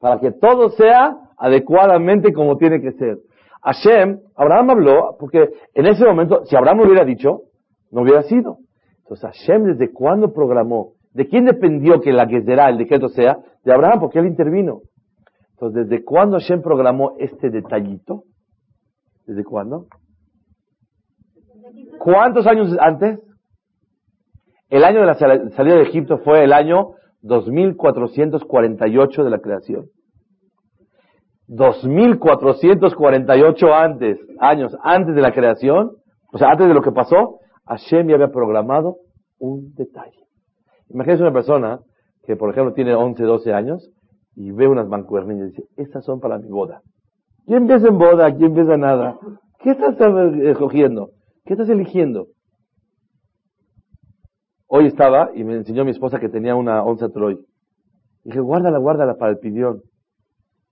Para 0.00 0.18
que 0.18 0.32
todo 0.32 0.70
sea 0.70 1.16
adecuadamente 1.36 2.32
como 2.32 2.56
tiene 2.56 2.80
que 2.80 2.92
ser. 2.92 3.18
Hashem, 3.62 4.20
Abraham 4.34 4.70
habló, 4.70 5.16
porque 5.18 5.50
en 5.74 5.86
ese 5.86 6.04
momento, 6.04 6.44
si 6.46 6.56
Abraham 6.56 6.78
lo 6.78 6.84
hubiera 6.84 7.04
dicho, 7.04 7.42
no 7.90 8.02
hubiera 8.02 8.22
sido. 8.22 8.58
Entonces 8.98 9.24
Hashem, 9.24 9.64
¿desde 9.64 9.92
cuándo 9.92 10.32
programó? 10.32 10.94
¿De 11.12 11.26
quién 11.26 11.44
dependió 11.44 12.00
que 12.00 12.12
la 12.12 12.26
que 12.26 12.42
será 12.42 12.68
el 12.68 12.78
decreto 12.78 13.08
sea? 13.08 13.38
De 13.64 13.72
Abraham, 13.72 14.00
porque 14.00 14.18
él 14.20 14.26
intervino. 14.26 14.80
Entonces, 15.52 15.88
¿desde 15.88 16.04
cuándo 16.04 16.38
Hashem 16.38 16.62
programó 16.62 17.16
este 17.18 17.50
detallito? 17.50 18.24
¿Desde 19.26 19.44
cuándo? 19.44 19.86
¿Cuántos 21.98 22.46
años 22.46 22.74
antes? 22.80 23.20
El 24.70 24.84
año 24.84 25.00
de 25.00 25.06
la 25.06 25.14
salida 25.14 25.76
de 25.76 25.82
Egipto 25.82 26.18
fue 26.18 26.44
el 26.44 26.52
año 26.52 26.94
2448 27.22 29.24
de 29.24 29.30
la 29.30 29.38
creación. 29.38 29.86
2448 31.48 33.74
antes, 33.74 34.18
años 34.38 34.76
antes 34.82 35.14
de 35.14 35.20
la 35.20 35.32
creación, 35.32 35.92
o 36.32 36.38
sea, 36.38 36.50
antes 36.50 36.68
de 36.68 36.74
lo 36.74 36.82
que 36.82 36.92
pasó, 36.92 37.40
Hashem 37.66 38.08
ya 38.08 38.14
había 38.14 38.28
programado 38.28 38.96
un 39.38 39.74
detalle. 39.74 40.24
Imagínense 40.88 41.22
una 41.22 41.32
persona 41.32 41.80
que, 42.24 42.36
por 42.36 42.50
ejemplo, 42.50 42.72
tiene 42.72 42.94
11, 42.94 43.22
12 43.24 43.52
años 43.52 43.90
y 44.36 44.52
ve 44.52 44.68
unas 44.68 44.88
mancuernillas 44.88 45.48
y 45.48 45.50
dice, 45.50 45.64
estas 45.76 46.04
son 46.04 46.20
para 46.20 46.38
mi 46.38 46.48
boda. 46.48 46.82
¿Quién 47.46 47.62
empieza 47.62 47.88
en 47.88 47.98
boda? 47.98 48.32
¿Quién 48.32 48.50
empieza 48.50 48.76
nada? 48.76 49.18
¿Qué 49.58 49.70
estás 49.70 49.96
escogiendo? 50.42 51.10
¿Qué 51.44 51.54
estás 51.54 51.68
eligiendo? 51.68 52.28
Hoy 54.72 54.86
estaba 54.86 55.30
y 55.34 55.42
me 55.42 55.54
enseñó 55.56 55.84
mi 55.84 55.90
esposa 55.90 56.20
que 56.20 56.28
tenía 56.28 56.54
una 56.54 56.84
onza 56.84 57.08
Troy. 57.08 57.36
Dije, 58.22 58.38
guárdala, 58.38 58.78
guárdala 58.78 59.16
para 59.16 59.32
el 59.32 59.38
pidión. 59.38 59.82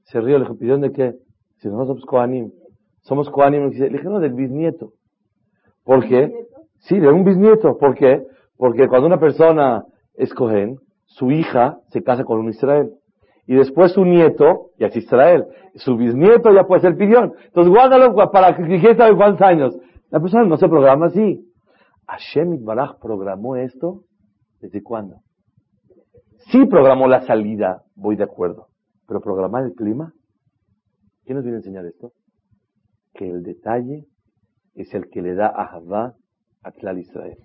Se 0.05 0.21
rió, 0.21 0.39
le 0.39 0.45
dije, 0.45 0.57
¿pidión 0.57 0.81
de 0.83 0.93
qué? 0.93 1.15
Si 1.57 1.67
nosotros 1.67 1.89
somos 1.89 2.05
Koanim. 2.05 2.53
Somos 3.01 3.29
Koanim. 3.29 3.71
Le 3.71 3.89
dije, 3.89 4.05
no, 4.05 4.21
del 4.21 4.35
bisnieto. 4.35 4.93
¿Por 5.83 6.07
qué? 6.07 6.33
Sí, 6.79 7.01
de 7.01 7.09
un 7.09 7.25
bisnieto. 7.25 7.77
¿Por 7.77 7.97
qué? 7.97 8.23
Porque 8.57 8.87
cuando 8.87 9.09
una 9.09 9.19
persona 9.19 9.83
es 10.15 10.33
Cohen, 10.33 10.77
su 11.07 11.33
hija 11.33 11.79
se 11.89 12.01
casa 12.05 12.23
con 12.23 12.39
un 12.39 12.51
Israel. 12.51 12.93
Y 13.49 13.57
después 13.57 13.91
su 13.91 14.05
nieto 14.05 14.71
ya 14.79 14.87
es 14.87 14.97
Israel. 14.97 15.45
Su 15.75 15.97
bisnieto 15.97 16.53
ya 16.53 16.69
puede 16.69 16.83
ser 16.83 16.97
pidión. 16.97 17.33
Entonces 17.47 17.73
guárdalo 17.73 18.15
para 18.31 18.55
que 18.55 18.95
sabe 18.95 19.17
cuántos 19.17 19.43
años. 19.43 19.77
La 20.11 20.21
persona 20.21 20.45
no 20.45 20.57
se 20.57 20.69
programa 20.69 21.07
así. 21.07 21.48
Hashem 22.09 22.65
Baraj 22.65 22.99
programó 23.01 23.57
esto 23.57 24.05
desde 24.61 24.83
cuándo? 24.83 25.21
Sí 26.51 26.65
programó 26.65 27.07
la 27.07 27.27
salida, 27.27 27.85
voy 27.95 28.17
de 28.17 28.25
acuerdo. 28.25 28.69
Pero 29.07 29.21
programar 29.21 29.65
el 29.65 29.75
clima, 29.75 30.15
¿quién 31.25 31.37
nos 31.37 31.45
viene 31.45 31.57
a 31.57 31.61
enseñar 31.61 31.85
esto? 31.85 32.13
Que 33.13 33.29
el 33.29 33.43
detalle 33.43 34.07
es 34.75 34.95
el 34.95 35.11
que 35.11 35.21
le 35.21 35.35
da 35.35 35.49
a 35.49 35.67
Javá 35.67 36.15
a 36.63 36.73
Tlal 36.73 36.99
Israel. 36.99 37.39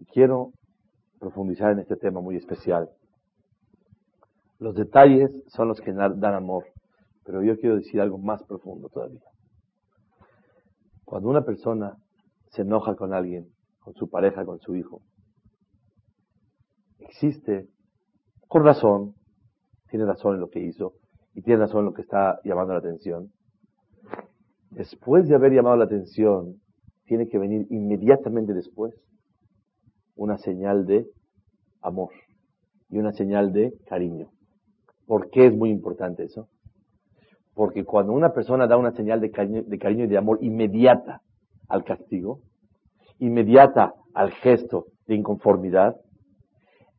Y 0.00 0.06
quiero 0.06 0.52
profundizar 1.20 1.72
en 1.72 1.78
este 1.78 1.96
tema 1.96 2.20
muy 2.20 2.36
especial. 2.36 2.88
Los 4.58 4.74
detalles 4.74 5.30
son 5.48 5.68
los 5.68 5.80
que 5.80 5.92
dan 5.92 6.34
amor, 6.34 6.64
pero 7.24 7.44
yo 7.44 7.56
quiero 7.58 7.76
decir 7.76 8.00
algo 8.00 8.18
más 8.18 8.42
profundo 8.42 8.88
todavía. 8.88 9.22
Cuando 11.04 11.28
una 11.28 11.42
persona 11.42 11.96
se 12.48 12.62
enoja 12.62 12.96
con 12.96 13.14
alguien, 13.14 13.48
con 13.88 13.94
su 13.94 14.10
pareja, 14.10 14.44
con 14.44 14.60
su 14.60 14.76
hijo, 14.76 15.00
existe, 16.98 17.70
con 18.46 18.62
razón, 18.62 19.14
tiene 19.88 20.04
razón 20.04 20.34
en 20.34 20.40
lo 20.42 20.50
que 20.50 20.60
hizo 20.60 20.92
y 21.34 21.40
tiene 21.40 21.60
razón 21.60 21.78
en 21.78 21.84
lo 21.86 21.94
que 21.94 22.02
está 22.02 22.38
llamando 22.44 22.74
la 22.74 22.80
atención. 22.80 23.32
Después 24.68 25.26
de 25.26 25.36
haber 25.36 25.54
llamado 25.54 25.76
la 25.76 25.86
atención, 25.86 26.60
tiene 27.06 27.30
que 27.30 27.38
venir 27.38 27.66
inmediatamente 27.70 28.52
después 28.52 28.92
una 30.16 30.36
señal 30.36 30.84
de 30.84 31.10
amor 31.80 32.10
y 32.90 32.98
una 32.98 33.12
señal 33.12 33.54
de 33.54 33.72
cariño. 33.86 34.28
¿Por 35.06 35.30
qué 35.30 35.46
es 35.46 35.56
muy 35.56 35.70
importante 35.70 36.24
eso? 36.24 36.50
Porque 37.54 37.84
cuando 37.84 38.12
una 38.12 38.34
persona 38.34 38.66
da 38.66 38.76
una 38.76 38.92
señal 38.92 39.22
de 39.22 39.30
cariño, 39.30 40.04
y 40.04 40.08
de 40.08 40.18
amor 40.18 40.40
inmediata 40.42 41.22
al 41.68 41.84
castigo, 41.84 42.42
inmediata 43.18 43.94
al 44.14 44.32
gesto 44.32 44.86
de 45.06 45.14
inconformidad, 45.14 45.96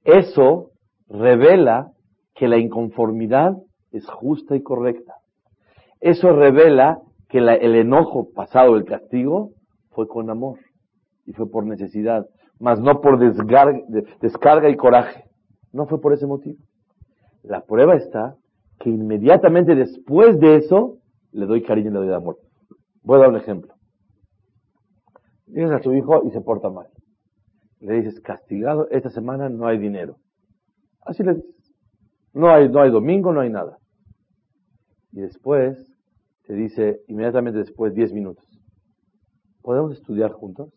eso 0.04 0.72
revela 1.08 1.92
que 2.36 2.48
la 2.48 2.58
inconformidad 2.58 3.58
es 3.92 4.08
justa 4.08 4.56
y 4.56 4.62
correcta. 4.62 5.16
Eso 6.00 6.32
revela 6.32 7.02
que 7.28 7.40
el 7.40 7.76
enojo 7.76 8.30
pasado 8.34 8.76
del 8.76 8.86
castigo 8.86 9.52
fue 9.92 10.08
con 10.08 10.30
amor 10.30 10.60
y 11.26 11.34
fue 11.34 11.50
por 11.50 11.66
necesidad, 11.66 12.28
mas 12.60 12.80
no 12.80 13.02
por 13.02 13.20
descarga 13.20 14.70
y 14.70 14.76
coraje. 14.76 15.26
No 15.72 15.86
fue 15.86 16.02
por 16.02 16.14
ese 16.14 16.26
motivo. 16.26 16.58
La 17.44 17.62
prueba 17.62 17.96
está 17.96 18.36
que 18.80 18.90
inmediatamente 18.90 19.76
después 19.76 20.40
de 20.40 20.56
eso 20.56 20.98
le 21.32 21.46
doy 21.46 21.62
cariño 21.62 21.90
y 21.90 21.94
le 21.94 22.00
doy 22.00 22.14
amor. 22.14 22.38
Voy 23.04 23.18
a 23.18 23.20
dar 23.22 23.30
un 23.30 23.38
ejemplo. 23.38 23.74
Dices 25.50 25.72
a 25.72 25.80
tu 25.80 25.94
hijo 25.94 26.24
y 26.26 26.32
se 26.32 26.42
porta 26.42 26.70
mal. 26.70 26.88
Le 27.80 27.96
dices, 27.96 28.20
castigado, 28.22 28.88
esta 28.90 29.10
semana 29.10 29.50
no 29.50 29.68
hay 29.68 29.78
dinero. 29.78 30.18
Así 31.02 31.24
le 31.24 31.36
dices. 31.36 31.74
No 32.34 32.50
hay, 32.50 32.70
no 32.70 32.82
hay 32.82 32.92
domingo, 32.92 33.34
no 33.34 33.42
hay 33.42 33.50
nada. 33.50 33.78
Y 35.12 35.22
después 35.22 35.92
te 36.46 36.54
dice, 36.54 37.02
inmediatamente 37.08 37.60
después, 37.60 37.96
10 37.96 38.14
minutos. 38.14 38.46
¿Podemos 39.64 39.94
estudiar 39.94 40.32
juntos? 40.32 40.72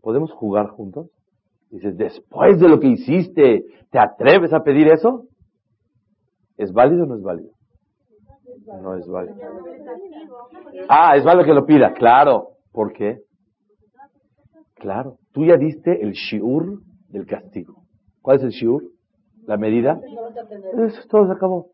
¿Podemos 0.00 0.32
jugar 0.32 0.68
juntos? 0.68 1.10
Dices, 1.70 1.96
después 1.96 2.58
de 2.58 2.68
lo 2.68 2.80
que 2.80 2.88
hiciste, 2.88 3.64
¿te 3.90 3.98
atreves 3.98 4.52
a 4.52 4.64
pedir 4.64 4.88
eso? 4.88 5.26
¿Es 6.56 6.72
válido 6.72 7.04
o 7.04 7.06
no 7.06 7.16
es 7.16 7.22
válido? 7.22 7.52
No 8.82 8.96
es 8.96 9.06
válido. 9.06 9.36
Ah, 10.88 11.16
es 11.16 11.24
válido 11.24 11.44
que 11.44 11.54
lo 11.54 11.66
pida. 11.66 11.92
Claro. 11.92 12.48
¿Por 12.72 12.92
qué? 12.92 13.20
Claro. 14.80 15.18
Tú 15.32 15.44
ya 15.44 15.56
diste 15.56 16.02
el 16.02 16.12
shiur 16.12 16.80
del 17.10 17.26
castigo. 17.26 17.84
¿Cuál 18.22 18.38
es 18.38 18.44
el 18.44 18.50
shiur? 18.50 18.82
La 19.46 19.56
medida. 19.56 20.00
Eso 20.86 21.02
todo 21.08 21.26
se 21.26 21.32
acabó. 21.32 21.68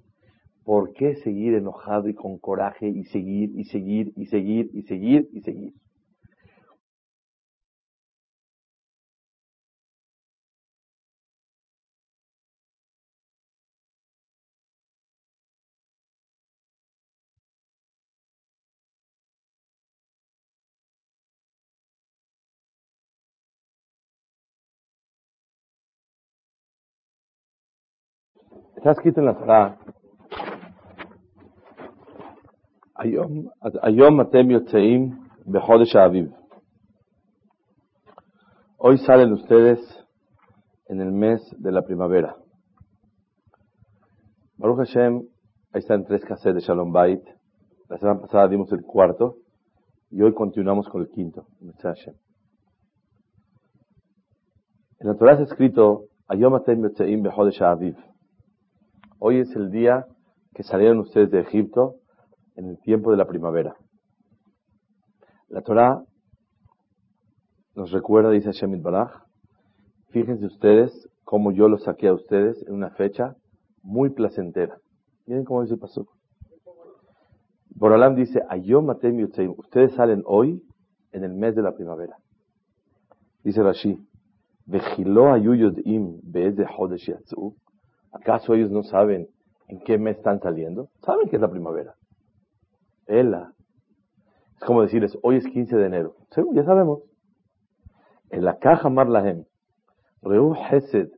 ¿Por 0.64 0.92
qué 0.92 1.14
seguir 1.16 1.54
enojado 1.54 2.08
y 2.08 2.14
con 2.14 2.38
coraje 2.38 2.88
y 2.88 3.04
seguir 3.04 3.50
y 3.54 3.64
seguir 3.64 4.12
y 4.16 4.26
seguir 4.26 4.70
y 4.72 4.82
seguir 4.82 5.28
y 5.32 5.40
seguir? 5.40 5.72
Está 28.86 29.00
escrito 29.00 29.18
en 29.18 29.26
la 29.26 29.34
Torah. 29.34 29.78
Ayom 33.82 34.20
atem 34.20 34.50
yotzeim 34.50 35.26
bechodesh 35.44 35.96
aviv. 35.96 36.30
Hoy 38.78 38.98
salen 38.98 39.32
ustedes 39.32 39.80
en 40.86 41.00
el 41.00 41.10
mes 41.10 41.42
de 41.58 41.72
la 41.72 41.82
primavera. 41.82 42.36
Baruch 44.56 44.86
Hashem, 44.86 45.26
ahí 45.72 45.80
están 45.80 46.04
tres 46.04 46.24
cassettes 46.24 46.54
de 46.54 46.60
Shalom 46.60 46.92
Bait. 46.92 47.24
La 47.88 47.98
semana 47.98 48.20
pasada 48.20 48.46
dimos 48.46 48.70
el 48.70 48.82
cuarto 48.82 49.38
y 50.12 50.22
hoy 50.22 50.32
continuamos 50.32 50.88
con 50.88 51.00
el 51.02 51.08
quinto. 51.08 51.48
En 51.60 51.72
la 55.08 55.16
Torah 55.16 55.32
está 55.32 55.42
escrito 55.42 56.04
Ayom 56.28 56.54
atem 56.54 56.82
yotzeim 56.82 57.24
bechodesh 57.24 57.60
aviv. 57.62 57.96
Hoy 59.18 59.40
es 59.40 59.56
el 59.56 59.70
día 59.70 60.06
que 60.54 60.62
salieron 60.62 60.98
ustedes 60.98 61.30
de 61.30 61.40
Egipto 61.40 61.96
en 62.54 62.68
el 62.68 62.78
tiempo 62.80 63.10
de 63.10 63.16
la 63.16 63.26
primavera. 63.26 63.74
La 65.48 65.62
Torah 65.62 66.02
nos 67.74 67.92
recuerda, 67.92 68.30
dice 68.30 68.52
Shemit 68.52 68.82
Baraj, 68.82 69.22
fíjense 70.10 70.44
ustedes 70.44 71.08
cómo 71.24 71.50
yo 71.50 71.68
los 71.68 71.84
saqué 71.84 72.08
a 72.08 72.14
ustedes 72.14 72.62
en 72.66 72.74
una 72.74 72.90
fecha 72.90 73.36
muy 73.82 74.10
placentera. 74.10 74.78
Miren 75.26 75.44
cómo 75.44 75.62
dice 75.62 75.74
el 75.74 75.80
pasuk. 75.80 76.10
Boralam 77.70 78.16
dice, 78.16 78.42
Ayom 78.50 78.88
ustedes 79.56 79.94
salen 79.94 80.22
hoy 80.26 80.62
en 81.12 81.24
el 81.24 81.32
mes 81.32 81.54
de 81.56 81.62
la 81.62 81.72
primavera. 81.72 82.16
Dice 83.42 83.62
Rashi, 83.62 83.98
¿Acaso 88.20 88.54
ellos 88.54 88.70
no 88.70 88.82
saben 88.82 89.28
en 89.68 89.80
qué 89.80 89.98
mes 89.98 90.16
están 90.16 90.40
saliendo? 90.40 90.88
Saben 91.04 91.28
que 91.28 91.36
es 91.36 91.42
la 91.42 91.50
primavera. 91.50 91.94
Ela. 93.06 93.52
Es 94.54 94.64
como 94.64 94.82
decirles, 94.82 95.18
hoy 95.22 95.36
es 95.36 95.46
15 95.46 95.76
de 95.76 95.86
enero. 95.86 96.14
ya 96.54 96.64
sabemos. 96.64 97.02
En 98.30 98.44
la 98.44 98.58
caja 98.58 98.88
Reu 100.22 100.54
Hesed 100.54 101.10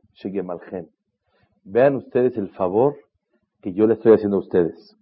Vean 1.63 1.95
ustedes 1.95 2.37
el 2.37 2.49
favor 2.49 2.97
que 3.61 3.71
yo 3.73 3.87
le 3.87 3.93
estoy 3.93 4.13
haciendo 4.13 4.37
a 4.37 4.41
ustedes. 4.41 4.97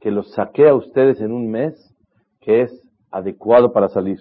Que 0.00 0.10
los 0.10 0.30
saqué 0.32 0.68
a 0.68 0.74
ustedes 0.74 1.22
en 1.22 1.32
un 1.32 1.50
mes 1.50 1.74
que 2.40 2.62
es 2.62 2.82
adecuado 3.10 3.72
para 3.72 3.88
salir. 3.88 4.20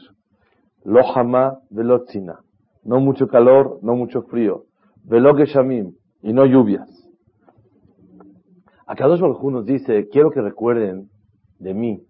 Lohama 0.86 1.60
velotzina. 1.70 2.45
No 2.86 3.00
mucho 3.00 3.28
calor, 3.28 3.80
no 3.82 3.96
mucho 3.96 4.22
frío. 4.22 4.66
Veloque 5.04 5.46
shamim. 5.46 5.96
Y 6.22 6.32
no 6.32 6.46
lluvias. 6.46 6.90
Akadosh 8.88 9.20
Baruj 9.20 9.52
nos 9.52 9.66
dice, 9.66 10.08
quiero 10.10 10.32
que 10.32 10.42
recuerden 10.42 11.10
de 11.60 11.74
mí 11.74 12.04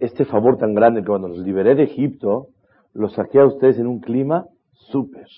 este 0.00 0.24
favor 0.24 0.58
tan 0.58 0.74
grande 0.74 1.00
que 1.00 1.06
cuando 1.06 1.28
los 1.28 1.38
liberé 1.38 1.76
de 1.76 1.84
Egipto, 1.84 2.48
los 2.92 3.14
saqué 3.14 3.38
a 3.38 3.46
ustedes 3.46 3.78
en 3.78 3.86
un 3.86 4.00
clima 4.00 4.46
súper. 4.72 5.28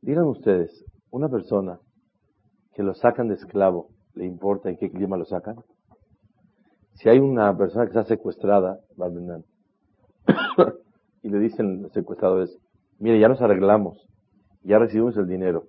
Digan 0.00 0.24
ustedes, 0.24 0.84
una 1.10 1.28
persona 1.28 1.78
que 2.74 2.82
lo 2.82 2.94
sacan 2.94 3.28
de 3.28 3.34
esclavo, 3.34 3.88
¿le 4.14 4.24
importa 4.24 4.70
en 4.70 4.78
qué 4.78 4.90
clima 4.90 5.16
lo 5.16 5.26
sacan? 5.26 5.56
Si 6.94 7.08
hay 7.10 7.18
una 7.18 7.54
persona 7.56 7.84
que 7.84 7.90
está 7.90 8.04
secuestrada, 8.04 8.80
y 11.26 11.28
le 11.28 11.40
dicen 11.40 11.82
los 11.82 11.92
secuestradores, 11.92 12.56
mire, 13.00 13.18
ya 13.18 13.28
nos 13.28 13.42
arreglamos, 13.42 13.98
ya 14.62 14.78
recibimos 14.78 15.16
el 15.16 15.26
dinero, 15.26 15.64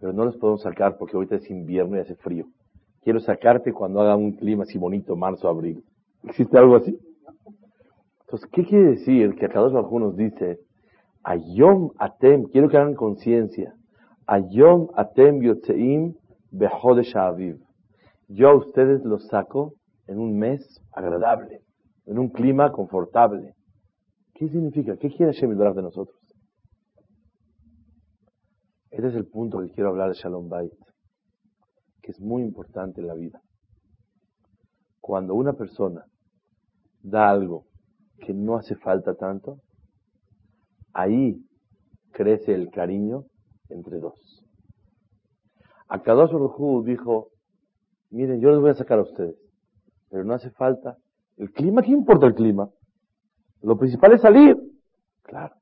pero 0.00 0.12
no 0.12 0.24
los 0.24 0.36
podemos 0.38 0.62
sacar 0.62 0.98
porque 0.98 1.16
ahorita 1.16 1.36
es 1.36 1.48
invierno 1.48 1.96
y 1.96 2.00
hace 2.00 2.16
frío. 2.16 2.46
Quiero 3.04 3.20
sacarte 3.20 3.72
cuando 3.72 4.00
haga 4.00 4.16
un 4.16 4.32
clima 4.32 4.64
así 4.64 4.76
bonito, 4.76 5.14
marzo, 5.14 5.48
abril. 5.48 5.84
¿Existe 6.24 6.58
algo 6.58 6.74
así? 6.74 6.98
Entonces, 8.22 8.50
¿qué 8.52 8.64
quiere 8.64 8.90
decir 8.90 9.36
que 9.36 9.46
acá 9.46 9.60
dos 9.60 9.72
nos 9.72 10.16
dice, 10.16 10.58
Ayom 11.22 11.90
Atem, 11.98 12.46
quiero 12.46 12.68
que 12.68 12.76
hagan 12.76 12.94
conciencia, 12.94 13.74
Ayom 14.26 14.88
Atem 14.96 15.40
Yotzeim 15.42 16.14
Behodesh 16.50 17.16
Aviv. 17.16 17.60
Yo 18.26 18.48
a 18.48 18.56
ustedes 18.56 19.04
los 19.04 19.28
saco 19.28 19.74
en 20.08 20.18
un 20.18 20.36
mes 20.40 20.82
agradable, 20.92 21.60
en 22.06 22.18
un 22.18 22.30
clima 22.30 22.72
confortable. 22.72 23.54
¿Qué 24.38 24.48
significa? 24.48 24.96
¿Qué 24.96 25.10
quiere 25.10 25.32
Hashem 25.32 25.58
de 25.58 25.82
nosotros? 25.82 26.16
Este 28.88 29.08
es 29.08 29.14
el 29.16 29.26
punto 29.26 29.58
que 29.58 29.72
quiero 29.72 29.90
hablar 29.90 30.10
de 30.10 30.14
Shalom 30.14 30.48
Bait, 30.48 30.72
que 32.00 32.12
es 32.12 32.20
muy 32.20 32.42
importante 32.42 33.00
en 33.00 33.08
la 33.08 33.14
vida. 33.14 33.42
Cuando 35.00 35.34
una 35.34 35.54
persona 35.54 36.04
da 37.02 37.28
algo 37.28 37.66
que 38.24 38.32
no 38.32 38.54
hace 38.54 38.76
falta 38.76 39.16
tanto, 39.16 39.58
ahí 40.92 41.44
crece 42.12 42.54
el 42.54 42.70
cariño 42.70 43.24
entre 43.70 43.98
dos. 43.98 44.46
Akadosh 45.88 46.30
Baruj 46.30 46.84
dijo, 46.84 47.30
miren, 48.10 48.40
yo 48.40 48.50
les 48.50 48.60
voy 48.60 48.70
a 48.70 48.74
sacar 48.74 49.00
a 49.00 49.02
ustedes, 49.02 49.36
pero 50.08 50.22
no 50.22 50.34
hace 50.34 50.50
falta. 50.50 50.96
¿El 51.36 51.50
clima? 51.50 51.82
¿Qué 51.82 51.90
importa 51.90 52.26
el 52.26 52.34
clima? 52.34 52.70
Lo 53.62 53.76
principal 53.76 54.12
es 54.12 54.20
salir. 54.20 54.56
Claro. 55.22 55.54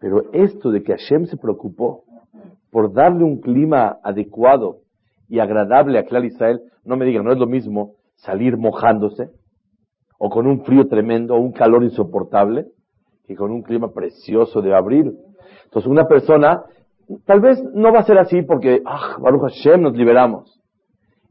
Pero 0.00 0.32
esto 0.32 0.70
de 0.70 0.82
que 0.82 0.92
Hashem 0.92 1.26
se 1.26 1.36
preocupó 1.36 2.04
por 2.70 2.92
darle 2.92 3.24
un 3.24 3.40
clima 3.40 3.98
adecuado 4.02 4.78
y 5.28 5.38
agradable 5.38 5.98
a 5.98 6.04
Clar 6.04 6.24
Israel, 6.24 6.60
no 6.84 6.96
me 6.96 7.04
digan, 7.04 7.24
no 7.24 7.32
es 7.32 7.38
lo 7.38 7.46
mismo 7.46 7.94
salir 8.16 8.56
mojándose, 8.56 9.30
o 10.18 10.30
con 10.30 10.46
un 10.46 10.64
frío 10.64 10.86
tremendo, 10.88 11.34
o 11.34 11.40
un 11.40 11.52
calor 11.52 11.84
insoportable, 11.84 12.66
que 13.26 13.36
con 13.36 13.50
un 13.50 13.62
clima 13.62 13.92
precioso 13.92 14.60
de 14.60 14.74
abril. 14.74 15.16
Entonces 15.64 15.90
una 15.90 16.06
persona, 16.06 16.62
tal 17.24 17.40
vez 17.40 17.62
no 17.74 17.92
va 17.92 18.00
a 18.00 18.04
ser 18.04 18.18
así 18.18 18.42
porque, 18.42 18.82
ah, 18.84 19.16
Baruch 19.20 19.42
Hashem, 19.42 19.82
nos 19.82 19.96
liberamos. 19.96 20.60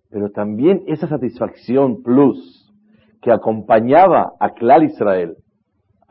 Pero 0.10 0.30
también 0.32 0.84
esa 0.88 1.08
satisfacción 1.08 2.04
plus 2.04 2.72
que 3.22 3.32
acompañaba 3.32 4.34
a 4.40 4.50
Clar 4.52 4.84
Israel 4.84 5.38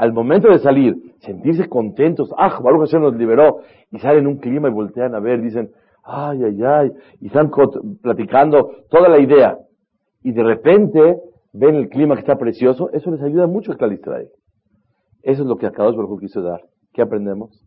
al 0.00 0.14
momento 0.14 0.48
de 0.48 0.58
salir, 0.60 0.96
sentirse 1.18 1.68
contentos, 1.68 2.32
ah, 2.38 2.58
Baruch 2.62 2.88
Hashem 2.88 3.02
nos 3.02 3.14
liberó, 3.16 3.60
y 3.90 3.98
salen 3.98 4.20
en 4.20 4.26
un 4.28 4.36
clima 4.38 4.68
y 4.68 4.72
voltean 4.72 5.14
a 5.14 5.20
ver, 5.20 5.42
dicen, 5.42 5.72
ay, 6.02 6.42
ay, 6.42 6.62
ay, 6.64 6.90
y 7.20 7.26
están 7.26 7.50
platicando 8.00 8.70
toda 8.88 9.10
la 9.10 9.18
idea, 9.18 9.58
y 10.22 10.32
de 10.32 10.42
repente 10.42 11.18
ven 11.52 11.74
el 11.74 11.90
clima 11.90 12.14
que 12.14 12.22
está 12.22 12.36
precioso, 12.36 12.88
eso 12.94 13.10
les 13.10 13.20
ayuda 13.20 13.46
mucho 13.46 13.72
a 13.72 13.76
Clar 13.76 13.92
Israel. 13.92 14.30
Eso 15.22 15.42
es 15.42 15.46
lo 15.46 15.56
que 15.56 15.66
Akadosh 15.66 15.94
Baruch 15.94 16.18
quiso 16.18 16.40
dar. 16.40 16.62
¿Qué 16.94 17.02
aprendemos? 17.02 17.62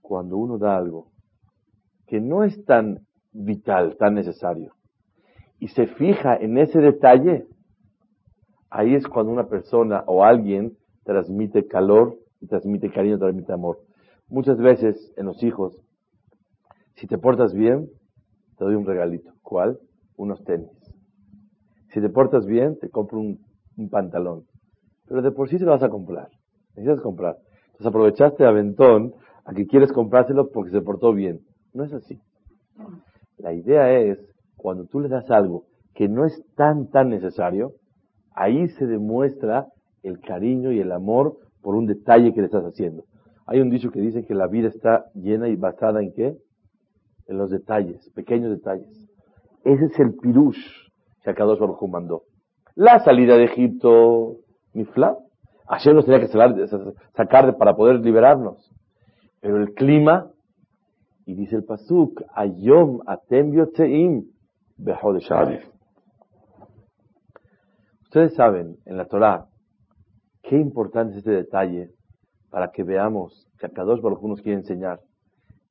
Cuando 0.00 0.36
uno 0.36 0.58
da 0.58 0.76
algo 0.76 1.08
que 2.06 2.20
no 2.20 2.44
es 2.44 2.64
tan 2.66 3.00
vital, 3.32 3.96
tan 3.96 4.14
necesario, 4.14 4.74
y 5.58 5.66
se 5.66 5.88
fija 5.88 6.36
en 6.36 6.56
ese 6.56 6.78
detalle, 6.78 7.46
ahí 8.70 8.94
es 8.94 9.08
cuando 9.08 9.32
una 9.32 9.48
persona 9.48 10.04
o 10.06 10.22
alguien 10.22 10.76
transmite 11.04 11.66
calor, 11.66 12.18
transmite 12.48 12.90
cariño, 12.90 13.18
transmite 13.18 13.52
amor. 13.52 13.78
Muchas 14.28 14.58
veces 14.58 15.12
en 15.16 15.26
los 15.26 15.42
hijos, 15.42 15.76
si 16.94 17.06
te 17.06 17.18
portas 17.18 17.52
bien, 17.52 17.88
te 18.56 18.64
doy 18.64 18.74
un 18.74 18.86
regalito. 18.86 19.32
¿Cuál? 19.42 19.78
Unos 20.16 20.42
tenis. 20.44 20.70
Si 21.92 22.00
te 22.00 22.08
portas 22.08 22.46
bien, 22.46 22.78
te 22.78 22.88
compro 22.88 23.18
un, 23.18 23.38
pantalón. 23.90 24.44
Pero 25.06 25.22
de 25.22 25.32
por 25.32 25.48
sí 25.48 25.58
se 25.58 25.64
lo 25.64 25.72
vas 25.72 25.82
a 25.82 25.88
comprar. 25.88 26.28
Necesitas 26.76 27.00
comprar. 27.00 27.36
Entonces 27.66 27.86
aprovechaste 27.86 28.44
aventón 28.44 29.14
a 29.44 29.52
que 29.52 29.66
quieres 29.66 29.92
comprárselo 29.92 30.50
porque 30.50 30.70
se 30.70 30.80
portó 30.80 31.12
bien. 31.12 31.40
No 31.74 31.84
es 31.84 31.92
así. 31.92 32.20
La 33.38 33.52
idea 33.52 33.90
es, 33.90 34.18
cuando 34.56 34.86
tú 34.86 35.00
le 35.00 35.08
das 35.08 35.30
algo 35.30 35.64
que 35.94 36.08
no 36.08 36.24
es 36.24 36.42
tan, 36.54 36.88
tan 36.88 37.10
necesario, 37.10 37.72
ahí 38.34 38.68
se 38.68 38.86
demuestra 38.86 39.66
el 40.02 40.20
cariño 40.20 40.72
y 40.72 40.80
el 40.80 40.92
amor 40.92 41.36
por 41.62 41.74
un 41.74 41.86
detalle 41.86 42.34
que 42.34 42.40
le 42.40 42.46
estás 42.46 42.64
haciendo. 42.64 43.04
Hay 43.46 43.60
un 43.60 43.70
dicho 43.70 43.90
que 43.90 44.00
dice 44.00 44.24
que 44.24 44.34
la 44.34 44.46
vida 44.46 44.68
está 44.68 45.06
llena 45.14 45.48
y 45.48 45.56
basada 45.56 46.02
en 46.02 46.12
qué? 46.12 46.36
En 47.26 47.38
los 47.38 47.50
detalles, 47.50 48.08
pequeños 48.14 48.50
detalles. 48.50 48.88
Ese 49.64 49.86
es 49.86 49.98
el 49.98 50.14
pirush 50.14 50.58
que 51.22 51.30
Akadosh 51.30 51.58
Baruj 51.58 51.88
mandó. 51.88 52.24
La 52.74 53.00
salida 53.00 53.36
de 53.36 53.44
Egipto, 53.44 54.38
Mifla, 54.72 55.16
ayer 55.68 55.94
nos 55.94 56.04
tenía 56.04 56.20
que 56.20 56.28
sacar 57.14 57.56
para 57.56 57.76
poder 57.76 58.00
liberarnos. 58.00 58.72
Pero 59.40 59.58
el 59.58 59.74
clima, 59.74 60.30
y 61.26 61.34
dice 61.34 61.56
el 61.56 61.64
Pasuk, 61.64 62.22
Ayom 62.34 63.00
atem 63.06 63.52
yotzeim 63.52 64.24
de 64.76 64.96
Ustedes 68.04 68.34
saben, 68.34 68.76
en 68.84 68.96
la 68.96 69.04
Torah, 69.06 69.46
Qué 70.52 70.58
importante 70.58 71.12
es 71.12 71.18
este 71.20 71.30
detalle 71.30 71.88
para 72.50 72.72
que 72.72 72.82
veamos 72.82 73.48
que 73.58 73.64
a 73.64 73.70
Kadosh 73.70 74.02
Baruj 74.02 74.22
nos 74.24 74.42
quiere 74.42 74.58
enseñar 74.58 75.00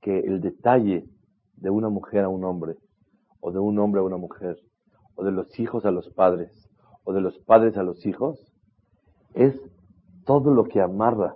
que 0.01 0.21
el 0.21 0.41
detalle 0.41 1.05
de 1.57 1.69
una 1.69 1.89
mujer 1.89 2.23
a 2.23 2.29
un 2.29 2.43
hombre, 2.43 2.77
o 3.41 3.51
de 3.51 3.59
un 3.59 3.77
hombre 3.77 4.01
a 4.01 4.03
una 4.03 4.17
mujer, 4.17 4.57
o 5.13 5.23
de 5.23 5.31
los 5.31 5.59
hijos 5.59 5.85
a 5.85 5.91
los 5.91 6.09
padres, 6.15 6.67
o 7.03 7.13
de 7.13 7.21
los 7.21 7.37
padres 7.45 7.77
a 7.77 7.83
los 7.83 8.03
hijos, 8.07 8.43
es 9.35 9.53
todo 10.25 10.51
lo 10.51 10.63
que 10.63 10.81
amarra 10.81 11.35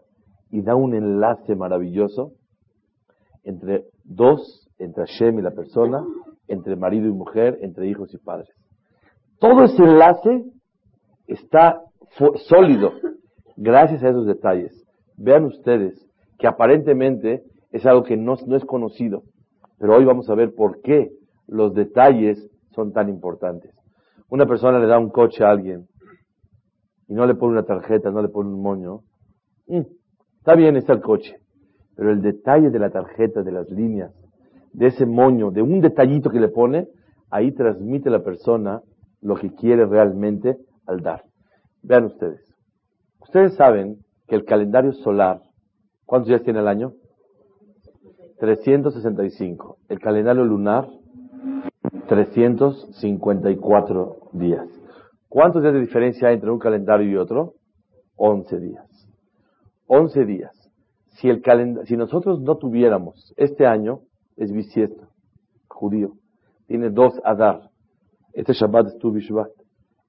y 0.49 0.63
da 0.63 0.73
un 0.73 0.95
enlace 0.95 1.55
maravilloso 1.55 2.31
entre 3.43 3.85
dos, 4.03 4.67
entre 4.79 5.05
Hashem 5.05 5.37
y 5.37 5.43
la 5.43 5.51
persona, 5.51 6.03
entre 6.47 6.75
marido 6.75 7.07
y 7.07 7.13
mujer, 7.13 7.59
entre 7.61 7.87
hijos 7.87 8.11
y 8.11 8.17
padres. 8.17 8.49
Todo 9.37 9.65
ese 9.65 9.83
enlace 9.83 10.45
está 11.27 11.83
sólido 12.49 13.04
gracias 13.57 14.03
a 14.03 14.09
esos 14.09 14.25
detalles. 14.25 14.85
Vean 15.17 15.45
ustedes 15.45 16.05
que 16.37 16.47
aparentemente 16.47 17.43
Es 17.71 17.85
algo 17.85 18.03
que 18.03 18.15
no, 18.15 18.35
es 18.35 18.65
conocido. 18.65 19.23
Pero 19.79 19.97
hoy 19.97 20.05
vamos 20.05 20.29
a 20.29 20.35
ver 20.35 20.55
por 20.55 20.81
qué 20.81 21.11
los 21.45 21.73
detalles 21.73 22.49
son 22.71 22.93
tan 22.93 23.09
importantes. 23.09 23.75
Una 24.29 24.45
persona 24.45 24.79
le 24.79 24.87
da 24.87 24.97
un 24.97 25.09
coche 25.09 25.43
a 25.43 25.49
alguien 25.49 25.85
y 27.09 27.13
no 27.13 27.25
le 27.25 27.35
pone 27.35 27.51
una 27.51 27.63
tarjeta, 27.63 28.11
no 28.11 28.21
le 28.21 28.29
pone 28.29 28.49
un 28.49 28.61
moño. 28.61 29.01
Mm, 29.67 29.81
está 30.37 30.55
bien, 30.55 30.77
está 30.77 30.93
el 30.93 31.01
coche. 31.01 31.35
Pero 31.97 32.11
el 32.11 32.21
detalle 32.21 32.69
de 32.69 32.79
la 32.79 32.91
tarjeta, 32.91 33.43
de 33.43 33.51
las 33.51 33.69
líneas, 33.69 34.13
de 34.71 34.87
ese 34.87 35.05
moño, 35.05 35.51
de 35.51 35.61
un 35.61 35.81
detallito 35.81 36.29
que 36.29 36.39
le 36.39 36.47
pone, 36.47 36.87
ahí 37.29 37.51
transmite 37.51 38.09
la 38.09 38.23
persona 38.23 38.81
lo 39.21 39.35
que 39.35 39.53
quiere 39.53 39.85
realmente 39.85 40.57
al 40.85 41.01
dar. 41.01 41.23
Vean 41.81 42.05
ustedes. 42.05 42.54
Ustedes 43.25 43.55
saben 43.55 43.97
que 44.27 44.35
el 44.35 44.45
calendario 44.45 44.93
solar, 44.93 45.41
¿cuántos 46.05 46.29
días 46.29 46.43
tiene 46.43 46.59
el 46.59 46.67
año? 46.67 46.93
365. 48.39 49.77
El 49.89 49.99
calendario 49.99 50.45
lunar, 50.45 50.87
354 52.07 54.17
días. 54.33 54.67
¿Cuántos 55.27 55.63
días 55.63 55.73
de 55.73 55.79
diferencia 55.79 56.27
hay 56.27 56.35
entre 56.35 56.51
un 56.51 56.59
calendario 56.59 57.09
y 57.09 57.17
otro? 57.17 57.55
11 58.15 58.59
días. 58.59 58.85
11 59.87 60.25
días. 60.25 60.71
Si, 61.15 61.27
el 61.27 61.41
si 61.85 61.97
nosotros 61.97 62.41
no 62.41 62.57
tuviéramos 62.57 63.33
este 63.37 63.65
año, 63.65 64.01
es 64.37 64.51
bisiesto, 64.51 65.07
judío, 65.67 66.11
tiene 66.67 66.91
dos 66.91 67.19
Adar. 67.23 67.71
Este 68.33 68.53
Shabbat 68.53 68.85
es 68.87 68.99
tu 68.99 69.11
Bishvat. 69.11 69.49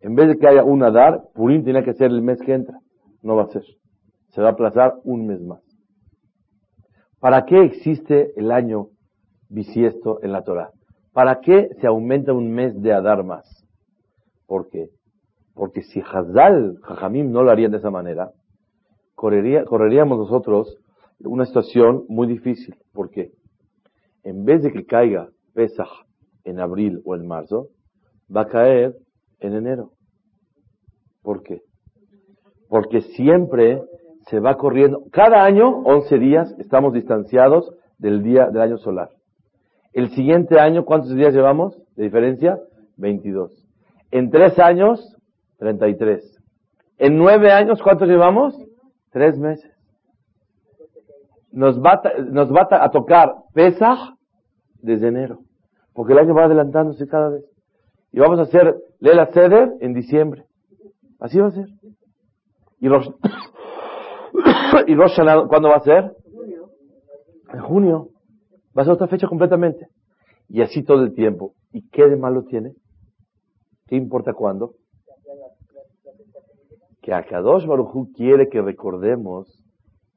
En 0.01 0.15
vez 0.15 0.29
de 0.29 0.37
que 0.37 0.49
haya 0.49 0.65
un 0.65 0.83
Adar, 0.83 1.23
Purim 1.35 1.65
tiene 1.65 1.83
que 1.83 1.95
ser 1.95 2.11
el 2.11 2.21
mes 2.21 2.43
que 2.43 2.53
entra. 2.53 2.79
No 3.23 3.37
va 3.37 3.45
a 3.45 3.49
ser. 3.49 3.65
Se 4.31 4.41
va 4.41 4.49
a 4.49 4.53
aplazar 4.53 4.95
un 5.05 5.27
mes 5.27 5.41
más. 5.41 5.63
¿Para 7.21 7.45
qué 7.47 7.65
existe 7.65 8.33
el 8.37 8.51
año 8.53 8.89
bisiesto 9.49 10.23
en 10.23 10.33
la 10.33 10.43
Torah? 10.43 10.71
¿Para 11.13 11.41
qué 11.41 11.71
se 11.81 11.87
aumenta 11.87 12.33
un 12.33 12.53
mes 12.53 12.81
de 12.83 12.93
Adar 12.93 13.25
más? 13.25 13.67
¿Por 14.47 14.69
qué? 14.69 14.91
Porque 15.55 15.83
si 15.83 16.01
Hazal, 16.01 16.79
Jajamim 16.83 17.31
no 17.31 17.43
lo 17.43 17.51
harían 17.51 17.71
de 17.71 17.79
esa 17.79 17.91
manera, 17.91 18.33
correríamos 19.15 20.19
nosotros 20.19 20.77
una 21.21 21.47
situación 21.47 22.05
muy 22.09 22.27
difícil. 22.27 22.77
¿Por 22.93 23.11
qué? 23.11 23.33
En 24.23 24.45
vez 24.45 24.63
de 24.63 24.73
que 24.73 24.85
caiga 24.85 25.31
Pesach 25.55 25.89
en 26.45 26.61
abril 26.61 27.01
o 27.05 27.15
en 27.15 27.27
marzo, 27.27 27.69
va 28.35 28.43
a 28.43 28.49
caer 28.49 28.95
en 29.41 29.55
enero. 29.55 29.93
¿Por 31.23 31.43
qué? 31.43 31.63
Porque 32.69 33.01
siempre 33.01 33.83
se 34.29 34.41
va 34.41 34.57
corriendo. 34.57 35.05
Cada 35.13 35.45
año, 35.45 35.83
11 35.85 36.19
días, 36.19 36.55
estamos 36.59 36.93
distanciados 36.93 37.73
del 37.99 38.23
día 38.23 38.47
del 38.47 38.63
año 38.63 38.79
solar. 38.79 39.11
El 39.93 40.11
siguiente 40.11 40.61
año, 40.61 40.85
¿cuántos 40.85 41.15
días 41.15 41.33
llevamos 41.33 41.81
de 41.97 42.05
diferencia? 42.05 42.59
22. 42.97 43.51
En 44.11 44.31
tres 44.31 44.59
años, 44.59 45.17
33. 45.59 46.39
En 46.99 47.17
nueve 47.17 47.53
años, 47.53 47.83
¿cuántos 47.83 48.09
llevamos? 48.09 48.55
Tres 49.11 49.39
meses. 49.39 49.71
Nos 51.53 51.81
va, 51.81 52.03
nos 52.31 52.53
va 52.53 52.69
a 52.71 52.91
tocar 52.91 53.35
Pesach 53.55 53.99
desde 54.83 55.09
enero. 55.09 55.39
Porque 55.95 56.13
el 56.13 56.19
año 56.19 56.35
va 56.35 56.45
adelantándose 56.45 57.07
cada 57.07 57.31
vez. 57.31 57.45
Y 58.13 58.19
vamos 58.19 58.39
a 58.39 58.43
hacer 58.43 58.77
Lela 59.01 59.27
Ceder 59.27 59.73
en 59.81 59.95
diciembre. 59.95 60.45
Así 61.19 61.39
va 61.39 61.47
a 61.47 61.53
ser. 61.53 61.67
Y 62.81 62.89
los, 62.89 63.09
y 64.87 64.95
Rosh 64.95 65.17
¿cuándo 65.49 65.69
va 65.69 65.77
a 65.77 65.81
ser? 65.81 66.13
En 67.53 67.61
junio. 67.61 68.09
Va 68.77 68.83
a 68.83 68.85
ser 68.85 68.95
otra 68.95 69.09
fecha 69.09 69.29
completamente. 69.29 69.89
Y 70.49 70.63
así 70.63 70.83
todo 70.83 71.03
el 71.03 71.15
tiempo. 71.15 71.55
¿Y 71.73 71.89
qué 71.89 72.07
de 72.07 72.17
malo 72.17 72.45
tiene? 72.45 72.73
¿Qué 73.87 73.97
importa 73.97 74.33
cuándo? 74.33 74.75
Que 77.03 77.15
Akadosh 77.15 77.67
Baruj 77.67 78.13
quiere 78.15 78.49
que 78.49 78.61
recordemos 78.61 79.63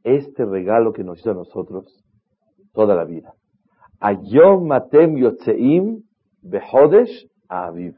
este 0.04 0.46
regalo 0.46 0.92
que 0.92 1.04
nos 1.04 1.20
hizo 1.20 1.32
a 1.32 1.36
nosotros 1.36 2.04
toda 2.74 2.96
la 2.96 3.06
vida. 3.06 3.34
Ayom 4.00 4.68
matem 4.68 5.18
yotzeim 5.18 6.04
behodesh 6.42 7.28
aviv. 7.48 7.96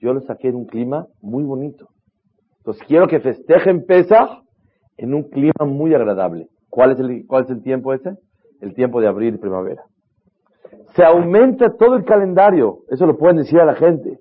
Yo 0.00 0.12
lo 0.12 0.20
saqué 0.20 0.48
en 0.48 0.56
un 0.56 0.66
clima 0.66 1.06
muy 1.20 1.44
bonito. 1.44 1.88
Entonces 2.68 2.86
quiero 2.86 3.08
que 3.08 3.20
festejen 3.20 3.86
Pesach 3.86 4.42
en 4.98 5.14
un 5.14 5.22
clima 5.30 5.64
muy 5.64 5.94
agradable. 5.94 6.50
¿Cuál 6.68 6.90
es 6.90 6.98
el, 7.00 7.26
cuál 7.26 7.44
es 7.44 7.50
el 7.50 7.62
tiempo 7.62 7.94
ese? 7.94 8.18
El 8.60 8.74
tiempo 8.74 9.00
de 9.00 9.08
abril 9.08 9.38
primavera. 9.38 9.84
Se 10.94 11.02
aumenta 11.02 11.74
todo 11.78 11.96
el 11.96 12.04
calendario. 12.04 12.80
Eso 12.90 13.06
lo 13.06 13.16
pueden 13.16 13.38
decir 13.38 13.58
a 13.58 13.64
la 13.64 13.74
gente. 13.74 14.20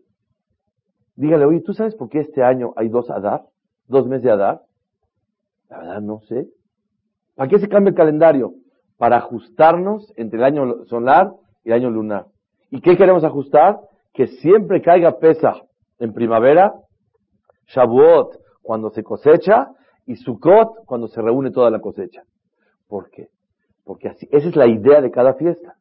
Dígale, 1.18 1.44
oye, 1.44 1.60
¿tú 1.60 1.74
sabes 1.74 1.94
por 1.96 2.08
qué 2.08 2.22
este 2.22 2.42
año 2.42 2.72
hay 2.78 2.88
dos 2.88 3.10
Adar? 3.10 3.42
¿Dos 3.86 4.08
meses 4.08 4.24
de 4.24 4.32
Adar? 4.32 4.62
La 5.70 5.80
verdad 5.80 6.02
no 6.02 6.22
sé. 6.22 6.48
¿Para 7.36 7.50
qué 7.50 7.60
se 7.60 7.68
cambia 7.68 7.90
el 7.90 7.96
calendario? 7.98 8.54
Para 8.96 9.18
ajustarnos 9.18 10.14
entre 10.16 10.40
el 10.40 10.46
año 10.46 10.86
solar 10.86 11.34
y 11.66 11.72
el 11.72 11.74
año 11.74 11.90
lunar. 11.90 12.28
¿Y 12.72 12.80
qué 12.80 12.96
queremos 12.96 13.26
ajustar? 13.26 13.78
Que 14.14 14.28
siempre 14.28 14.82
caiga 14.82 15.20
pesa 15.20 15.54
en 16.00 16.14
primavera, 16.14 16.74
Shavuot 17.68 18.38
cuando 18.62 18.90
se 18.90 19.04
cosecha 19.04 19.72
y 20.06 20.16
Sukkot 20.16 20.86
cuando 20.86 21.08
se 21.08 21.22
reúne 21.22 21.52
toda 21.52 21.70
la 21.70 21.80
cosecha. 21.80 22.24
¿Por 22.88 23.10
qué? 23.10 23.28
Porque 23.84 24.10
así, 24.10 24.28
esa 24.32 24.48
es 24.48 24.56
la 24.56 24.68
idea 24.68 25.02
de 25.02 25.12
cada 25.12 25.34
fiesta. 25.34 25.76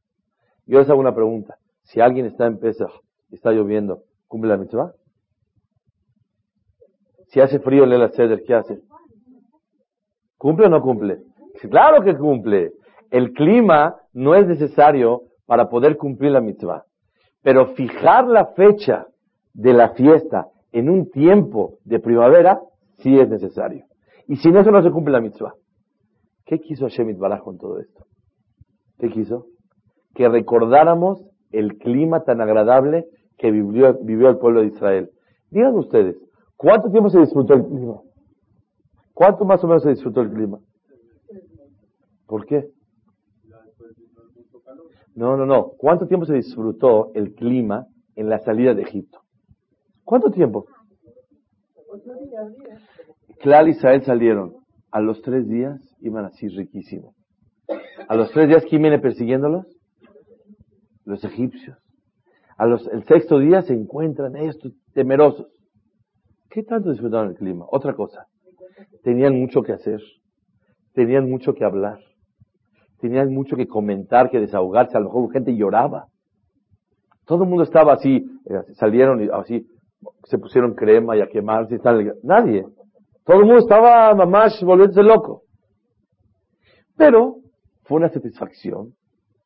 Yo 0.67 0.79
les 0.79 0.91
hago 0.91 1.01
una 1.01 1.15
pregunta. 1.15 1.57
Si 1.83 2.01
alguien 2.01 2.27
está 2.27 2.47
en 2.47 2.59
Pesach 2.59 2.91
y 3.31 3.37
está 3.37 3.53
lloviendo, 3.53 4.03
¿cumple 4.27 4.51
la 4.51 4.57
mitzvah? 4.57 4.93
Si 7.29 7.41
hace 7.41 7.59
frío 7.61 7.85
en 7.85 7.93
el 7.93 8.11
Ceder, 8.13 8.43
¿qué 8.45 8.55
hace? 8.55 8.81
¿Cumple 10.39 10.67
o 10.67 10.69
no 10.69 10.83
cumple? 10.83 11.19
Claro 11.71 12.03
que 12.03 12.17
cumple. 12.17 12.73
El 13.11 13.33
clima 13.33 13.97
no 14.13 14.35
es 14.35 14.47
necesario 14.47 15.23
para 15.47 15.69
poder 15.69 15.97
cumplir 15.97 16.33
la 16.33 16.41
mitzvah. 16.41 16.85
Pero 17.43 17.75
fijar 17.75 18.27
la 18.27 18.47
fecha 18.47 19.07
de 19.55 19.73
la 19.73 19.91
fiesta 19.91 20.49
en 20.79 20.91
un 20.91 21.11
tiempo 21.11 21.79
de 21.85 21.99
primavera 21.99 22.61
sí 22.99 23.19
es 23.19 23.31
necesario. 23.31 23.87
Y 24.29 24.37
sin 24.37 24.57
eso 24.57 24.71
no 24.71 24.83
se 24.83 24.91
cumple 24.91 25.13
la 25.13 25.23
mitzvah. 25.23 25.55
¿Qué 26.45 26.61
quiso 26.61 26.85
Hashem 26.85 27.17
Baraj 27.19 27.41
con 27.41 27.57
todo 27.57 27.81
esto? 27.81 28.05
¿Qué 28.99 29.09
quiso? 29.09 29.47
Que 30.15 30.29
recordáramos 30.29 31.25
el 31.51 31.79
clima 31.79 32.25
tan 32.25 32.43
agradable 32.43 33.07
que 33.39 33.51
vivió, 33.51 33.99
vivió 34.03 34.29
el 34.29 34.37
pueblo 34.37 34.61
de 34.61 34.67
Israel. 34.67 35.11
Digan 35.51 35.75
ustedes, 35.77 36.17
¿cuánto 36.57 36.91
tiempo 36.91 37.09
se 37.09 37.21
disfrutó 37.21 37.55
el 37.55 37.65
clima? 37.65 38.03
¿Cuánto 39.15 39.47
más 39.47 39.65
o 39.65 39.69
menos 39.69 39.83
se 39.83 39.91
disfrutó 39.91 40.21
el 40.21 40.31
clima? 40.31 40.59
¿Por 42.27 42.45
qué? 42.45 42.69
No, 45.15 45.39
no, 45.39 45.47
no. 45.47 45.71
¿Cuánto 45.79 46.07
tiempo 46.07 46.27
se 46.27 46.35
disfrutó 46.35 47.13
el 47.15 47.35
clima 47.35 47.87
en 48.15 48.29
la 48.29 48.41
salida 48.41 48.75
de 48.75 48.83
Egipto? 48.83 49.21
¿Cuánto 50.07 50.31
tiempo? 50.31 50.67
Clal 53.41 53.67
y 53.67 53.73
Israel 53.73 54.05
salieron. 54.05 54.55
A 54.93 55.01
los 55.01 55.21
tres 55.21 55.49
días 55.49 55.81
iban 56.01 56.25
así 56.25 56.47
riquísimo. 56.49 57.15
A 58.09 58.15
los 58.15 58.31
tres 58.31 58.49
días, 58.49 58.65
¿quién 58.71 58.83
viene 58.83 59.01
persiguiéndolos? 59.01 59.67
Los 61.05 61.25
egipcios. 61.25 61.77
A 62.57 62.67
los, 62.67 62.87
el 62.87 63.03
sexto 63.05 63.41
día 63.41 63.63
se 63.63 63.75
encuentran 63.75 64.37
estos 64.37 64.73
temerosos. 64.95 65.49
¿Qué 66.51 66.63
tanto 66.63 66.91
disfrutaron 66.91 67.31
el 67.31 67.37
clima? 67.37 67.67
Otra 67.69 67.93
cosa. 67.95 68.27
Tenían 69.03 69.37
mucho 69.37 69.63
que 69.63 69.73
hacer. 69.73 70.01
Tenían 70.93 71.29
mucho 71.29 71.53
que 71.53 71.65
hablar. 71.65 71.99
Tenían 73.01 73.35
mucho 73.35 73.57
que 73.57 73.67
comentar, 73.67 74.31
que 74.31 74.39
desahogarse. 74.39 74.97
A 74.97 75.01
lo 75.01 75.07
mejor 75.07 75.33
gente 75.33 75.57
lloraba. 75.57 76.07
Todo 77.25 77.43
el 77.43 77.49
mundo 77.49 77.65
estaba 77.65 77.95
así. 77.95 78.25
Eh, 78.49 78.73
salieron 78.75 79.21
y 79.21 79.29
así. 79.33 79.67
Se 80.25 80.39
pusieron 80.39 80.75
crema 80.75 81.17
y 81.17 81.21
a 81.21 81.29
quemarse 81.29 81.77
y 81.77 81.79
tal. 81.79 82.15
Nadie. 82.23 82.67
Todo 83.25 83.39
el 83.39 83.47
mundo 83.47 83.59
estaba 83.59 84.15
mamás 84.15 84.63
volviéndose 84.63 85.03
loco. 85.03 85.43
Pero 86.97 87.37
fue 87.85 87.99
una 87.99 88.09
satisfacción 88.09 88.95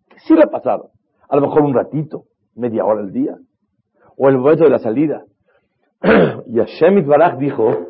que 0.08 0.18
sí 0.20 0.34
le 0.34 0.46
pasaron. 0.46 0.88
A 1.28 1.36
lo 1.36 1.42
mejor 1.42 1.62
un 1.62 1.74
ratito, 1.74 2.24
media 2.54 2.84
hora 2.84 3.00
al 3.00 3.12
día. 3.12 3.36
O 4.16 4.28
el 4.28 4.38
momento 4.38 4.64
de 4.64 4.70
la 4.70 4.78
salida. 4.78 5.24
y 6.46 6.58
Hashem 6.58 7.06
Baraj 7.06 7.38
dijo, 7.38 7.88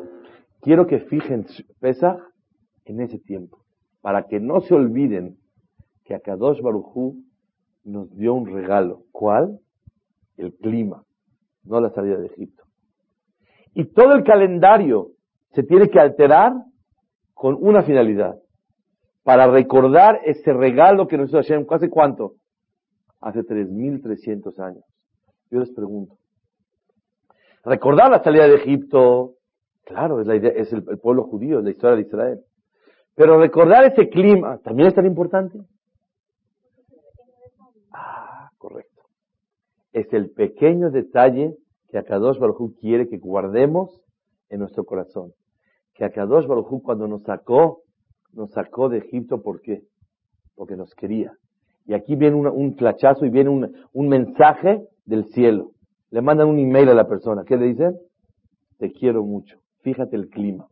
quiero 0.61 0.87
que 0.87 0.99
fijen 0.99 1.45
Pesach 1.79 2.19
en 2.85 3.01
ese 3.01 3.19
tiempo. 3.19 3.59
Para 4.01 4.27
que 4.27 4.39
no 4.39 4.61
se 4.61 4.73
olviden 4.73 5.37
que 6.05 6.15
Akadosh 6.15 6.61
Barujú 6.61 7.23
nos 7.83 8.15
dio 8.15 8.33
un 8.33 8.47
regalo. 8.47 9.03
¿Cuál? 9.11 9.59
El 10.37 10.53
clima, 10.55 11.03
no 11.63 11.79
la 11.79 11.89
salida 11.89 12.17
de 12.17 12.27
Egipto. 12.27 12.63
Y 13.73 13.85
todo 13.93 14.13
el 14.13 14.23
calendario 14.23 15.11
se 15.53 15.63
tiene 15.63 15.89
que 15.89 15.99
alterar 15.99 16.53
con 17.33 17.57
una 17.59 17.83
finalidad. 17.83 18.37
para 19.23 19.45
recordar 19.45 20.19
ese 20.25 20.51
regalo 20.51 21.07
que 21.07 21.15
nos 21.15 21.29
hizo 21.29 21.37
Hashem. 21.37 21.67
¿Hace 21.69 21.91
cuánto? 21.91 22.37
Hace 23.19 23.41
3.300 23.41 24.59
años. 24.59 24.83
Yo 25.51 25.59
les 25.59 25.71
pregunto. 25.71 26.15
Recordar 27.63 28.09
la 28.09 28.23
salida 28.23 28.47
de 28.47 28.55
Egipto, 28.55 29.35
claro, 29.83 30.21
es, 30.21 30.27
la 30.27 30.35
idea, 30.35 30.51
es 30.55 30.73
el, 30.73 30.83
pueblo 30.83 31.25
judío, 31.25 31.59
es 31.59 31.65
la 31.65 31.69
historia 31.69 31.97
de 31.97 32.01
Israel. 32.01 32.39
Pero 33.13 33.39
recordar 33.39 33.83
ese 33.85 34.09
clima, 34.09 34.57
¿también 34.63 34.87
es 34.87 34.95
tan 34.95 35.05
importante? 35.05 35.59
Ah, 37.91 38.49
correcto. 38.57 39.03
Es 39.93 40.11
el 40.13 40.31
pequeño 40.31 40.89
detalle 40.89 41.55
que 41.89 41.97
Akadosh 41.97 42.39
Baruj 42.39 42.77
quiere 42.79 43.09
que 43.09 43.17
guardemos 43.17 44.01
en 44.49 44.59
nuestro 44.59 44.85
corazón. 44.85 45.33
Que 45.93 46.05
Akadosh 46.05 46.47
Baruj 46.47 46.81
cuando 46.83 47.07
nos 47.07 47.23
sacó, 47.23 47.81
nos 48.33 48.51
sacó 48.51 48.89
de 48.89 48.99
Egipto, 48.99 49.41
¿por 49.41 49.61
qué? 49.61 49.83
Porque 50.55 50.75
nos 50.75 50.93
quería. 50.95 51.33
Y 51.85 51.93
aquí 51.93 52.15
viene 52.15 52.35
un 52.35 52.75
flachazo 52.75 53.25
y 53.25 53.29
viene 53.29 53.49
un, 53.49 53.73
un 53.91 54.07
mensaje 54.07 54.87
del 55.05 55.25
cielo. 55.25 55.71
Le 56.09 56.21
mandan 56.21 56.47
un 56.47 56.59
email 56.59 56.89
a 56.89 56.93
la 56.93 57.07
persona. 57.07 57.43
¿Qué 57.45 57.57
le 57.57 57.65
dicen? 57.67 57.97
Te 58.77 58.91
quiero 58.91 59.23
mucho. 59.23 59.59
Fíjate 59.81 60.15
el 60.15 60.29
clima. 60.29 60.67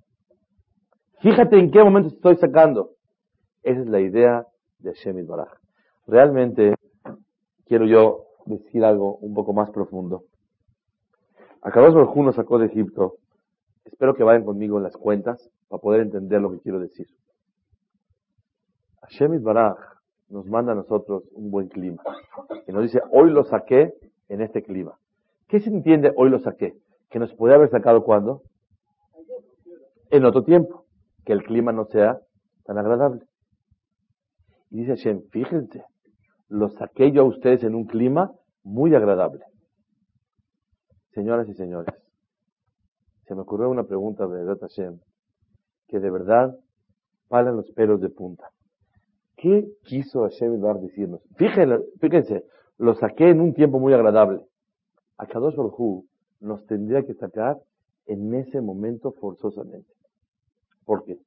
Fíjate 1.21 1.59
en 1.59 1.71
qué 1.71 1.83
momento 1.83 2.09
estoy 2.09 2.37
sacando. 2.37 2.91
Esa 3.63 3.81
es 3.81 3.87
la 3.87 3.99
idea 3.99 4.45
de 4.79 4.93
Shemit 4.93 5.27
Baraj. 5.27 5.49
Realmente 6.07 6.75
quiero 7.65 7.85
yo 7.85 8.28
decir 8.45 8.83
algo 8.83 9.17
un 9.17 9.33
poco 9.33 9.53
más 9.53 9.69
profundo. 9.71 10.23
Akadosh 11.61 11.93
Baruj 11.93 12.15
nos 12.17 12.35
sacó 12.35 12.57
de 12.57 12.67
Egipto. 12.67 13.15
Espero 13.85 14.15
que 14.15 14.23
vayan 14.23 14.45
conmigo 14.45 14.77
en 14.77 14.83
las 14.83 14.95
cuentas 14.95 15.49
para 15.67 15.81
poder 15.81 16.01
entender 16.01 16.41
lo 16.41 16.51
que 16.51 16.59
quiero 16.59 16.79
decir. 16.79 17.07
Hashem 19.01 19.41
Baraj 19.43 19.77
nos 20.29 20.45
manda 20.45 20.71
a 20.71 20.75
nosotros 20.75 21.23
un 21.33 21.51
buen 21.51 21.67
clima. 21.67 22.01
Y 22.67 22.71
nos 22.71 22.83
dice, 22.83 23.01
hoy 23.11 23.31
lo 23.31 23.43
saqué 23.43 23.93
en 24.29 24.41
este 24.41 24.61
clima. 24.61 24.97
¿Qué 25.47 25.59
se 25.59 25.69
entiende 25.69 26.13
hoy 26.15 26.29
lo 26.29 26.39
saqué? 26.39 26.75
Que 27.09 27.19
nos 27.19 27.33
puede 27.33 27.55
haber 27.55 27.69
sacado 27.69 28.03
cuando? 28.03 28.43
En 30.11 30.25
otro 30.25 30.43
tiempo. 30.43 30.85
Que 31.25 31.33
el 31.33 31.43
clima 31.43 31.71
no 31.71 31.85
sea 31.85 32.19
tan 32.65 32.77
agradable. 32.77 33.23
Y 34.69 34.81
dice 34.81 34.95
Hashem, 34.95 35.23
fíjense, 35.31 35.83
lo 36.49 36.69
saqué 36.69 37.11
yo 37.11 37.21
a 37.21 37.25
ustedes 37.25 37.63
en 37.63 37.75
un 37.75 37.85
clima 37.85 38.33
muy 38.63 38.93
agradable. 38.93 39.45
Señoras 41.13 41.47
y 41.47 41.53
señores, 41.53 41.93
se 43.25 43.35
me 43.35 43.41
ocurrió 43.41 43.69
una 43.69 43.83
pregunta 43.83 44.27
de 44.27 44.43
Data 44.43 44.67
que 45.87 45.99
de 45.99 46.09
verdad 46.09 46.55
palan 47.27 47.55
los 47.55 47.71
pelos 47.71 48.01
de 48.01 48.09
punta. 48.09 48.49
¿Qué 49.37 49.67
quiso 49.83 50.23
Hashem 50.23 50.55
Ibar 50.55 50.79
decirnos? 50.79 51.21
Fíjense, 51.35 51.79
fíjense, 52.01 52.43
lo 52.77 52.95
saqué 52.95 53.29
en 53.29 53.39
un 53.39 53.53
tiempo 53.53 53.79
muy 53.79 53.93
agradable. 53.93 54.41
A 55.17 55.27
Kadosh 55.27 55.55
Baruj 55.55 56.03
nos 56.39 56.65
tendría 56.65 57.03
que 57.03 57.13
sacar 57.13 57.57
en 58.05 58.33
ese 58.33 58.61
momento 58.61 59.11
forzosamente. 59.11 59.93
¿Por 60.85 61.05
qué? 61.05 61.19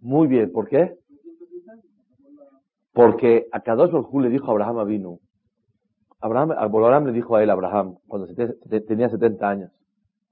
Muy 0.00 0.28
bien, 0.28 0.52
¿por 0.52 0.68
qué? 0.68 0.96
Porque 2.98 3.46
a 3.52 3.60
Kadosh 3.60 3.92
Baruj 3.92 4.22
le 4.22 4.28
dijo 4.28 4.48
a 4.48 4.50
Abraham 4.50 4.78
Avinu, 4.80 5.20
Abraham, 6.18 6.50
Abraham 6.50 7.06
le 7.06 7.12
dijo 7.12 7.36
a 7.36 7.44
él, 7.44 7.50
Abraham, 7.50 7.96
cuando 8.08 8.26
tenía 8.88 9.08
70 9.08 9.48
años, 9.48 9.70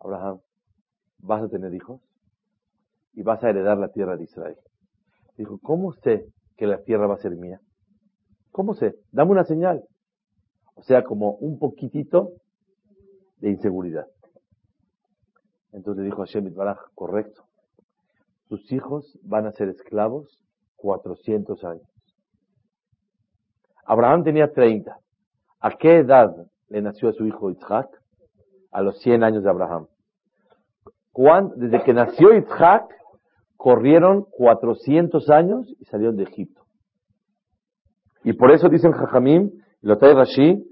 Abraham, 0.00 0.40
vas 1.18 1.44
a 1.44 1.48
tener 1.48 1.72
hijos 1.72 2.00
y 3.12 3.22
vas 3.22 3.44
a 3.44 3.50
heredar 3.50 3.78
la 3.78 3.92
tierra 3.92 4.16
de 4.16 4.24
Israel. 4.24 4.56
Dijo, 5.38 5.60
¿cómo 5.62 5.92
sé 5.92 6.26
que 6.56 6.66
la 6.66 6.82
tierra 6.82 7.06
va 7.06 7.14
a 7.14 7.18
ser 7.18 7.36
mía? 7.36 7.60
¿Cómo 8.50 8.74
sé? 8.74 8.96
Dame 9.12 9.30
una 9.30 9.44
señal. 9.44 9.84
O 10.74 10.82
sea, 10.82 11.04
como 11.04 11.34
un 11.34 11.60
poquitito 11.60 12.32
de 13.36 13.50
inseguridad. 13.50 14.08
Entonces 15.70 16.04
dijo 16.04 16.20
a 16.20 16.26
Shemit 16.26 16.56
Baraj, 16.56 16.80
correcto. 16.96 17.44
Tus 18.48 18.72
hijos 18.72 19.20
van 19.22 19.46
a 19.46 19.52
ser 19.52 19.68
esclavos 19.68 20.40
400 20.74 21.62
años. 21.62 21.95
Abraham 23.86 24.24
tenía 24.24 24.52
30. 24.52 24.96
¿A 25.60 25.70
qué 25.70 25.98
edad 25.98 26.34
le 26.68 26.82
nació 26.82 27.08
a 27.08 27.12
su 27.12 27.24
hijo 27.26 27.50
Isaac? 27.50 27.88
A 28.72 28.82
los 28.82 28.98
100 29.00 29.22
años 29.24 29.44
de 29.44 29.50
Abraham. 29.50 29.86
desde 31.56 31.82
que 31.82 31.94
nació 31.94 32.34
Isaac, 32.34 32.84
corrieron 33.56 34.24
400 34.30 35.30
años 35.30 35.74
y 35.80 35.84
salieron 35.86 36.16
de 36.16 36.24
Egipto. 36.24 36.62
Y 38.22 38.32
por 38.34 38.50
eso 38.50 38.68
dicen 38.68 38.92
Jajamim, 38.92 39.50
lo 39.82 39.98
trae 39.98 40.14
Rashi, 40.14 40.62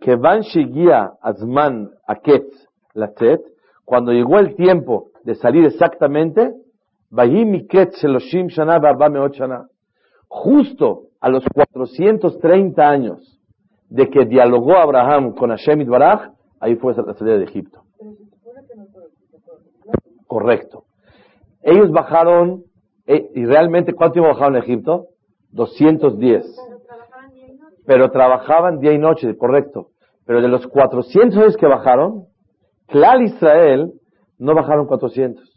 que 0.00 0.16
Van 0.16 0.40
Shigia 0.40 1.12
Azman 1.20 1.90
Aket 2.06 2.46
Latet, 2.94 3.40
cuando 3.84 4.12
llegó 4.12 4.38
el 4.38 4.56
tiempo 4.56 5.10
de 5.22 5.34
salir 5.34 5.64
exactamente, 5.66 6.54
justo 10.28 11.11
a 11.22 11.28
los 11.30 11.44
430 11.54 12.82
años 12.82 13.38
de 13.88 14.10
que 14.10 14.24
dialogó 14.24 14.76
Abraham 14.76 15.34
con 15.34 15.50
Hashem 15.50 15.88
Baraj, 15.88 16.32
ahí 16.58 16.74
fue 16.74 16.94
la 16.94 17.14
salida 17.14 17.38
de 17.38 17.44
Egipto. 17.44 17.82
Correcto. 20.26 20.84
Ellos 21.62 21.92
bajaron, 21.92 22.64
eh, 23.06 23.30
y 23.36 23.46
realmente, 23.46 23.92
¿cuánto 23.92 24.14
tiempo 24.14 24.30
bajaron 24.30 24.56
en 24.56 24.62
Egipto? 24.64 25.06
210. 25.52 26.44
Pero 27.86 28.10
trabajaban 28.10 28.80
día 28.80 28.92
y 28.92 28.98
noche, 28.98 29.36
correcto. 29.36 29.90
Pero 30.26 30.42
de 30.42 30.48
los 30.48 30.66
400 30.66 31.38
años 31.38 31.56
que 31.56 31.66
bajaron, 31.66 32.24
Clal 32.88 33.22
Israel 33.22 33.92
no 34.38 34.54
bajaron 34.56 34.86
400. 34.86 35.48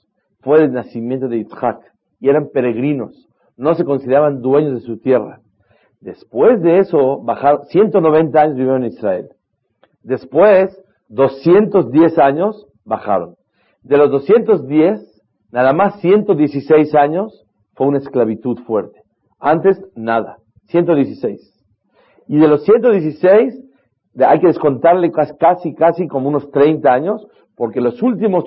Fue 0.41 0.62
el 0.62 0.73
nacimiento 0.73 1.28
de 1.28 1.38
Yitzhak. 1.38 1.80
Y 2.19 2.30
eran 2.30 2.49
peregrinos. 2.54 3.28
No 3.58 3.73
se 3.73 3.84
consideraban 3.84 4.41
dueños 4.41 4.75
de 4.75 4.82
su 4.82 4.99
tierra. 4.99 5.41
Después 6.05 6.61
de 6.61 6.79
eso, 6.79 7.19
bajaron, 7.23 7.65
190 7.65 8.39
años 8.39 8.55
vivieron 8.55 8.83
en 8.83 8.91
Israel. 8.91 9.29
Después, 10.03 10.81
210 11.09 12.17
años 12.19 12.67
bajaron. 12.85 13.35
De 13.83 13.97
los 13.97 14.11
210, 14.11 15.15
Nada 15.55 15.71
más 15.71 16.01
116 16.01 16.93
años 16.95 17.45
fue 17.75 17.87
una 17.87 17.99
esclavitud 17.99 18.59
fuerte. 18.67 18.99
Antes, 19.39 19.81
nada. 19.95 20.39
116. 20.65 21.39
Y 22.27 22.37
de 22.37 22.47
los 22.49 22.65
116, 22.65 23.63
hay 24.19 24.39
que 24.41 24.47
descontarle 24.47 25.13
casi, 25.39 25.73
casi 25.73 26.07
como 26.09 26.27
unos 26.27 26.51
30 26.51 26.91
años, 26.91 27.25
porque 27.55 27.79
los 27.79 28.03
últimos, 28.03 28.43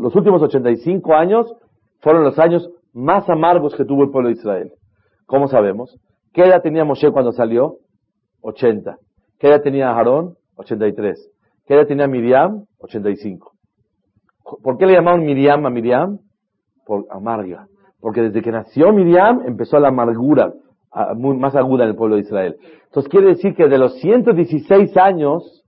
los 0.00 0.16
últimos 0.16 0.40
85 0.40 1.14
años 1.14 1.54
fueron 2.00 2.24
los 2.24 2.38
años 2.38 2.70
más 2.94 3.28
amargos 3.28 3.74
que 3.74 3.84
tuvo 3.84 4.04
el 4.04 4.10
pueblo 4.10 4.30
de 4.30 4.36
Israel. 4.36 4.72
¿Cómo 5.26 5.48
sabemos? 5.48 6.00
¿Qué 6.36 6.44
edad 6.44 6.60
tenía 6.60 6.84
Moshe 6.84 7.10
cuando 7.12 7.32
salió? 7.32 7.78
80. 8.42 8.98
¿Qué 9.38 9.48
edad 9.48 9.62
tenía 9.62 9.88
Aarón? 9.88 10.34
83. 10.56 11.32
¿Qué 11.66 11.74
edad 11.74 11.86
tenía 11.86 12.06
Miriam? 12.06 12.66
85. 12.80 13.52
¿Por 14.62 14.76
qué 14.76 14.84
le 14.84 14.92
llamaban 14.92 15.24
Miriam 15.24 15.64
a 15.64 15.70
Miriam? 15.70 16.18
por 16.84 17.06
amarga. 17.08 17.68
Porque 18.00 18.20
desde 18.20 18.42
que 18.42 18.52
nació 18.52 18.92
Miriam 18.92 19.44
empezó 19.46 19.80
la 19.80 19.88
amargura 19.88 20.52
más 21.16 21.56
aguda 21.56 21.84
en 21.84 21.90
el 21.90 21.96
pueblo 21.96 22.16
de 22.16 22.22
Israel. 22.22 22.56
Entonces 22.84 23.10
quiere 23.10 23.28
decir 23.28 23.54
que 23.54 23.66
de 23.66 23.78
los 23.78 23.98
116 24.00 24.94
años, 24.98 25.64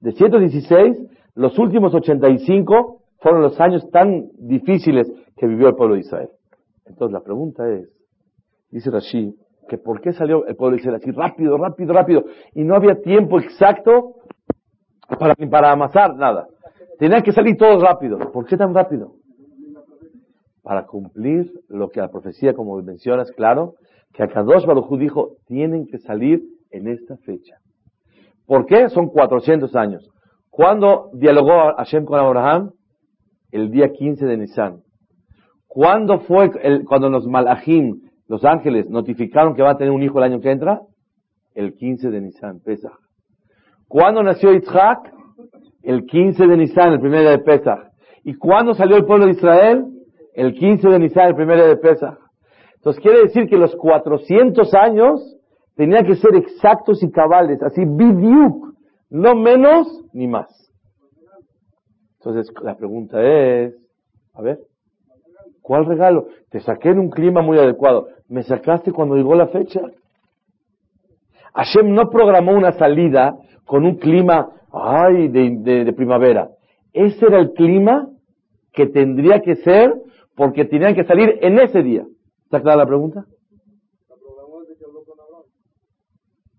de 0.00 0.12
116, 0.12 0.98
los 1.34 1.58
últimos 1.58 1.94
85 1.94 3.00
fueron 3.20 3.40
los 3.40 3.58
años 3.58 3.90
tan 3.90 4.28
difíciles 4.38 5.10
que 5.38 5.46
vivió 5.46 5.68
el 5.68 5.76
pueblo 5.76 5.94
de 5.94 6.02
Israel. 6.02 6.28
Entonces 6.84 7.12
la 7.14 7.20
pregunta 7.20 7.66
es, 7.70 7.88
dice 8.70 8.90
Rashi, 8.90 9.34
que 9.70 9.78
por 9.78 10.00
qué 10.00 10.12
salió 10.12 10.44
el 10.46 10.56
pueblo 10.56 10.76
de 10.76 10.80
Israel 10.80 10.96
así 10.96 11.10
rápido, 11.12 11.56
rápido, 11.56 11.94
rápido, 11.94 12.24
y 12.54 12.64
no 12.64 12.74
había 12.74 13.00
tiempo 13.00 13.38
exacto 13.38 14.16
para, 15.18 15.34
para 15.34 15.70
amasar 15.70 16.16
nada. 16.16 16.48
Tenía 16.98 17.22
que 17.22 17.32
salir 17.32 17.56
todo 17.56 17.78
rápido. 17.80 18.18
¿Por 18.32 18.44
qué 18.46 18.56
tan 18.56 18.74
rápido? 18.74 19.12
para 20.62 20.86
cumplir 20.86 21.50
lo 21.68 21.88
que 21.88 22.00
la 22.00 22.10
profecía, 22.10 22.54
como 22.54 22.80
mencionas, 22.82 23.32
claro, 23.32 23.74
que 24.12 24.22
Akadosh 24.22 24.66
Baruj 24.66 24.96
dijo, 24.98 25.36
tienen 25.46 25.86
que 25.86 25.98
salir 25.98 26.42
en 26.70 26.88
esta 26.88 27.16
fecha. 27.16 27.56
¿Por 28.46 28.66
qué? 28.66 28.88
Son 28.88 29.08
400 29.08 29.74
años. 29.74 30.08
¿Cuándo 30.48 31.10
dialogó 31.14 31.74
Hashem 31.76 32.04
con 32.04 32.18
Abraham? 32.18 32.72
El 33.50 33.70
día 33.70 33.90
15 33.90 34.26
de 34.26 34.36
Nisan. 34.36 34.82
¿Cuándo 35.66 36.20
fue 36.20 36.50
el, 36.62 36.84
cuando 36.84 37.08
los 37.08 37.26
malachim, 37.26 38.02
los 38.30 38.44
ángeles, 38.44 38.88
notificaron 38.88 39.54
que 39.54 39.62
va 39.62 39.72
a 39.72 39.76
tener 39.76 39.92
un 39.92 40.02
hijo 40.02 40.18
el 40.18 40.24
año 40.24 40.40
que 40.40 40.50
entra? 40.50 40.80
El 41.54 41.74
15 41.74 42.10
de 42.10 42.20
Nisan, 42.20 42.60
Pesach. 42.60 42.98
¿Cuándo 43.88 44.22
nació 44.22 44.52
Yitzhak? 44.52 45.12
El 45.82 46.06
15 46.06 46.46
de 46.46 46.56
Nisan, 46.56 46.92
el 46.92 47.00
primer 47.00 47.20
día 47.20 47.30
de 47.32 47.40
Pesach. 47.40 47.90
¿Y 48.22 48.34
cuándo 48.34 48.72
salió 48.74 48.96
el 48.96 49.04
pueblo 49.04 49.26
de 49.26 49.32
Israel? 49.32 49.84
el 50.34 50.54
15 50.54 50.88
de 50.88 50.98
Nisan, 50.98 51.28
el 51.28 51.34
primer 51.34 51.56
día 51.56 51.66
de 51.66 51.76
Pesach. 51.76 52.18
Entonces 52.76 53.02
quiere 53.02 53.22
decir 53.24 53.46
que 53.46 53.56
los 53.56 53.74
400 53.76 54.72
años 54.74 55.36
tenían 55.74 56.06
que 56.06 56.16
ser 56.16 56.34
exactos 56.34 57.02
y 57.02 57.10
cabales, 57.10 57.62
así 57.62 57.82
bidiuk, 57.84 58.74
no 59.10 59.34
menos 59.34 59.86
ni 60.12 60.26
más. 60.26 60.48
Entonces 62.18 62.50
la 62.62 62.76
pregunta 62.76 63.20
es, 63.22 63.74
a 64.34 64.42
ver, 64.42 64.60
¿cuál 65.62 65.86
regalo? 65.86 66.28
Te 66.50 66.60
saqué 66.60 66.90
en 66.90 66.98
un 66.98 67.10
clima 67.10 67.42
muy 67.42 67.58
adecuado. 67.58 68.08
¿Me 68.28 68.42
sacaste 68.42 68.92
cuando 68.92 69.16
llegó 69.16 69.34
la 69.34 69.48
fecha? 69.48 69.80
Hashem 71.54 71.92
no 71.94 72.10
programó 72.10 72.52
una 72.52 72.72
salida 72.72 73.36
con 73.64 73.84
un 73.84 73.96
clima, 73.96 74.50
ay, 74.72 75.28
de, 75.28 75.92
primavera. 75.92 76.50
Ese 76.92 77.26
era 77.26 77.38
el 77.38 77.52
clima 77.52 78.08
que 78.72 78.86
tendría 78.86 79.40
que 79.40 79.56
ser 79.56 79.94
porque 80.34 80.64
tenían 80.64 80.94
que 80.94 81.04
salir 81.04 81.38
en 81.40 81.58
ese 81.58 81.82
día. 81.82 82.04
¿Está 82.44 82.60
clara 82.60 82.78
la 82.78 82.86
pregunta? 82.86 83.24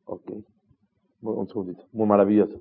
Ok. 0.06 0.32
Un 1.22 1.48
segundito. 1.48 1.84
Muy 1.92 2.08
maravilloso. 2.08 2.60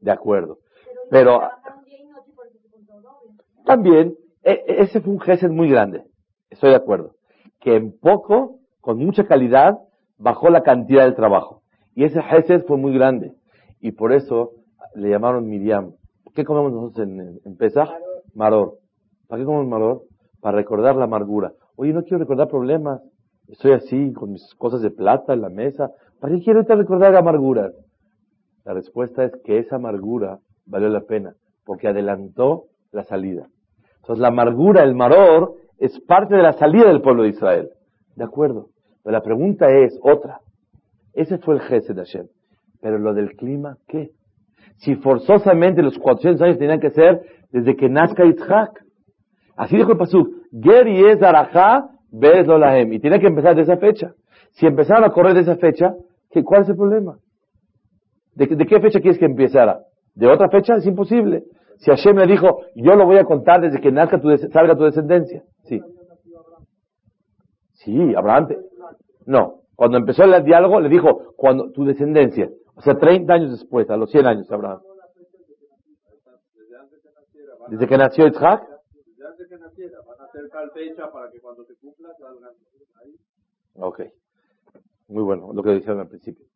De 0.00 0.10
acuerdo. 0.10 0.58
Pero 1.10 1.40
también, 3.64 4.16
e, 4.42 4.52
e, 4.52 4.82
ese 4.82 5.00
fue 5.00 5.12
un 5.12 5.20
gesed 5.20 5.50
muy 5.50 5.70
grande. 5.70 6.04
Estoy 6.50 6.70
de 6.70 6.76
acuerdo. 6.76 7.14
Que 7.60 7.76
en 7.76 7.98
poco, 7.98 8.58
con 8.80 8.98
mucha 8.98 9.26
calidad, 9.26 9.78
bajó 10.18 10.50
la 10.50 10.62
cantidad 10.62 11.04
del 11.04 11.14
trabajo. 11.14 11.62
Y 11.94 12.04
ese 12.04 12.22
gesed 12.22 12.64
fue 12.66 12.76
muy 12.76 12.92
grande. 12.92 13.34
Y 13.80 13.92
por 13.92 14.12
eso 14.12 14.52
le 14.94 15.08
llamaron 15.08 15.48
Miriam. 15.48 15.94
¿Qué 16.34 16.44
comemos 16.44 16.72
nosotros 16.72 17.06
en, 17.06 17.40
en 17.44 17.56
Pesach? 17.56 17.90
Maror. 18.34 18.78
¿Para 19.28 19.40
qué 19.40 19.46
comemos 19.46 19.68
maror? 19.68 20.02
Para 20.40 20.56
recordar 20.56 20.96
la 20.96 21.04
amargura. 21.04 21.52
Oye, 21.76 21.92
no 21.92 22.02
quiero 22.02 22.18
recordar 22.18 22.48
problemas. 22.48 23.00
Estoy 23.48 23.72
así, 23.72 24.12
con 24.12 24.32
mis 24.32 24.54
cosas 24.54 24.80
de 24.80 24.90
plata 24.90 25.34
en 25.34 25.42
la 25.42 25.50
mesa. 25.50 25.90
¿Para 26.20 26.34
qué 26.34 26.42
quiero 26.42 26.62
recordar 26.62 27.14
amarguras? 27.14 27.74
La 28.64 28.72
respuesta 28.72 29.24
es 29.24 29.32
que 29.44 29.58
esa 29.58 29.76
amargura 29.76 30.38
valió 30.66 30.88
la 30.88 31.02
pena, 31.02 31.34
porque 31.64 31.88
adelantó 31.88 32.64
la 32.92 33.04
salida. 33.04 33.46
Entonces 33.96 34.20
la 34.20 34.28
amargura, 34.28 34.82
el 34.82 34.94
maror, 34.94 35.54
es 35.78 35.98
parte 36.00 36.34
de 36.34 36.42
la 36.42 36.54
salida 36.54 36.88
del 36.88 37.02
pueblo 37.02 37.24
de 37.24 37.30
Israel. 37.30 37.70
De 38.16 38.24
acuerdo. 38.24 38.68
Pero 39.02 39.12
la 39.12 39.22
pregunta 39.22 39.68
es 39.70 39.98
otra. 40.02 40.40
Ese 41.12 41.38
fue 41.38 41.56
el 41.56 41.60
jefe 41.60 41.92
de 41.92 42.00
Hashem. 42.00 42.26
Pero 42.80 42.98
lo 42.98 43.12
del 43.12 43.36
clima, 43.36 43.76
¿qué? 43.86 44.10
Si 44.76 44.96
forzosamente 44.96 45.82
los 45.82 45.98
400 45.98 46.42
años 46.42 46.58
tenían 46.58 46.80
que 46.80 46.90
ser 46.90 47.22
desde 47.50 47.76
que 47.76 47.88
nazca 47.88 48.24
Yitzhak. 48.24 48.84
Así 49.56 49.76
dijo 49.76 49.92
el 49.92 49.98
Pasuk. 49.98 50.28
Ger 50.52 50.88
es 50.88 51.22
arajá 51.22 51.90
y 52.92 53.00
tiene 53.00 53.18
que 53.18 53.26
empezar 53.26 53.56
de 53.56 53.62
esa 53.62 53.76
fecha. 53.76 54.12
Si 54.52 54.66
empezaron 54.66 55.04
a 55.04 55.10
correr 55.10 55.34
de 55.34 55.40
esa 55.40 55.56
fecha, 55.56 55.94
¿cuál 56.44 56.62
es 56.62 56.68
el 56.68 56.76
problema? 56.76 57.18
¿De, 58.34 58.48
qué 58.48 58.80
fecha 58.80 59.00
quieres 59.00 59.18
que 59.18 59.26
empezara? 59.26 59.80
¿De 60.14 60.26
otra 60.28 60.48
fecha? 60.48 60.76
Es 60.76 60.86
imposible. 60.86 61.44
Si 61.78 61.90
Hashem 61.90 62.16
le 62.16 62.26
dijo, 62.26 62.60
yo 62.76 62.94
lo 62.94 63.04
voy 63.04 63.18
a 63.18 63.24
contar 63.24 63.60
desde 63.60 63.80
que 63.80 63.90
nazca 63.90 64.20
tu 64.20 64.36
salga 64.36 64.76
tu 64.76 64.84
descendencia. 64.84 65.42
Sí. 65.64 65.80
Sí, 67.72 68.14
Abraham. 68.16 68.48
No. 69.26 69.60
Cuando 69.74 69.98
empezó 69.98 70.24
el 70.24 70.44
diálogo, 70.44 70.80
le 70.80 70.88
dijo, 70.88 71.34
cuando 71.36 71.70
tu 71.72 71.84
descendencia. 71.84 72.48
O 72.76 72.80
sea, 72.80 72.94
30 72.94 73.32
años 73.32 73.50
después, 73.50 73.90
a 73.90 73.96
los 73.96 74.10
100 74.10 74.26
años, 74.26 74.50
Abraham. 74.50 74.80
Desde 77.68 77.86
que 77.86 77.98
nació 77.98 78.26
Isaac. 78.28 78.73
Antes 79.34 79.48
que 79.48 79.58
naciera. 79.58 79.98
Van 80.06 80.20
a 80.20 80.24
hacer 80.26 80.48
tal 80.48 80.70
fecha 80.70 81.10
para 81.10 81.28
que 81.28 81.40
cuando 81.40 81.64
se 81.64 81.74
cumpla 81.74 82.14
salgan 82.20 82.52
ahí. 83.02 83.16
Ok. 83.74 84.02
Muy 85.08 85.24
bueno, 85.24 85.52
lo 85.52 85.60
que 85.60 85.74
dijeron 85.74 85.98
al 85.98 86.08
principio. 86.08 86.46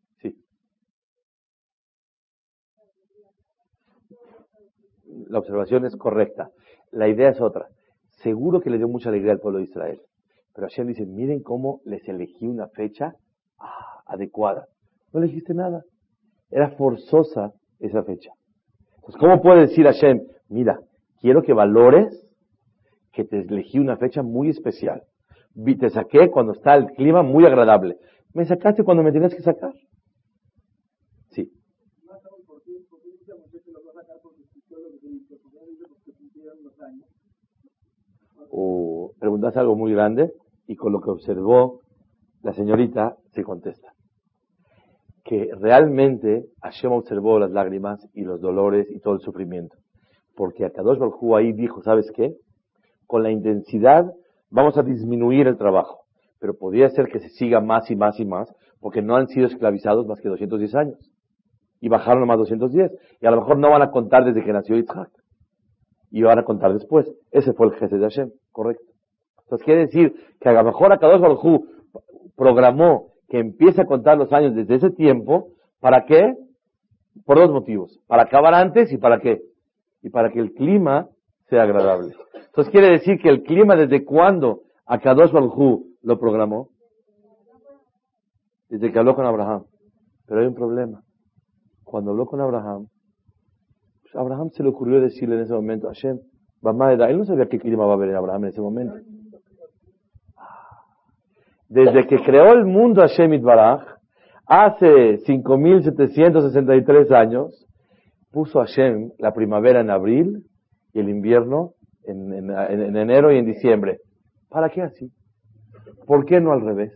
la 5.29 5.41
observación 5.41 5.85
es 5.87 5.97
correcta. 5.97 6.51
La 6.93 7.09
idea 7.09 7.31
es 7.31 7.41
otra. 7.41 7.67
Seguro 8.23 8.61
que 8.61 8.71
le 8.71 8.79
dio 8.79 8.87
mucha 8.87 9.09
alegría 9.09 9.33
al 9.33 9.41
pueblo 9.41 9.59
de 9.59 9.65
Israel. 9.65 10.01
Pero 10.55 10.69
Hashem 10.69 10.87
dice, 10.87 11.05
miren 11.05 11.43
cómo 11.43 11.81
les 11.85 12.09
elegí 12.09 12.47
una 12.47 12.69
fecha 12.69 13.15
ah, 13.59 14.03
adecuada. 14.07 14.67
No 15.13 15.21
elegiste 15.21 15.53
nada. 15.53 15.83
Era 16.51 16.71
forzosa 16.77 17.53
esa 17.81 18.05
fecha. 18.05 18.31
Entonces, 18.95 19.21
¿cómo 19.21 19.43
puede 19.43 19.63
decir 19.63 19.85
Hashem, 19.85 20.21
mira, 20.49 20.79
quiero 21.21 21.43
que 21.43 21.53
valores 21.53 22.28
que 23.19 23.25
te 23.25 23.41
elegí 23.41 23.81
una 23.81 23.97
fecha 23.97 24.23
muy 24.23 24.49
especial? 24.49 25.03
Te 25.81 25.91
saqué 25.91 26.31
cuando 26.31 26.53
está 26.53 26.77
el 26.77 26.87
clima 26.93 27.25
muy 27.25 27.45
agradable. 27.45 27.97
Me 28.33 28.45
sacaste 28.45 28.85
cuando 28.85 29.03
me 29.03 29.11
tenías 29.11 29.35
que 29.35 29.43
sacar. 29.43 29.73
o 38.51 39.13
preguntas 39.21 39.57
algo 39.59 39.77
muy 39.77 39.93
grande 39.93 40.33
y 40.67 40.75
con 40.75 40.93
lo 40.93 41.01
que 41.03 41.11
observó 41.11 41.81
la 42.43 42.55
señorita 42.55 43.17
se 43.33 43.43
contesta. 43.43 43.93
Que 45.23 45.51
realmente 45.55 46.47
Hashem 46.63 46.93
observó 46.93 47.39
las 47.39 47.51
lágrimas 47.51 48.09
y 48.15 48.23
los 48.23 48.41
dolores 48.41 48.89
y 48.91 49.01
todo 49.01 49.15
el 49.15 49.21
sufrimiento. 49.21 49.77
Porque 50.35 50.65
a 50.65 50.71
Kadosh 50.71 50.99
Baruj 50.99 51.37
ahí 51.37 51.53
dijo, 51.53 51.83
¿sabes 51.83 52.11
qué? 52.13 52.37
Con 53.09 53.25
la 53.25 53.33
intensidad 53.33 54.05
vamos 54.51 54.79
a 54.79 54.85
disminuir 54.85 55.49
el 55.49 55.59
trabajo. 55.59 56.05
Pero 56.39 56.55
podría 56.57 56.89
ser 56.91 57.09
que 57.09 57.19
se 57.19 57.31
siga 57.31 57.61
más 57.61 57.91
y 57.91 57.97
más 57.97 58.21
y 58.21 58.25
más, 58.25 58.55
porque 58.79 59.03
no 59.03 59.17
han 59.17 59.27
sido 59.27 59.49
esclavizados 59.49 60.07
más 60.07 60.21
que 60.21 60.29
210 60.29 60.75
años. 60.77 61.11
Y 61.81 61.89
bajaron 61.89 62.23
a 62.23 62.27
más 62.27 62.39
210. 62.39 62.93
Y 63.21 63.27
a 63.27 63.33
lo 63.33 63.39
mejor 63.39 63.59
no 63.59 63.71
van 63.71 63.83
a 63.83 63.91
contar 63.91 64.25
desde 64.25 64.45
que 64.45 64.53
nació 64.53 64.77
Yitzhak 64.77 65.11
y 66.11 66.23
van 66.23 66.39
a 66.39 66.45
contar 66.45 66.73
después. 66.73 67.11
Ese 67.33 67.53
fue 67.53 67.67
el 67.67 67.73
jefe 67.75 67.97
de 67.97 68.03
Hashem, 68.03 68.31
correcto. 68.53 68.85
Entonces 69.45 69.65
quiere 69.65 69.81
decir 69.83 70.15
que 70.41 70.49
a 70.49 70.53
lo 70.53 70.65
mejor 70.65 70.93
Akadosh 70.93 71.23
programó 72.37 73.13
que 73.29 73.39
empiece 73.39 73.83
a 73.83 73.87
contar 73.87 74.17
los 74.17 74.33
años 74.33 74.55
desde 74.55 74.77
ese 74.77 74.91
tiempo, 74.91 75.49
¿para 75.81 76.05
qué? 76.05 76.35
Por 77.25 77.39
dos 77.39 77.51
motivos. 77.51 77.99
Para 78.07 78.23
acabar 78.23 78.55
antes 78.55 78.93
y 78.93 78.99
para 78.99 79.21
qué? 79.21 79.41
Y 80.03 80.11
para 80.11 80.31
que 80.31 80.41
el 80.41 80.53
clima 80.53 81.09
sea 81.49 81.63
agradable. 81.63 82.15
Entonces 82.49 82.73
quiere 82.73 82.91
decir 82.91 83.19
que 83.19 83.29
el 83.29 83.43
clima 83.43 83.77
desde 83.77 84.05
cuándo 84.05 84.63
Akadosh 84.87 85.31
Baruj 85.31 85.85
lo 86.03 86.19
programó? 86.19 86.71
Desde 88.69 88.91
que 88.91 88.99
habló 88.99 89.15
con 89.15 89.27
Abraham. 89.27 89.65
Pero 90.27 90.41
hay 90.41 90.47
un 90.47 90.55
problema. 90.55 91.03
Cuando 91.85 92.11
habló 92.11 92.27
con 92.27 92.41
Abraham, 92.41 92.89
pues 94.03 94.15
Abraham 94.17 94.51
se 94.51 94.63
le 94.63 94.71
ocurrió 94.71 95.01
decirle 95.01 95.37
en 95.37 95.43
ese 95.43 95.55
momento, 95.55 95.89
Hashem, 95.89 96.19
él 96.19 97.19
no 97.19 97.25
sabía 97.25 97.47
qué 97.47 97.59
clima 97.59 97.87
va 97.87 97.93
a 97.93 97.95
haber 97.95 98.11
en 98.11 98.17
Abraham 98.17 98.45
en 98.45 98.51
ese 98.51 98.61
momento. 98.61 98.97
Desde 101.69 102.07
que 102.07 102.19
creó 102.23 102.53
el 102.53 102.65
mundo 102.65 103.03
Hashem 103.03 103.35
Itbaraj, 103.35 103.83
hace 104.47 105.19
5.763 105.19 107.13
años, 107.15 107.67
puso 108.31 108.61
Hashem 108.61 109.13
la 109.19 109.33
primavera 109.33 109.81
en 109.81 109.91
abril 109.91 110.47
y 110.93 111.01
el 111.01 111.11
invierno 111.11 111.75
en, 112.05 112.33
en, 112.33 112.97
enero 112.97 113.33
y 113.33 113.39
en 113.39 113.47
diciembre. 113.47 113.99
¿Para 114.49 114.71
qué 114.71 114.83
así? 114.83 115.11
¿Por 116.07 116.25
qué 116.25 116.41
no 116.41 116.53
al 116.53 116.63
revés? 116.63 116.93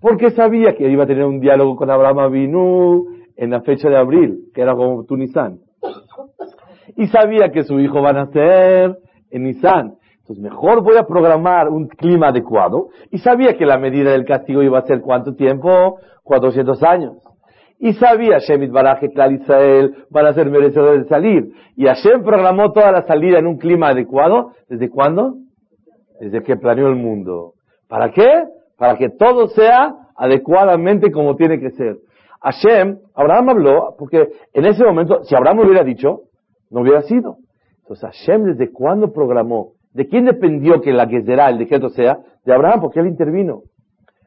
Porque 0.00 0.30
sabía 0.30 0.74
que 0.74 0.90
iba 0.90 1.04
a 1.04 1.06
tener 1.06 1.24
un 1.24 1.40
diálogo 1.40 1.76
con 1.76 1.90
Abraham 1.90 2.20
Avinu 2.20 3.06
en 3.36 3.50
la 3.50 3.60
fecha 3.60 3.88
de 3.88 3.96
abril, 3.96 4.50
que 4.54 4.62
era 4.62 4.74
como 4.74 5.04
Tunizán 5.04 5.60
y 6.96 7.06
sabía 7.08 7.50
que 7.50 7.64
su 7.64 7.78
hijo 7.80 8.02
va 8.02 8.10
a 8.10 8.24
nacer 8.24 8.98
en 9.30 9.44
Nisan. 9.44 9.94
Entonces 10.20 10.42
mejor 10.42 10.82
voy 10.82 10.96
a 10.96 11.06
programar 11.06 11.68
un 11.68 11.88
clima 11.88 12.28
adecuado 12.28 12.88
y 13.10 13.18
sabía 13.18 13.56
que 13.56 13.66
la 13.66 13.78
medida 13.78 14.12
del 14.12 14.24
castigo 14.24 14.62
iba 14.62 14.78
a 14.78 14.86
ser 14.86 15.00
cuánto 15.00 15.34
tiempo? 15.34 15.98
400 16.22 16.82
años. 16.82 17.16
Y 17.82 17.94
sabía 17.94 18.38
Shemit 18.38 18.70
Baraj 18.70 19.00
que 19.00 19.06
Israel 19.06 20.04
van 20.10 20.26
a 20.26 20.34
ser 20.34 20.50
merecedores 20.50 21.04
de 21.04 21.08
salir. 21.08 21.50
Y 21.76 21.86
Hashem 21.86 22.22
programó 22.22 22.72
toda 22.72 22.92
la 22.92 23.06
salida 23.06 23.38
en 23.38 23.46
un 23.46 23.56
clima 23.56 23.88
adecuado. 23.88 24.52
¿Desde 24.68 24.90
cuándo? 24.90 25.36
Desde 26.20 26.42
que 26.42 26.56
planeó 26.56 26.88
el 26.88 26.96
mundo. 26.96 27.54
¿Para 27.88 28.10
qué? 28.10 28.44
Para 28.76 28.98
que 28.98 29.08
todo 29.08 29.48
sea 29.48 29.94
adecuadamente 30.14 31.10
como 31.10 31.36
tiene 31.36 31.58
que 31.58 31.70
ser. 31.70 31.96
Hashem, 32.42 32.98
Abraham 33.14 33.48
habló, 33.48 33.94
porque 33.98 34.28
en 34.52 34.66
ese 34.66 34.84
momento, 34.84 35.24
si 35.24 35.34
Abraham 35.34 35.60
hubiera 35.60 35.82
dicho, 35.82 36.24
no 36.70 36.82
hubiera 36.82 37.00
sido. 37.02 37.38
Entonces 37.78 38.04
Hashem 38.04 38.44
desde 38.44 38.70
cuándo 38.70 39.10
programó, 39.10 39.72
de 39.94 40.06
quién 40.06 40.26
dependió 40.26 40.82
que 40.82 40.92
la 40.92 41.08
que 41.08 41.22
será 41.22 41.48
el 41.48 41.56
decreto 41.56 41.88
sea, 41.88 42.18
de 42.44 42.52
Abraham, 42.52 42.82
porque 42.82 43.00
él 43.00 43.06
intervino. 43.06 43.62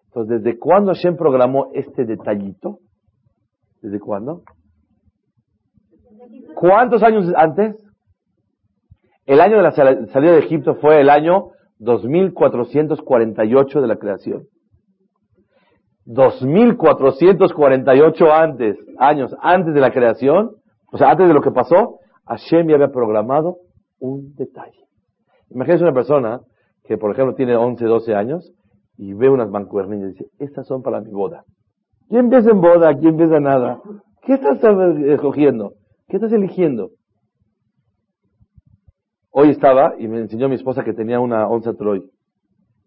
Entonces, 0.07 0.43
¿desde 0.43 0.59
cuándo 0.59 0.91
Hashem 0.93 1.17
programó 1.17 1.69
este 1.73 2.05
detallito? 2.05 2.79
¿Desde 3.83 3.99
cuándo? 3.99 4.41
¿Cuántos 6.55 7.03
años 7.03 7.31
antes? 7.35 7.75
El 9.25 9.41
año 9.41 9.57
de 9.57 9.63
la 9.63 9.71
salida 9.71 10.31
de 10.31 10.39
Egipto 10.39 10.75
fue 10.75 11.01
el 11.01 11.09
año 11.09 11.49
2448 11.79 13.81
de 13.81 13.87
la 13.87 13.97
creación. 13.97 14.43
2448 16.05 18.33
antes, 18.33 18.77
años 18.97 19.35
antes 19.41 19.73
de 19.73 19.81
la 19.81 19.91
creación, 19.91 20.51
o 20.91 20.97
sea, 20.97 21.11
antes 21.11 21.27
de 21.27 21.33
lo 21.33 21.41
que 21.41 21.51
pasó, 21.51 21.99
Hashem 22.25 22.69
ya 22.69 22.75
había 22.75 22.91
programado 22.91 23.57
un 23.99 24.33
detalle. 24.35 24.79
Imagínense 25.49 25.83
una 25.83 25.93
persona 25.93 26.39
que, 26.85 26.97
por 26.97 27.11
ejemplo, 27.11 27.35
tiene 27.35 27.57
11, 27.57 27.83
12 27.83 28.15
años 28.15 28.53
y 28.97 29.13
ve 29.13 29.29
unas 29.29 29.49
mancuernillas 29.49 30.11
y 30.11 30.13
dice, 30.13 30.27
estas 30.39 30.67
son 30.67 30.83
para 30.83 31.01
mi 31.01 31.11
boda. 31.11 31.43
¿Quién 32.09 32.25
empieza 32.25 32.51
en 32.51 32.61
boda? 32.61 32.93
¿Quién 32.95 33.11
empieza 33.11 33.39
nada? 33.39 33.81
¿Qué 34.21 34.33
estás 34.33 34.59
escogiendo? 35.05 35.73
¿Qué 36.07 36.17
estás 36.17 36.31
eligiendo? 36.31 36.91
Hoy 39.31 39.49
estaba 39.49 39.95
y 39.97 40.07
me 40.07 40.19
enseñó 40.19 40.47
mi 40.47 40.55
esposa 40.55 40.83
que 40.83 40.93
tenía 40.93 41.19
una 41.19 41.47
onza 41.47 41.73
Troy. 41.73 42.09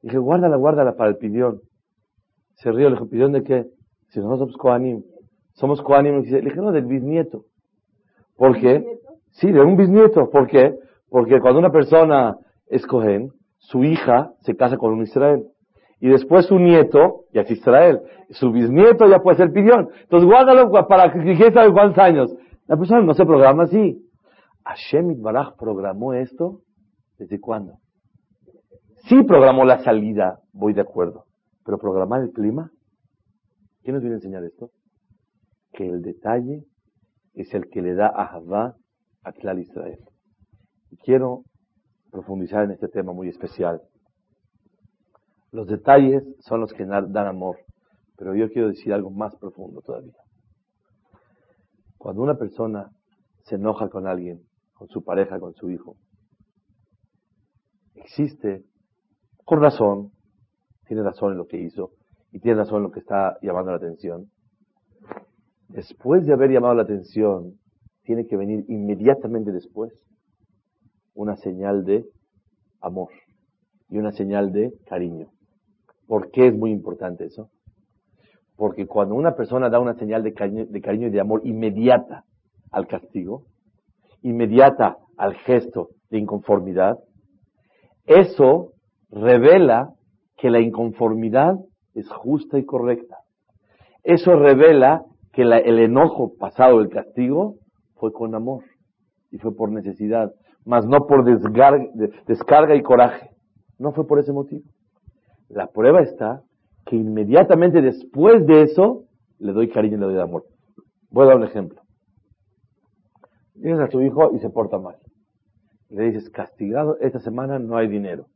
Dije, 0.02 0.18
guárdala, 0.18 0.56
guárdala 0.56 0.94
para 0.94 1.10
el 1.10 1.16
pidión. 1.16 1.60
Se 2.54 2.70
rió, 2.70 2.88
le 2.88 2.96
dije, 2.96 3.10
¿pidión 3.10 3.32
de 3.32 3.42
qué? 3.42 3.66
Si 4.08 4.20
nosotros 4.20 4.38
somos 4.38 4.56
Koanim. 4.56 5.02
Somos 5.54 5.82
Koanim. 5.82 6.22
Le 6.22 6.40
dije, 6.40 6.56
no, 6.56 6.70
del 6.70 6.86
bisnieto. 6.86 7.44
¿Por 8.36 8.58
qué? 8.60 8.84
Sí, 9.32 9.50
de 9.50 9.60
un 9.60 9.76
bisnieto. 9.76 10.30
¿Por 10.30 10.46
qué? 10.46 10.74
Porque 11.08 11.40
cuando 11.40 11.58
una 11.58 11.70
persona 11.70 12.36
es 12.68 12.86
Cohen, 12.86 13.30
su 13.58 13.82
hija 13.82 14.32
se 14.40 14.54
casa 14.54 14.76
con 14.76 14.92
un 14.92 15.02
Israel. 15.02 15.46
Y 16.00 16.08
después 16.08 16.46
su 16.46 16.58
nieto 16.58 17.24
ya 17.32 17.42
es 17.42 17.50
Israel. 17.50 18.00
Su 18.30 18.52
bisnieto 18.52 19.08
ya 19.08 19.20
puede 19.20 19.38
ser 19.38 19.52
pidión. 19.52 19.88
Entonces 20.02 20.28
guárdalo 20.28 20.70
para 20.86 21.12
que 21.12 21.36
quién 21.36 21.52
sabe 21.52 21.72
cuántos 21.72 21.98
años. 21.98 22.34
La 22.66 22.76
persona 22.76 23.00
no 23.02 23.14
se 23.14 23.24
programa 23.24 23.64
así. 23.64 24.02
Hashem 24.64 25.22
Baraj 25.22 25.56
programó 25.56 26.12
esto 26.12 26.60
desde 27.18 27.40
cuándo? 27.40 27.78
Sí 29.08 29.22
programó 29.22 29.64
la 29.64 29.78
salida, 29.84 30.40
voy 30.52 30.72
de 30.72 30.80
acuerdo. 30.80 31.24
Pero 31.64 31.78
programar 31.78 32.22
el 32.22 32.32
clima, 32.32 32.70
¿quién 33.82 33.94
nos 33.94 34.02
viene 34.02 34.16
a 34.16 34.18
enseñar 34.18 34.44
esto? 34.44 34.70
Que 35.72 35.86
el 35.88 36.02
detalle 36.02 36.64
es 37.34 37.54
el 37.54 37.68
que 37.68 37.82
le 37.82 37.94
da 37.94 38.08
a 38.08 38.26
Javá 38.26 38.74
a 39.22 39.32
Klal 39.32 39.60
Israel. 39.60 40.00
Y 40.90 40.96
quiero 40.96 41.42
profundizar 42.10 42.64
en 42.64 42.72
este 42.72 42.88
tema 42.88 43.12
muy 43.12 43.28
especial. 43.28 43.80
Los 45.56 45.68
detalles 45.68 46.22
son 46.40 46.60
los 46.60 46.74
que 46.74 46.84
dan 46.84 47.16
amor, 47.16 47.56
pero 48.18 48.34
yo 48.34 48.50
quiero 48.50 48.68
decir 48.68 48.92
algo 48.92 49.08
más 49.08 49.34
profundo 49.36 49.80
todavía. 49.80 50.12
Cuando 51.96 52.20
una 52.20 52.34
persona 52.34 52.90
se 53.44 53.54
enoja 53.54 53.88
con 53.88 54.06
alguien, 54.06 54.42
con 54.74 54.88
su 54.88 55.02
pareja, 55.02 55.40
con 55.40 55.54
su 55.54 55.70
hijo, 55.70 55.96
existe, 57.94 58.66
con 59.46 59.62
razón, 59.62 60.12
tiene 60.88 61.02
razón 61.02 61.32
en 61.32 61.38
lo 61.38 61.46
que 61.46 61.56
hizo 61.56 61.92
y 62.32 62.40
tiene 62.40 62.58
razón 62.58 62.76
en 62.76 62.82
lo 62.82 62.90
que 62.90 63.00
está 63.00 63.38
llamando 63.40 63.70
la 63.70 63.78
atención. 63.78 64.30
Después 65.68 66.26
de 66.26 66.34
haber 66.34 66.50
llamado 66.50 66.74
la 66.74 66.82
atención, 66.82 67.58
tiene 68.02 68.26
que 68.26 68.36
venir 68.36 68.66
inmediatamente 68.68 69.52
después 69.52 69.90
una 71.14 71.34
señal 71.36 71.86
de 71.86 72.04
amor 72.82 73.08
y 73.88 73.96
una 73.96 74.12
señal 74.12 74.52
de 74.52 74.74
cariño. 74.84 75.30
¿Por 76.06 76.30
qué 76.30 76.48
es 76.48 76.54
muy 76.56 76.70
importante 76.70 77.24
eso? 77.24 77.50
Porque 78.56 78.86
cuando 78.86 79.14
una 79.14 79.34
persona 79.34 79.68
da 79.68 79.80
una 79.80 79.94
señal 79.94 80.22
de 80.22 80.32
cariño, 80.32 81.06
y 81.08 81.10
de 81.10 81.20
amor 81.20 81.42
inmediata 81.44 82.24
al 82.70 82.86
castigo, 82.86 83.42
inmediata 84.22 84.96
al 85.16 85.34
gesto 85.34 85.90
de 86.10 86.18
inconformidad, 86.18 86.98
eso 88.06 88.72
revela 89.10 89.92
que 90.36 90.50
la 90.50 90.60
inconformidad 90.60 91.56
es 91.94 92.08
justa 92.10 92.58
y 92.58 92.64
correcta. 92.64 93.18
Eso 94.04 94.36
revela 94.36 95.04
que 95.32 95.42
el 95.42 95.78
enojo 95.78 96.34
pasado 96.38 96.78
del 96.78 96.88
castigo 96.88 97.56
fue 97.96 98.12
con 98.12 98.34
amor 98.34 98.64
y 99.30 99.38
fue 99.38 99.54
por 99.54 99.70
necesidad, 99.70 100.32
mas 100.64 100.86
no 100.86 101.06
por 101.06 101.24
descarga 101.24 102.74
y 102.74 102.82
coraje. 102.82 103.30
No 103.78 103.92
fue 103.92 104.06
por 104.06 104.18
ese 104.18 104.32
motivo. 104.32 104.64
La 105.48 105.68
prueba 105.68 106.02
está 106.02 106.42
que 106.84 106.96
inmediatamente 106.96 107.82
después 107.82 108.46
de 108.46 108.62
eso 108.62 109.04
le 109.38 109.52
doy 109.52 109.68
cariño 109.68 109.96
y 109.96 110.00
le 110.00 110.06
doy 110.06 110.18
amor. 110.18 110.44
Voy 111.10 111.24
a 111.24 111.28
dar 111.28 111.36
un 111.36 111.44
ejemplo. 111.44 111.80
Dices 113.54 113.80
a 113.80 113.88
tu 113.88 114.00
hijo 114.00 114.34
y 114.34 114.38
se 114.38 114.50
porta 114.50 114.78
mal. 114.78 114.96
Le 115.88 116.04
dices, 116.04 116.30
castigado, 116.30 116.98
esta 117.00 117.20
semana 117.20 117.58
no 117.58 117.76
hay 117.76 117.88
dinero. 117.88 118.26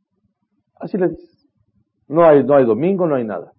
Así 0.76 0.96
le 0.96 1.08
dices. 1.08 1.48
No 2.08 2.24
hay, 2.24 2.42
no 2.44 2.54
hay 2.54 2.64
domingo, 2.64 3.06
no 3.06 3.14
hay 3.14 3.24
nada. 3.24 3.52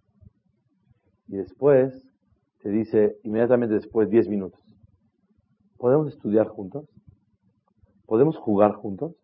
Y 1.28 1.38
después 1.38 1.94
te 2.62 2.70
dice, 2.70 3.16
inmediatamente 3.24 3.74
después, 3.74 4.10
10 4.10 4.28
minutos. 4.28 4.60
¿Podemos 5.78 6.10
estudiar 6.10 6.48
juntos? 6.48 6.86
¿Podemos 8.06 8.38
jugar 8.38 8.74
juntos? 8.74 9.16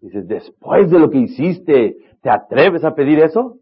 Dices, 0.00 0.28
después 0.28 0.90
de 0.90 0.98
lo 0.98 1.10
que 1.10 1.18
hiciste, 1.18 1.96
¿te 2.22 2.30
atreves 2.30 2.84
a 2.84 2.94
pedir 2.94 3.18
eso? 3.20 3.58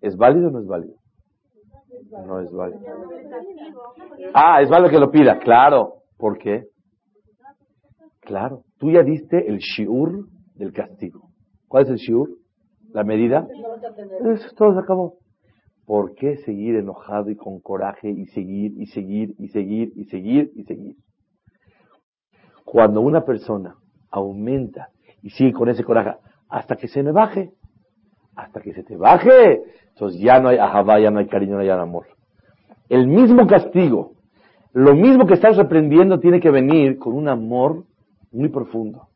¿Es 0.00 0.16
válido 0.16 0.48
o 0.48 0.50
no 0.50 0.60
es 0.60 0.66
válido? 0.66 0.94
No 2.26 2.40
es 2.40 2.50
válido. 2.52 2.80
Ah, 4.34 4.62
es 4.62 4.70
válido 4.70 4.90
que 4.90 4.98
lo 4.98 5.10
pida, 5.10 5.38
claro. 5.38 5.94
¿Por 6.16 6.38
qué? 6.38 6.66
Claro, 8.20 8.62
tú 8.78 8.90
ya 8.90 9.02
diste 9.02 9.48
el 9.48 9.58
shiur 9.58 10.26
del 10.54 10.72
castigo. 10.72 11.30
¿Cuál 11.66 11.84
es 11.84 11.90
el 11.90 11.96
shiur? 11.96 12.30
La 12.92 13.04
medida. 13.04 13.46
Todo 14.56 14.74
se 14.74 14.80
acabó. 14.80 15.14
¿Por 15.86 16.14
qué 16.14 16.36
seguir 16.38 16.76
enojado 16.76 17.30
y 17.30 17.36
con 17.36 17.60
coraje 17.60 18.10
y 18.10 18.26
seguir 18.26 18.72
y 18.76 18.86
seguir 18.86 19.34
y 19.38 19.48
seguir 19.48 19.92
y 19.96 20.04
seguir 20.04 20.50
y 20.54 20.64
seguir? 20.64 20.96
Cuando 22.64 23.00
una 23.00 23.24
persona 23.24 23.76
aumenta 24.10 24.90
y 25.22 25.30
sigue 25.30 25.54
con 25.54 25.70
ese 25.70 25.84
coraje 25.84 26.18
hasta 26.50 26.76
que 26.76 26.88
se 26.88 27.02
me 27.02 27.12
baje, 27.12 27.52
hasta 28.38 28.60
que 28.60 28.72
se 28.72 28.84
te 28.84 28.96
baje, 28.96 29.62
entonces 29.88 30.20
ya 30.20 30.38
no 30.38 30.48
hay 30.48 30.58
ahabá, 30.58 31.00
ya 31.00 31.10
no 31.10 31.18
hay 31.18 31.26
cariño, 31.26 31.56
no 31.56 31.60
hay 31.60 31.70
amor. 31.70 32.06
El 32.88 33.08
mismo 33.08 33.48
castigo, 33.48 34.12
lo 34.72 34.94
mismo 34.94 35.26
que 35.26 35.34
estás 35.34 35.56
reprendiendo 35.56 36.20
tiene 36.20 36.40
que 36.40 36.50
venir 36.50 36.98
con 36.98 37.14
un 37.14 37.28
amor 37.28 37.84
muy 38.30 38.48
profundo. 38.48 39.08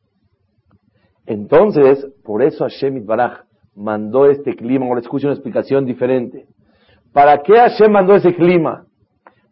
Entonces, 1.25 2.05
por 2.25 2.43
eso 2.43 2.65
Hashem 2.65 3.07
Baraj 3.07 3.45
mandó 3.77 4.29
este 4.29 4.57
clima, 4.57 4.87
ahora 4.87 5.01
escucha 5.01 5.29
una 5.29 5.35
explicación 5.35 5.87
diferente. 5.87 6.47
¿Para 7.13 7.43
qué 7.43 7.55
Hashem 7.55 7.93
mandó 7.93 8.17
ese 8.17 8.35
clima? 8.35 8.87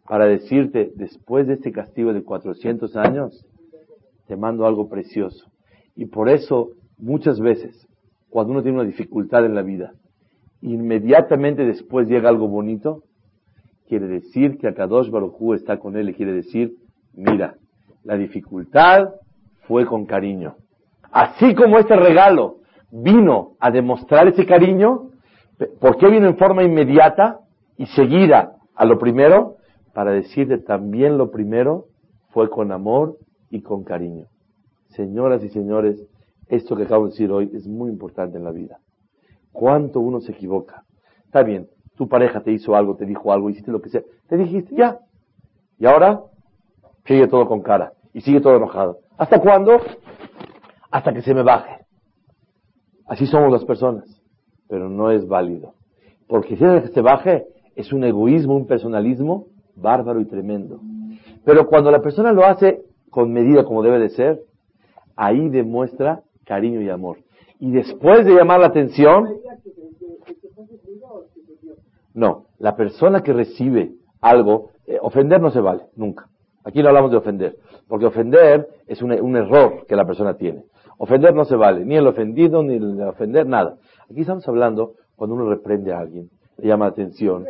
Para 0.05 0.25
decirte, 0.25 0.91
después 0.95 1.47
de 1.47 1.53
este 1.53 1.71
castigo 1.71 2.11
de 2.11 2.23
400 2.23 2.93
años, 2.97 3.45
te 4.27 4.35
mando 4.35 4.65
algo 4.65 4.89
precioso. 4.89 5.49
Y 5.95 6.07
por 6.07 6.27
eso, 6.27 6.71
muchas 6.97 7.39
veces, 7.39 7.87
cuando 8.31 8.53
uno 8.53 8.63
tiene 8.63 8.79
una 8.79 8.87
dificultad 8.87 9.45
en 9.45 9.53
la 9.53 9.61
vida, 9.61 9.91
inmediatamente 10.61 11.65
después 11.65 12.07
llega 12.07 12.29
algo 12.29 12.47
bonito, 12.47 13.03
quiere 13.87 14.07
decir 14.07 14.57
que 14.57 14.69
Akadosh 14.69 15.09
Baruj 15.09 15.53
está 15.53 15.77
con 15.77 15.97
él 15.97 16.09
y 16.09 16.13
quiere 16.13 16.31
decir, 16.31 16.75
mira, 17.13 17.55
la 18.05 18.15
dificultad 18.15 19.09
fue 19.67 19.85
con 19.85 20.05
cariño. 20.05 20.55
Así 21.11 21.53
como 21.55 21.77
este 21.77 21.95
regalo 21.97 22.59
vino 22.89 23.57
a 23.59 23.69
demostrar 23.69 24.29
ese 24.29 24.45
cariño, 24.45 25.09
¿por 25.81 25.97
qué 25.97 26.07
vino 26.07 26.27
en 26.27 26.37
forma 26.37 26.63
inmediata 26.63 27.41
y 27.77 27.85
seguida 27.87 28.55
a 28.75 28.85
lo 28.85 28.97
primero? 28.97 29.57
Para 29.93 30.11
decirle 30.11 30.57
también 30.57 31.17
lo 31.17 31.31
primero 31.31 31.87
fue 32.29 32.49
con 32.49 32.71
amor 32.71 33.17
y 33.49 33.61
con 33.61 33.83
cariño. 33.83 34.27
Señoras 34.87 35.43
y 35.43 35.49
señores, 35.49 36.01
esto 36.51 36.75
que 36.75 36.83
acabo 36.83 37.05
de 37.05 37.11
decir 37.11 37.31
hoy 37.31 37.49
es 37.53 37.65
muy 37.67 37.89
importante 37.89 38.37
en 38.37 38.43
la 38.43 38.51
vida. 38.51 38.79
¿Cuánto 39.51 39.99
uno 40.01 40.19
se 40.19 40.33
equivoca? 40.33 40.83
Está 41.25 41.43
bien, 41.43 41.67
tu 41.95 42.07
pareja 42.07 42.41
te 42.41 42.51
hizo 42.51 42.75
algo, 42.75 42.95
te 42.95 43.05
dijo 43.05 43.31
algo, 43.31 43.49
hiciste 43.49 43.71
lo 43.71 43.81
que 43.81 43.89
sea. 43.89 44.01
Te 44.27 44.37
dijiste, 44.37 44.75
ya. 44.75 44.99
Y 45.79 45.85
ahora, 45.85 46.21
sigue 47.05 47.27
todo 47.27 47.47
con 47.47 47.61
cara. 47.61 47.93
Y 48.13 48.21
sigue 48.21 48.41
todo 48.41 48.57
enojado. 48.57 48.99
¿Hasta 49.17 49.39
cuándo? 49.39 49.79
Hasta 50.91 51.13
que 51.13 51.21
se 51.21 51.33
me 51.33 51.43
baje. 51.43 51.85
Así 53.07 53.25
somos 53.27 53.51
las 53.51 53.63
personas. 53.63 54.21
Pero 54.67 54.89
no 54.89 55.09
es 55.09 55.27
válido. 55.27 55.73
Porque 56.27 56.55
si 56.55 56.63
que 56.63 56.87
se 56.93 57.01
baje, 57.01 57.45
es 57.75 57.93
un 57.93 58.03
egoísmo, 58.03 58.55
un 58.55 58.67
personalismo 58.67 59.47
bárbaro 59.75 60.19
y 60.19 60.25
tremendo. 60.25 60.81
Pero 61.45 61.67
cuando 61.67 61.91
la 61.91 62.01
persona 62.01 62.33
lo 62.33 62.45
hace 62.45 62.83
con 63.09 63.31
medida 63.31 63.63
como 63.63 63.83
debe 63.83 63.99
de 63.99 64.09
ser, 64.09 64.41
ahí 65.15 65.49
demuestra 65.49 66.23
cariño 66.51 66.81
y 66.81 66.89
amor. 66.89 67.15
Y 67.59 67.71
después 67.71 68.25
de 68.25 68.33
llamar 68.33 68.59
la 68.59 68.67
atención, 68.67 69.25
No, 72.13 72.47
la 72.59 72.75
persona 72.75 73.23
que 73.23 73.31
recibe 73.31 73.93
algo, 74.19 74.71
eh, 74.85 74.97
ofender 75.01 75.39
no 75.39 75.49
se 75.49 75.61
vale, 75.61 75.83
nunca. 75.95 76.27
Aquí 76.65 76.83
no 76.83 76.89
hablamos 76.89 77.09
de 77.09 77.15
ofender, 77.15 77.55
porque 77.87 78.05
ofender 78.05 78.67
es 78.85 79.01
un, 79.01 79.13
un, 79.13 79.37
error 79.37 79.85
que 79.87 79.95
la 79.95 80.05
persona 80.05 80.33
tiene. 80.33 80.65
Ofender 80.97 81.33
no 81.33 81.45
se 81.45 81.55
vale, 81.55 81.85
ni 81.85 81.95
el 81.95 82.05
ofendido, 82.05 82.63
ni 82.63 82.75
el 82.75 83.01
ofender, 83.01 83.47
nada. 83.47 83.77
Aquí 84.09 84.19
estamos 84.19 84.45
hablando 84.49 84.95
cuando 85.15 85.37
uno 85.37 85.49
reprende 85.49 85.93
a 85.93 85.99
alguien, 85.99 86.29
le 86.57 86.67
llama 86.67 86.87
la 86.87 86.91
atención, 86.91 87.45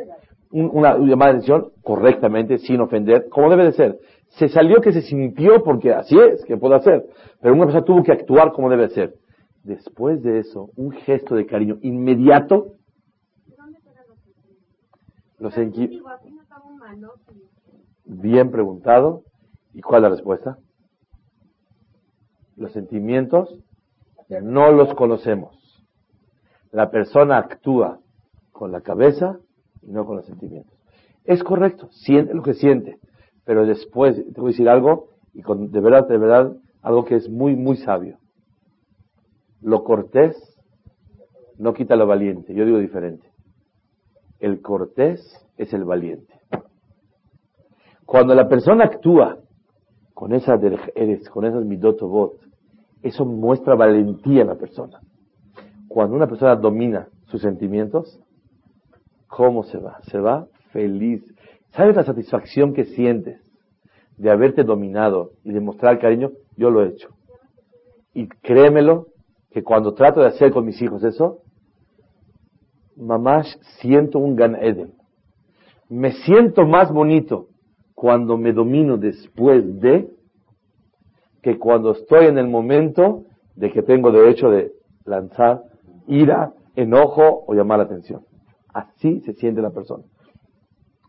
una 0.52 0.96
llamada 1.00 1.32
de 1.32 1.38
atención 1.38 1.72
correctamente, 1.82 2.60
sin 2.60 2.82
ofender, 2.82 3.30
como 3.30 3.50
debe 3.50 3.64
de 3.64 3.72
ser. 3.72 4.00
Se 4.32 4.50
salió 4.50 4.82
que 4.82 4.92
se 4.92 5.02
sintió 5.02 5.64
porque 5.64 5.94
así 5.94 6.18
es, 6.18 6.44
que 6.46 6.58
puede 6.58 6.76
hacer, 6.76 7.06
pero 7.42 7.54
una 7.54 7.66
persona 7.66 7.86
tuvo 7.86 8.04
que 8.04 8.12
actuar 8.12 8.52
como 8.52 8.70
debe 8.70 8.90
ser. 8.90 9.16
Después 9.64 10.24
de 10.24 10.40
eso, 10.40 10.70
un 10.76 10.92
gesto 10.92 11.36
de 11.36 11.46
cariño 11.46 11.78
inmediato. 11.82 12.74
Los 15.38 15.56
Bien 18.06 18.52
preguntado. 18.52 19.24
¿Y 19.74 19.82
cuál 19.82 20.00
es 20.00 20.04
la 20.04 20.10
respuesta? 20.10 20.58
Los 22.58 22.72
sentimientos 22.74 23.64
no 24.42 24.72
los 24.72 24.94
conocemos. 24.96 25.84
La 26.72 26.90
persona 26.90 27.38
actúa 27.38 28.00
con 28.52 28.72
la 28.72 28.82
cabeza 28.82 29.40
y 29.82 29.92
no 29.92 30.06
con 30.06 30.18
los 30.18 30.26
sentimientos. 30.26 30.74
Es 31.26 31.44
correcto, 31.44 31.90
siente 31.92 32.34
lo 32.34 32.42
que 32.42 32.54
siente, 32.54 32.98
pero 33.46 33.66
después, 33.66 34.16
te 34.34 34.40
voy 34.42 34.50
a 34.50 34.54
decir 34.54 34.70
algo, 34.70 35.10
y 35.34 35.42
de 35.42 35.80
verdad, 35.80 36.08
de 36.08 36.18
verdad, 36.18 36.56
algo 36.82 37.06
que 37.06 37.16
es 37.16 37.30
muy, 37.30 37.56
muy 37.56 37.78
sabio. 37.78 38.18
Lo 39.62 39.84
cortés 39.84 40.36
no 41.58 41.74
quita 41.74 41.96
lo 41.96 42.08
valiente, 42.08 42.54
yo 42.54 42.66
digo 42.66 42.80
diferente. 42.80 43.28
El 44.40 44.62
cortés 44.62 45.22
es 45.58 45.74
el 45.74 45.86
valiente. 45.86 46.34
Cuando 48.06 48.34
la 48.34 48.50
persona 48.50 48.86
actúa 48.86 49.38
con 50.14 50.34
esa 50.34 50.56
eres, 50.96 51.30
con 51.30 51.46
esas 51.46 51.64
midotobot, 51.64 52.34
eso 53.02 53.26
muestra 53.26 53.76
valentía 53.76 54.42
en 54.42 54.48
la 54.48 54.56
persona. 54.56 55.00
Cuando 55.88 56.16
una 56.16 56.28
persona 56.28 56.56
domina 56.56 57.08
sus 57.26 57.42
sentimientos, 57.42 58.20
¿cómo 59.28 59.64
se 59.64 59.78
va? 59.78 60.00
Se 60.04 60.20
va 60.20 60.48
feliz. 60.72 61.24
¿Sabes 61.72 61.96
la 61.96 62.04
satisfacción 62.04 62.74
que 62.74 62.86
sientes 62.86 63.40
de 64.18 64.30
haberte 64.30 64.64
dominado 64.64 65.32
y 65.44 65.54
de 65.54 65.62
mostrar 65.62 66.00
cariño? 66.00 66.32
Yo 66.58 66.70
lo 66.70 66.84
he 66.84 66.90
hecho. 66.90 67.10
Y 68.14 68.28
créemelo, 68.28 69.08
que 69.52 69.64
cuando 69.64 69.94
trato 69.94 70.22
de 70.22 70.28
hacer 70.28 70.52
con 70.52 70.66
mis 70.66 70.82
hijos 70.82 71.04
eso, 71.04 71.40
mamá, 72.96 73.44
siento 73.80 74.20
un 74.20 74.36
Gan. 74.36 74.58
Me 75.90 76.12
siento 76.12 76.66
más 76.66 76.92
bonito 76.92 77.48
cuando 77.96 78.38
me 78.38 78.54
domino 78.54 78.98
después 78.98 79.80
de 79.80 80.10
que 81.42 81.58
cuando 81.58 81.92
estoy 81.92 82.28
en 82.28 82.38
el 82.38 82.48
momento 82.48 83.26
de 83.56 83.72
que 83.72 83.82
tengo 83.82 84.12
derecho 84.12 84.50
de 84.50 84.72
lanzar 85.06 85.64
ira, 86.08 86.54
enojo 86.76 87.44
o 87.46 87.54
llamar 87.54 87.80
la 87.80 87.86
atención. 87.86 88.24
Así 88.74 89.20
se 89.22 89.34
siente 89.34 89.62
la 89.62 89.72
persona. 89.72 90.04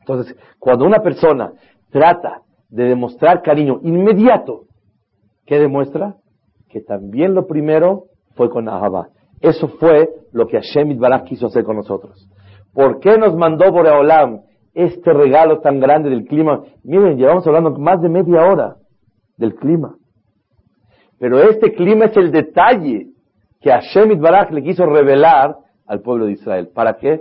Entonces, 0.03 0.37
cuando 0.59 0.85
una 0.85 1.01
persona 1.01 1.53
trata 1.91 2.43
de 2.69 2.85
demostrar 2.85 3.43
cariño 3.43 3.81
inmediato, 3.83 4.65
¿qué 5.47 5.59
demuestra? 5.59 6.17
Que 6.69 6.81
también 6.81 7.35
lo 7.35 7.47
primero 7.47 8.05
fue 8.35 8.51
con 8.51 8.69
Ahaba. 8.69 9.09
Eso 9.41 9.69
fue 9.69 10.09
lo 10.33 10.47
que 10.47 10.59
Hashem 10.59 10.99
Barak 10.99 11.25
quiso 11.25 11.47
hacer 11.47 11.65
con 11.65 11.77
nosotros. 11.77 12.29
¿Por 12.73 13.01
qué 13.01 13.19
nos 13.19 13.37
mandó 13.37 13.71
Boreolam 13.71 14.41
este 14.73 15.13
regalo 15.13 15.61
tan 15.61 15.81
grande 15.81 16.11
del 16.11 16.25
clima? 16.25 16.63
Miren, 16.83 17.19
llevamos 17.19 17.47
hablando 17.47 17.71
más 17.73 18.01
de 18.01 18.09
media 18.09 18.45
hora 18.47 18.77
del 19.37 19.55
clima. 19.55 19.97
Pero 21.19 21.39
este 21.41 21.75
clima 21.75 22.07
es 22.07 22.17
el 22.17 22.33
detalle 22.33 23.09
que 23.61 23.71
Hashem 23.71 24.21
Barak 24.21 24.51
le 24.53 24.63
quiso 24.63 24.87
revelar 24.87 25.57
al 25.87 26.01
pueblo 26.01 26.27
de 26.27 26.33
Israel. 26.33 26.71
¿Para 26.75 26.97
qué? 26.97 27.21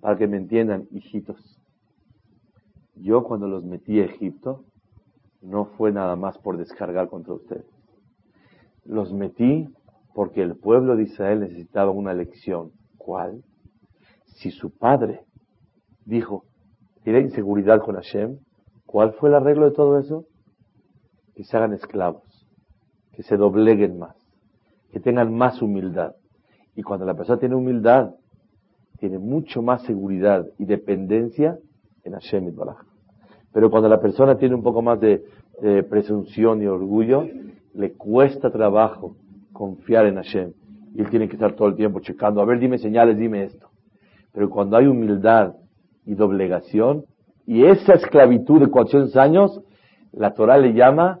Para 0.00 0.16
que 0.16 0.26
me 0.26 0.38
entiendan, 0.38 0.84
hijitos. 0.90 1.57
Yo 3.00 3.22
cuando 3.24 3.48
los 3.48 3.64
metí 3.64 4.00
a 4.00 4.04
Egipto, 4.04 4.64
no 5.40 5.66
fue 5.76 5.92
nada 5.92 6.16
más 6.16 6.36
por 6.38 6.56
descargar 6.56 7.08
contra 7.08 7.34
ustedes. 7.34 7.66
Los 8.84 9.12
metí 9.12 9.68
porque 10.14 10.42
el 10.42 10.56
pueblo 10.56 10.96
de 10.96 11.04
Israel 11.04 11.40
necesitaba 11.40 11.90
una 11.90 12.12
lección. 12.12 12.72
¿Cuál? 12.96 13.44
Si 14.24 14.50
su 14.50 14.70
padre 14.70 15.20
dijo, 16.04 16.44
tiene 17.04 17.20
inseguridad 17.20 17.80
con 17.80 17.94
Hashem, 17.94 18.38
¿cuál 18.84 19.12
fue 19.14 19.28
el 19.28 19.36
arreglo 19.36 19.66
de 19.66 19.76
todo 19.76 19.98
eso? 19.98 20.24
Que 21.34 21.44
se 21.44 21.56
hagan 21.56 21.72
esclavos, 21.72 22.46
que 23.12 23.22
se 23.22 23.36
dobleguen 23.36 23.98
más, 23.98 24.16
que 24.90 25.00
tengan 25.00 25.32
más 25.34 25.62
humildad. 25.62 26.16
Y 26.74 26.82
cuando 26.82 27.06
la 27.06 27.14
persona 27.14 27.38
tiene 27.38 27.54
humildad, 27.54 28.14
tiene 28.98 29.18
mucho 29.18 29.62
más 29.62 29.82
seguridad 29.82 30.46
y 30.58 30.64
dependencia 30.64 31.58
en 32.02 32.14
Hashem 32.14 32.48
y 32.48 32.50
Baraj. 32.50 32.87
Pero 33.52 33.70
cuando 33.70 33.88
la 33.88 34.00
persona 34.00 34.36
tiene 34.36 34.54
un 34.54 34.62
poco 34.62 34.82
más 34.82 35.00
de, 35.00 35.22
presunción 35.90 36.62
y 36.62 36.66
orgullo, 36.66 37.26
le 37.74 37.92
cuesta 37.94 38.50
trabajo 38.50 39.16
confiar 39.52 40.06
en 40.06 40.14
Hashem. 40.14 40.52
Y 40.94 41.00
él 41.00 41.10
tiene 41.10 41.26
que 41.26 41.34
estar 41.34 41.54
todo 41.54 41.66
el 41.66 41.74
tiempo 41.74 41.98
checando, 41.98 42.40
a 42.40 42.44
ver, 42.44 42.60
dime 42.60 42.78
señales, 42.78 43.18
dime 43.18 43.42
esto. 43.42 43.68
Pero 44.32 44.48
cuando 44.50 44.76
hay 44.76 44.86
humildad 44.86 45.54
y 46.06 46.14
doblegación, 46.14 47.04
y 47.44 47.64
esa 47.64 47.94
esclavitud 47.94 48.60
de 48.60 48.68
400 48.68 49.16
años, 49.16 49.60
la 50.12 50.34
Torah 50.34 50.58
le 50.58 50.74
llama, 50.74 51.20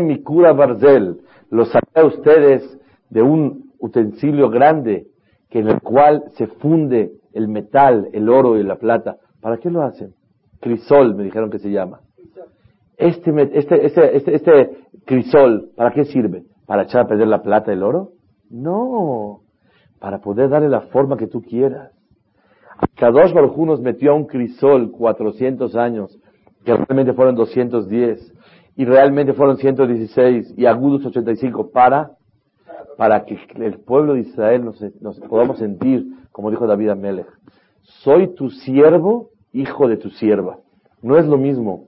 mikura 0.00 0.52
barzel, 0.52 1.20
lo 1.50 1.64
saqué 1.64 2.00
a 2.00 2.04
ustedes 2.04 2.78
de 3.08 3.22
un 3.22 3.72
utensilio 3.78 4.50
grande, 4.50 5.06
que 5.48 5.60
en 5.60 5.68
el 5.68 5.80
cual 5.80 6.24
se 6.36 6.46
funde 6.46 7.12
el 7.32 7.48
metal, 7.48 8.08
el 8.12 8.28
oro 8.28 8.58
y 8.58 8.62
la 8.62 8.76
plata. 8.76 9.16
¿Para 9.40 9.56
qué 9.56 9.70
lo 9.70 9.82
hacen? 9.82 10.14
Crisol, 10.60 11.14
me 11.14 11.24
dijeron 11.24 11.50
que 11.50 11.58
se 11.58 11.70
llama. 11.70 12.00
Este, 12.96 13.30
este, 13.54 13.86
este, 13.86 14.16
este, 14.16 14.34
este 14.34 14.70
crisol, 15.06 15.70
¿para 15.74 15.90
qué 15.92 16.04
sirve? 16.04 16.44
¿Para 16.66 16.82
echar 16.82 17.02
a 17.02 17.08
perder 17.08 17.28
la 17.28 17.42
plata 17.42 17.72
y 17.72 17.74
el 17.74 17.82
oro? 17.82 18.10
No, 18.50 19.40
para 19.98 20.18
poder 20.18 20.50
darle 20.50 20.68
la 20.68 20.82
forma 20.82 21.16
que 21.16 21.26
tú 21.26 21.40
quieras. 21.40 21.92
Kadosh 22.96 23.32
Baruj 23.32 23.56
nos 23.64 23.80
metió 23.80 24.12
a 24.12 24.14
un 24.14 24.26
crisol 24.26 24.90
400 24.90 25.76
años, 25.76 26.18
que 26.64 26.74
realmente 26.74 27.14
fueron 27.14 27.34
210, 27.36 28.34
y 28.76 28.84
realmente 28.84 29.32
fueron 29.32 29.56
116, 29.56 30.54
y 30.58 30.66
agudos 30.66 31.06
85, 31.06 31.70
para, 31.70 32.12
para 32.98 33.24
que 33.24 33.38
el 33.56 33.78
pueblo 33.78 34.14
de 34.14 34.20
Israel 34.20 34.64
nos, 34.64 34.80
nos 35.00 35.18
podamos 35.20 35.58
sentir, 35.58 36.06
como 36.32 36.50
dijo 36.50 36.66
David 36.66 36.90
Amelech, 36.90 37.28
soy 37.82 38.34
tu 38.34 38.50
siervo 38.50 39.30
hijo 39.52 39.88
de 39.88 39.96
tu 39.96 40.10
sierva. 40.10 40.58
No 41.02 41.16
es 41.16 41.26
lo 41.26 41.36
mismo 41.36 41.86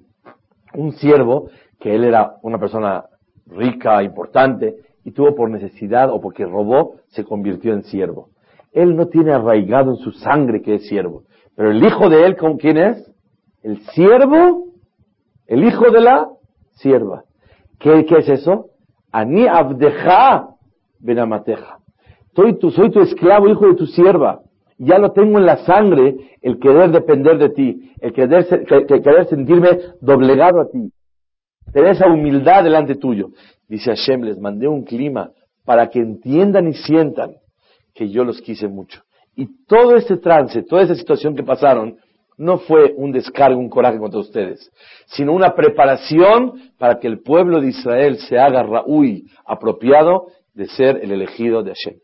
un 0.74 0.92
siervo 0.92 1.48
que 1.78 1.94
él 1.94 2.04
era 2.04 2.36
una 2.42 2.58
persona 2.58 3.04
rica, 3.46 4.02
importante, 4.02 4.76
y 5.04 5.10
tuvo 5.10 5.34
por 5.34 5.50
necesidad 5.50 6.10
o 6.10 6.20
porque 6.20 6.46
robó, 6.46 6.96
se 7.08 7.24
convirtió 7.24 7.72
en 7.72 7.82
siervo. 7.82 8.30
Él 8.72 8.96
no 8.96 9.08
tiene 9.08 9.32
arraigado 9.32 9.90
en 9.90 9.96
su 9.96 10.12
sangre 10.12 10.62
que 10.62 10.76
es 10.76 10.86
siervo. 10.86 11.24
Pero 11.56 11.70
el 11.70 11.84
hijo 11.84 12.08
de 12.08 12.24
él, 12.24 12.36
¿con 12.36 12.56
quién 12.56 12.78
es? 12.78 13.10
El 13.62 13.80
siervo, 13.90 14.68
el 15.46 15.64
hijo 15.64 15.90
de 15.90 16.00
la 16.00 16.30
sierva. 16.70 17.24
¿Qué, 17.78 18.06
qué 18.06 18.18
es 18.18 18.28
eso? 18.28 18.70
Ani 19.10 19.46
abdeja 19.46 20.48
benamateja. 21.00 21.78
Soy 22.34 22.58
tu, 22.58 22.70
soy 22.70 22.90
tu 22.90 23.00
esclavo, 23.00 23.48
hijo 23.48 23.66
de 23.66 23.74
tu 23.74 23.86
sierva 23.86 24.41
ya 24.84 24.98
lo 24.98 25.12
tengo 25.12 25.38
en 25.38 25.46
la 25.46 25.58
sangre 25.64 26.16
el 26.40 26.58
querer 26.58 26.90
depender 26.90 27.38
de 27.38 27.50
ti, 27.50 27.92
el 28.00 28.12
querer, 28.12 28.46
querer 28.66 29.26
sentirme 29.28 29.78
doblegado 30.00 30.60
a 30.60 30.68
ti, 30.68 30.90
tener 31.72 31.92
esa 31.92 32.08
humildad 32.08 32.64
delante 32.64 32.96
tuyo. 32.96 33.28
Dice 33.68 33.94
Hashem, 33.94 34.22
les 34.22 34.38
mandé 34.38 34.66
un 34.66 34.82
clima 34.82 35.30
para 35.64 35.88
que 35.88 36.00
entiendan 36.00 36.68
y 36.68 36.74
sientan 36.74 37.36
que 37.94 38.08
yo 38.08 38.24
los 38.24 38.40
quise 38.40 38.66
mucho. 38.66 39.02
Y 39.36 39.46
todo 39.66 39.96
este 39.96 40.16
trance, 40.16 40.62
toda 40.64 40.82
esa 40.82 40.96
situación 40.96 41.36
que 41.36 41.44
pasaron, 41.44 41.96
no 42.36 42.58
fue 42.58 42.92
un 42.96 43.12
descargo, 43.12 43.60
un 43.60 43.68
coraje 43.68 43.98
contra 43.98 44.18
ustedes, 44.18 44.68
sino 45.06 45.32
una 45.32 45.54
preparación 45.54 46.54
para 46.76 46.98
que 46.98 47.06
el 47.06 47.20
pueblo 47.20 47.60
de 47.60 47.68
Israel 47.68 48.18
se 48.18 48.36
haga 48.36 48.64
raúl, 48.64 49.22
apropiado 49.46 50.26
de 50.54 50.66
ser 50.66 50.98
el 51.02 51.12
elegido 51.12 51.62
de 51.62 51.72
Hashem. 51.72 52.00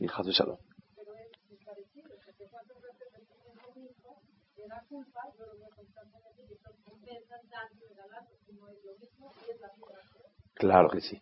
Sí, 0.00 0.06
Shalom. 0.06 0.56
Claro 10.54 10.88
que 10.88 11.00
sí. 11.02 11.20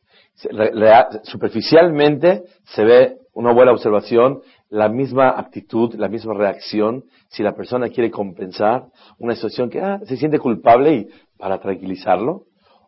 Superficialmente 1.25 2.45
se 2.65 2.85
ve 2.85 3.19
una 3.33 3.53
buena 3.53 3.73
observación, 3.73 4.43
la 4.69 4.89
misma 4.89 5.31
actitud, 5.31 5.95
la 5.95 6.09
misma 6.09 6.35
reacción, 6.35 7.05
si 7.29 7.43
la 7.43 7.57
persona 7.57 7.89
quiere 7.89 8.13
compensar 8.13 8.87
una 9.19 9.35
situación 9.35 9.71
que 9.71 9.81
ah, 9.81 10.01
se 10.05 10.17
siente 10.17 10.39
culpable 10.39 10.93
y 10.93 11.09
para 11.37 11.59
tranquilizarlo, 11.59 12.45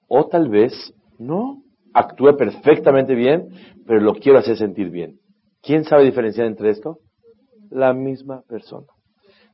o 0.09 0.27
tal 0.29 0.49
vez 0.49 0.73
no, 1.19 1.63
actúe 1.95 2.37
perfectamente 2.37 3.15
bien, 3.15 3.49
pero 3.87 4.01
lo 4.01 4.15
quiero 4.15 4.39
hacer 4.39 4.57
sentir 4.57 4.91
bien. 4.91 5.19
¿Quién 5.63 5.85
sabe 5.85 6.05
diferenciar 6.05 6.47
entre 6.47 6.71
esto? 6.71 6.99
La 7.71 7.93
misma 7.93 8.43
persona. 8.49 8.87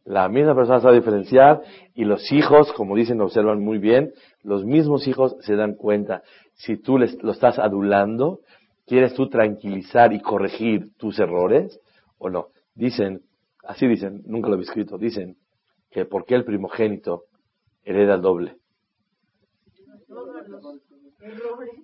La 0.04 0.28
misma 0.28 0.54
persona 0.54 0.80
sabe 0.80 0.96
diferenciar 0.96 1.62
y 1.94 2.04
los 2.04 2.30
hijos, 2.30 2.72
como 2.74 2.94
dicen, 2.94 3.20
observan 3.20 3.60
muy 3.60 3.78
bien, 3.78 4.12
los 4.44 4.64
mismos 4.64 5.08
hijos 5.08 5.36
se 5.40 5.56
dan 5.56 5.74
cuenta. 5.74 6.22
Si 6.54 6.76
tú 6.76 6.96
les, 6.96 7.20
lo 7.24 7.32
estás 7.32 7.58
adulando, 7.58 8.40
¿quieres 8.86 9.14
tú 9.14 9.28
tranquilizar 9.28 10.12
y 10.12 10.20
corregir 10.20 10.96
tus 10.96 11.18
errores 11.18 11.80
o 12.18 12.30
no? 12.30 12.48
Dicen, 12.76 13.22
así 13.64 13.88
dicen, 13.88 14.22
nunca 14.26 14.48
lo 14.48 14.56
he 14.56 14.60
escrito, 14.60 14.96
dicen 14.96 15.36
que 15.90 16.04
¿por 16.04 16.24
qué 16.24 16.36
el 16.36 16.44
primogénito 16.44 17.24
hereda 17.82 18.14
el 18.14 18.22
doble? 18.22 18.56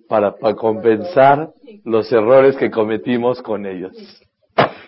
Para, 0.07 0.33
compensar 0.55 1.51
los 1.83 2.11
errores 2.11 2.55
que 2.57 2.69
cometimos 2.69 3.41
con 3.41 3.65
ellos. 3.65 3.93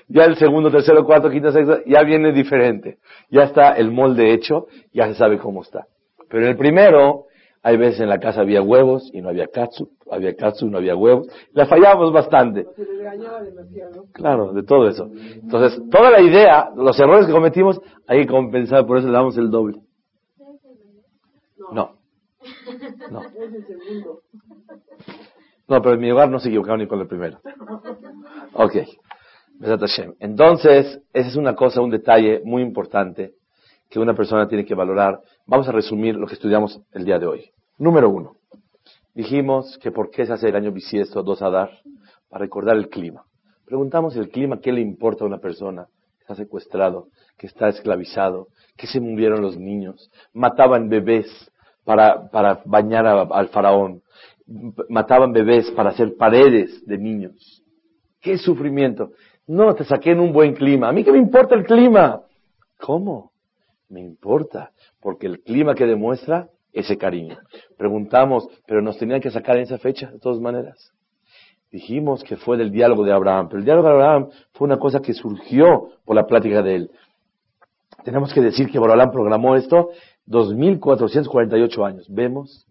Ya 0.08 0.26
el 0.26 0.36
segundo, 0.38 0.70
tercero, 0.70 1.03
cuarto, 1.03 1.30
quinto, 1.30 1.51
sexto, 1.51 1.80
ya 1.86 2.03
viene 2.03 2.32
diferente. 2.32 2.97
Ya 3.30 3.43
está 3.43 3.74
el 3.74 3.91
molde 3.91 4.34
hecho, 4.34 4.68
ya 4.93 5.08
se 5.08 5.16
sabe 5.16 5.39
cómo 5.39 5.64
está. 5.64 5.88
Pero 6.30 6.43
en 6.43 6.49
el 6.49 6.58
primero, 6.58 7.26
hay 7.64 7.78
veces 7.78 8.01
en 8.01 8.10
la 8.10 8.20
casa 8.20 8.41
había 8.41 8.62
huevos 8.62 9.10
y 9.12 9.22
no 9.22 9.30
había 9.30 9.47
katsu, 9.47 9.89
había 10.12 10.36
katsu 10.36 10.68
y 10.68 10.70
no 10.70 10.78
había 10.78 10.95
huevos. 10.95 11.28
La 11.53 11.66
fallamos 11.66 12.14
bastante. 12.14 12.68
Claro, 14.14 14.53
de 14.53 14.62
todo 14.62 14.88
eso. 14.88 15.10
Entonces, 15.41 15.82
toda 15.89 16.12
la 16.12 16.22
idea, 16.22 16.70
los 16.76 16.99
errores 16.99 17.26
que 17.26 17.32
cometimos, 17.32 17.82
hay 18.08 18.22
que 18.22 18.28
compensar, 18.28 18.86
por 18.86 18.99
eso 18.99 19.08
le 19.08 19.14
damos 19.14 19.36
el 19.38 19.49
doble. 19.49 19.80
No. 21.72 21.95
No. 23.12 23.22
No, 25.68 25.82
pero 25.82 25.96
en 25.96 26.02
mi 26.02 26.12
hogar 26.12 26.30
no 26.30 26.40
se 26.40 26.50
equivocaron 26.50 26.80
ni 26.80 26.88
con 26.88 27.00
el 27.00 27.08
primero. 27.08 27.40
Ok. 28.54 28.76
Entonces, 30.20 31.02
esa 31.12 31.28
es 31.28 31.36
una 31.36 31.56
cosa, 31.56 31.82
un 31.82 31.90
detalle 31.90 32.42
muy 32.44 32.62
importante 32.62 33.34
que 33.90 34.00
una 34.00 34.14
persona 34.14 34.48
tiene 34.48 34.66
que 34.66 34.76
valorar. 34.76 35.22
Vamos 35.48 35.68
a 35.68 35.72
resumir 35.72 36.16
lo 36.16 36.28
que 36.28 36.36
estudiamos 36.36 36.82
el 36.92 37.06
día 37.06 37.18
de 37.18 37.26
hoy. 37.26 37.52
Número 37.78 38.10
uno. 38.10 38.36
Dijimos 39.14 39.78
que 39.80 39.92
por 39.92 40.12
qué 40.12 40.26
se 40.26 40.34
hace 40.34 40.50
el 40.50 40.56
año 40.56 40.72
bisiesto, 40.72 41.24
dos 41.24 41.40
dar 41.40 41.72
para 42.30 42.44
recordar 42.44 42.76
el 42.76 42.90
clima. 42.90 43.24
Preguntamos 43.66 44.16
el 44.18 44.30
clima, 44.30 44.60
¿qué 44.60 44.72
le 44.72 44.82
importa 44.82 45.24
a 45.24 45.28
una 45.28 45.40
persona 45.40 45.88
que 46.18 46.22
está 46.22 46.36
secuestrado, 46.36 47.08
que 47.38 47.48
está 47.48 47.70
esclavizado, 47.70 48.50
que 48.76 48.88
se 48.88 49.00
murieron 49.00 49.42
los 49.42 49.58
niños, 49.58 50.12
mataban 50.34 50.90
bebés 50.90 51.28
para, 51.86 52.30
para 52.30 52.62
bañar 52.66 53.06
al 53.06 53.48
faraón, 53.50 54.02
mataban 54.90 55.32
bebés 55.32 55.72
para 55.72 55.92
hacer 55.92 56.18
paredes 56.18 56.86
de 56.86 56.98
niños. 56.98 57.64
¿Qué 58.20 58.38
sufrimiento? 58.38 59.12
No, 59.48 59.74
te 59.76 59.86
saqué 59.86 60.12
en 60.12 60.20
un 60.20 60.34
buen 60.34 60.54
clima. 60.54 60.90
¿A 60.90 60.92
mí 60.92 61.04
qué 61.04 61.12
me 61.12 61.20
importa 61.20 61.56
el 61.56 61.64
clima? 61.64 62.22
¿Cómo? 62.80 63.32
Me 63.88 64.02
importa, 64.02 64.72
porque 65.00 65.28
el 65.28 65.42
clima 65.42 65.76
que 65.76 65.86
demuestra 65.86 66.50
ese 66.74 66.98
cariño. 66.98 67.38
Preguntamos, 67.78 68.48
pero 68.68 68.82
nos 68.82 68.98
tenían 68.98 69.22
que 69.22 69.32
sacar 69.32 69.58
en 69.58 69.64
esa 69.64 69.78
fecha, 69.78 70.12
de 70.12 70.20
todas 70.20 70.40
maneras. 70.40 70.92
Dijimos 71.72 72.24
que 72.24 72.36
fue 72.36 72.58
del 72.58 72.72
diálogo 72.72 73.04
de 73.04 73.14
Abraham, 73.14 73.48
pero 73.48 73.60
el 73.60 73.66
diálogo 73.66 73.88
de 73.88 73.94
Abraham 73.94 74.30
fue 74.54 74.66
una 74.66 74.78
cosa 74.78 75.00
que 75.02 75.14
surgió 75.14 75.90
por 76.04 76.16
la 76.16 76.26
plática 76.26 76.62
de 76.62 76.76
él. 76.76 76.92
Tenemos 78.04 78.34
que 78.34 78.42
decir 78.42 78.70
que 78.70 78.80
Borolam 78.80 79.12
programó 79.12 79.56
esto 79.56 79.90
2448 80.28 81.86
años. 81.86 82.06
Vemos 82.10 82.66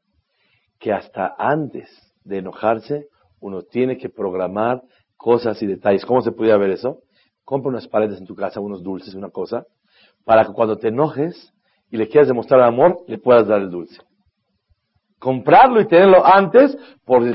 que 0.79 0.93
hasta 0.93 1.35
antes 1.39 1.89
de 2.25 2.39
enojarse, 2.39 3.09
uno 3.41 3.63
tiene 3.63 3.97
que 3.99 4.09
programar 4.09 4.83
cosas 5.17 5.63
y 5.63 5.67
detalles. 5.67 6.05
¿Cómo 6.05 6.23
se 6.23 6.33
podía 6.33 6.57
ver 6.57 6.71
eso? 6.71 7.01
Compra 7.45 7.71
unas 7.71 7.87
paredes 7.87 8.19
en 8.19 8.27
tu 8.27 8.35
casa, 8.35 8.61
unos 8.61 8.83
dulces, 8.83 9.15
una 9.15 9.31
cosa, 9.31 9.67
para 10.25 10.45
que 10.45 10.53
cuando 10.53 10.77
te 10.77 10.89
enojes 10.89 11.53
y 11.91 11.97
le 11.97 12.09
quieras 12.09 12.29
demostrar 12.29 12.63
amor, 12.63 13.05
le 13.07 13.19
puedas 13.19 13.47
dar 13.47 13.61
el 13.61 13.71
dulce. 13.71 14.01
Comprarlo 15.19 15.81
y 15.81 15.87
tenerlo 15.87 16.25
antes 16.25 16.77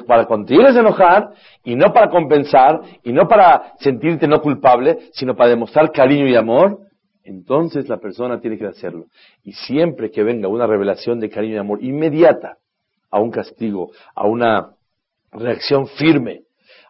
para 0.06 0.26
cuando 0.26 0.46
te 0.46 0.56
quieres 0.56 0.76
enojar 0.76 1.32
y 1.64 1.76
no 1.76 1.92
para 1.94 2.10
compensar 2.10 2.82
y 3.04 3.14
no 3.14 3.28
para 3.28 3.74
sentirte 3.80 4.28
no 4.28 4.42
culpable, 4.42 5.10
sino 5.14 5.36
para 5.36 5.52
demostrar 5.52 5.92
cariño 5.92 6.28
y 6.28 6.36
amor, 6.36 6.89
entonces 7.30 7.88
la 7.88 7.98
persona 7.98 8.42
tiene 8.42 8.58
que 8.58 8.66
hacerlo. 8.66 9.06
Y 9.44 9.54
siempre 9.54 10.10
que 10.10 10.24
venga 10.24 10.48
una 10.48 10.66
revelación 10.66 11.20
de 11.20 11.30
cariño 11.30 11.56
y 11.56 11.58
amor 11.58 11.84
inmediata 11.84 12.58
a 13.12 13.20
un 13.20 13.30
castigo, 13.30 13.92
a 14.16 14.28
una 14.28 14.72
reacción 15.32 15.88
firme, 15.88 16.42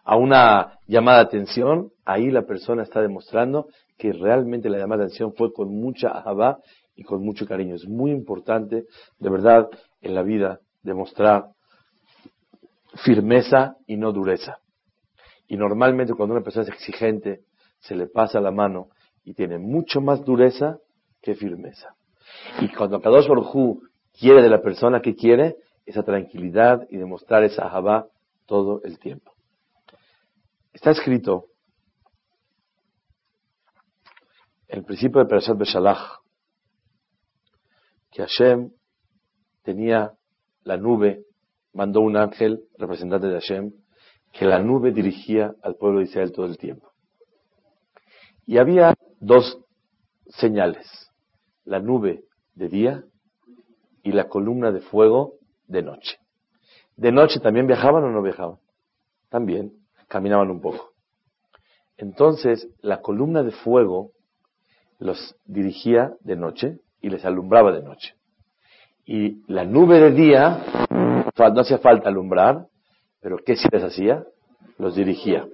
a 0.02 0.16
una 0.16 0.78
llamada 0.86 1.18
de 1.18 1.24
atención, 1.24 1.90
ahí 2.06 2.30
la 2.30 2.42
persona 2.42 2.82
está 2.82 3.02
demostrando 3.02 3.68
que 3.98 4.14
realmente 4.14 4.70
la 4.70 4.78
llamada 4.78 5.00
de 5.00 5.06
atención 5.08 5.34
fue 5.34 5.52
con 5.52 5.68
mucha 5.74 6.08
ahabá 6.08 6.58
y 6.96 7.02
con 7.04 7.22
mucho 7.22 7.46
cariño. 7.46 7.74
Es 7.74 7.86
muy 7.86 8.10
importante, 8.10 8.86
de 9.18 9.30
verdad, 9.30 9.68
en 10.00 10.14
la 10.14 10.22
vida 10.22 10.60
demostrar 10.82 11.48
firmeza 13.04 13.76
y 13.86 13.98
no 13.98 14.10
dureza. 14.12 14.58
Y 15.48 15.58
normalmente 15.58 16.14
cuando 16.14 16.34
una 16.34 16.44
persona 16.44 16.62
es 16.62 16.70
exigente, 16.70 17.40
se 17.80 17.94
le 17.94 18.06
pasa 18.06 18.40
la 18.40 18.50
mano 18.50 18.88
y 19.24 19.34
tiene 19.34 19.58
mucho 19.58 20.00
más 20.00 20.24
dureza 20.24 20.78
que 21.22 21.34
firmeza. 21.34 21.94
Y 22.60 22.68
cuando 22.68 23.00
Kadosh 23.00 23.28
Baruj 23.28 23.82
quiere 24.18 24.42
de 24.42 24.48
la 24.48 24.62
persona 24.62 25.00
que 25.00 25.14
quiere, 25.14 25.56
esa 25.86 26.02
tranquilidad 26.02 26.86
y 26.90 26.96
demostrar 26.96 27.42
esa 27.44 27.64
ahabá 27.64 28.06
todo 28.46 28.80
el 28.84 28.98
tiempo. 28.98 29.32
Está 30.72 30.90
escrito 30.90 31.46
en 34.68 34.78
el 34.78 34.84
principio 34.84 35.20
de 35.20 35.26
Perashat 35.26 35.58
Beshalach 35.58 36.20
que 38.10 38.22
Hashem 38.22 38.70
tenía 39.62 40.12
la 40.64 40.76
nube, 40.76 41.24
mandó 41.72 42.00
un 42.00 42.16
ángel, 42.16 42.60
representante 42.78 43.28
de 43.28 43.34
Hashem, 43.34 43.72
que 44.32 44.44
la 44.44 44.60
nube 44.60 44.92
dirigía 44.92 45.54
al 45.62 45.76
pueblo 45.76 45.98
de 45.98 46.06
Israel 46.06 46.32
todo 46.32 46.46
el 46.46 46.58
tiempo. 46.58 46.90
Y 48.46 48.58
había 48.58 48.94
dos 49.20 49.58
señales, 50.26 51.10
la 51.64 51.78
nube 51.78 52.24
de 52.54 52.68
día 52.68 53.04
y 54.02 54.12
la 54.12 54.28
columna 54.28 54.72
de 54.72 54.80
fuego 54.80 55.34
de 55.68 55.82
noche. 55.82 56.18
¿De 56.96 57.12
noche 57.12 57.40
también 57.40 57.66
viajaban 57.66 58.04
o 58.04 58.10
no 58.10 58.22
viajaban? 58.22 58.58
También 59.28 59.72
caminaban 60.08 60.50
un 60.50 60.60
poco. 60.60 60.90
Entonces, 61.96 62.68
la 62.80 63.00
columna 63.02 63.42
de 63.42 63.52
fuego 63.52 64.12
los 64.98 65.36
dirigía 65.44 66.14
de 66.20 66.36
noche 66.36 66.78
y 67.00 67.10
les 67.10 67.24
alumbraba 67.24 67.72
de 67.72 67.82
noche. 67.82 68.14
Y 69.04 69.42
la 69.52 69.64
nube 69.64 70.00
de 70.00 70.10
día, 70.12 70.62
no 70.90 71.60
hacía 71.60 71.78
falta 71.78 72.08
alumbrar, 72.08 72.66
pero 73.20 73.38
¿qué 73.38 73.56
sí 73.56 73.68
les 73.72 73.82
hacía? 73.82 74.24
Los 74.78 74.94
dirigía. 74.94 75.46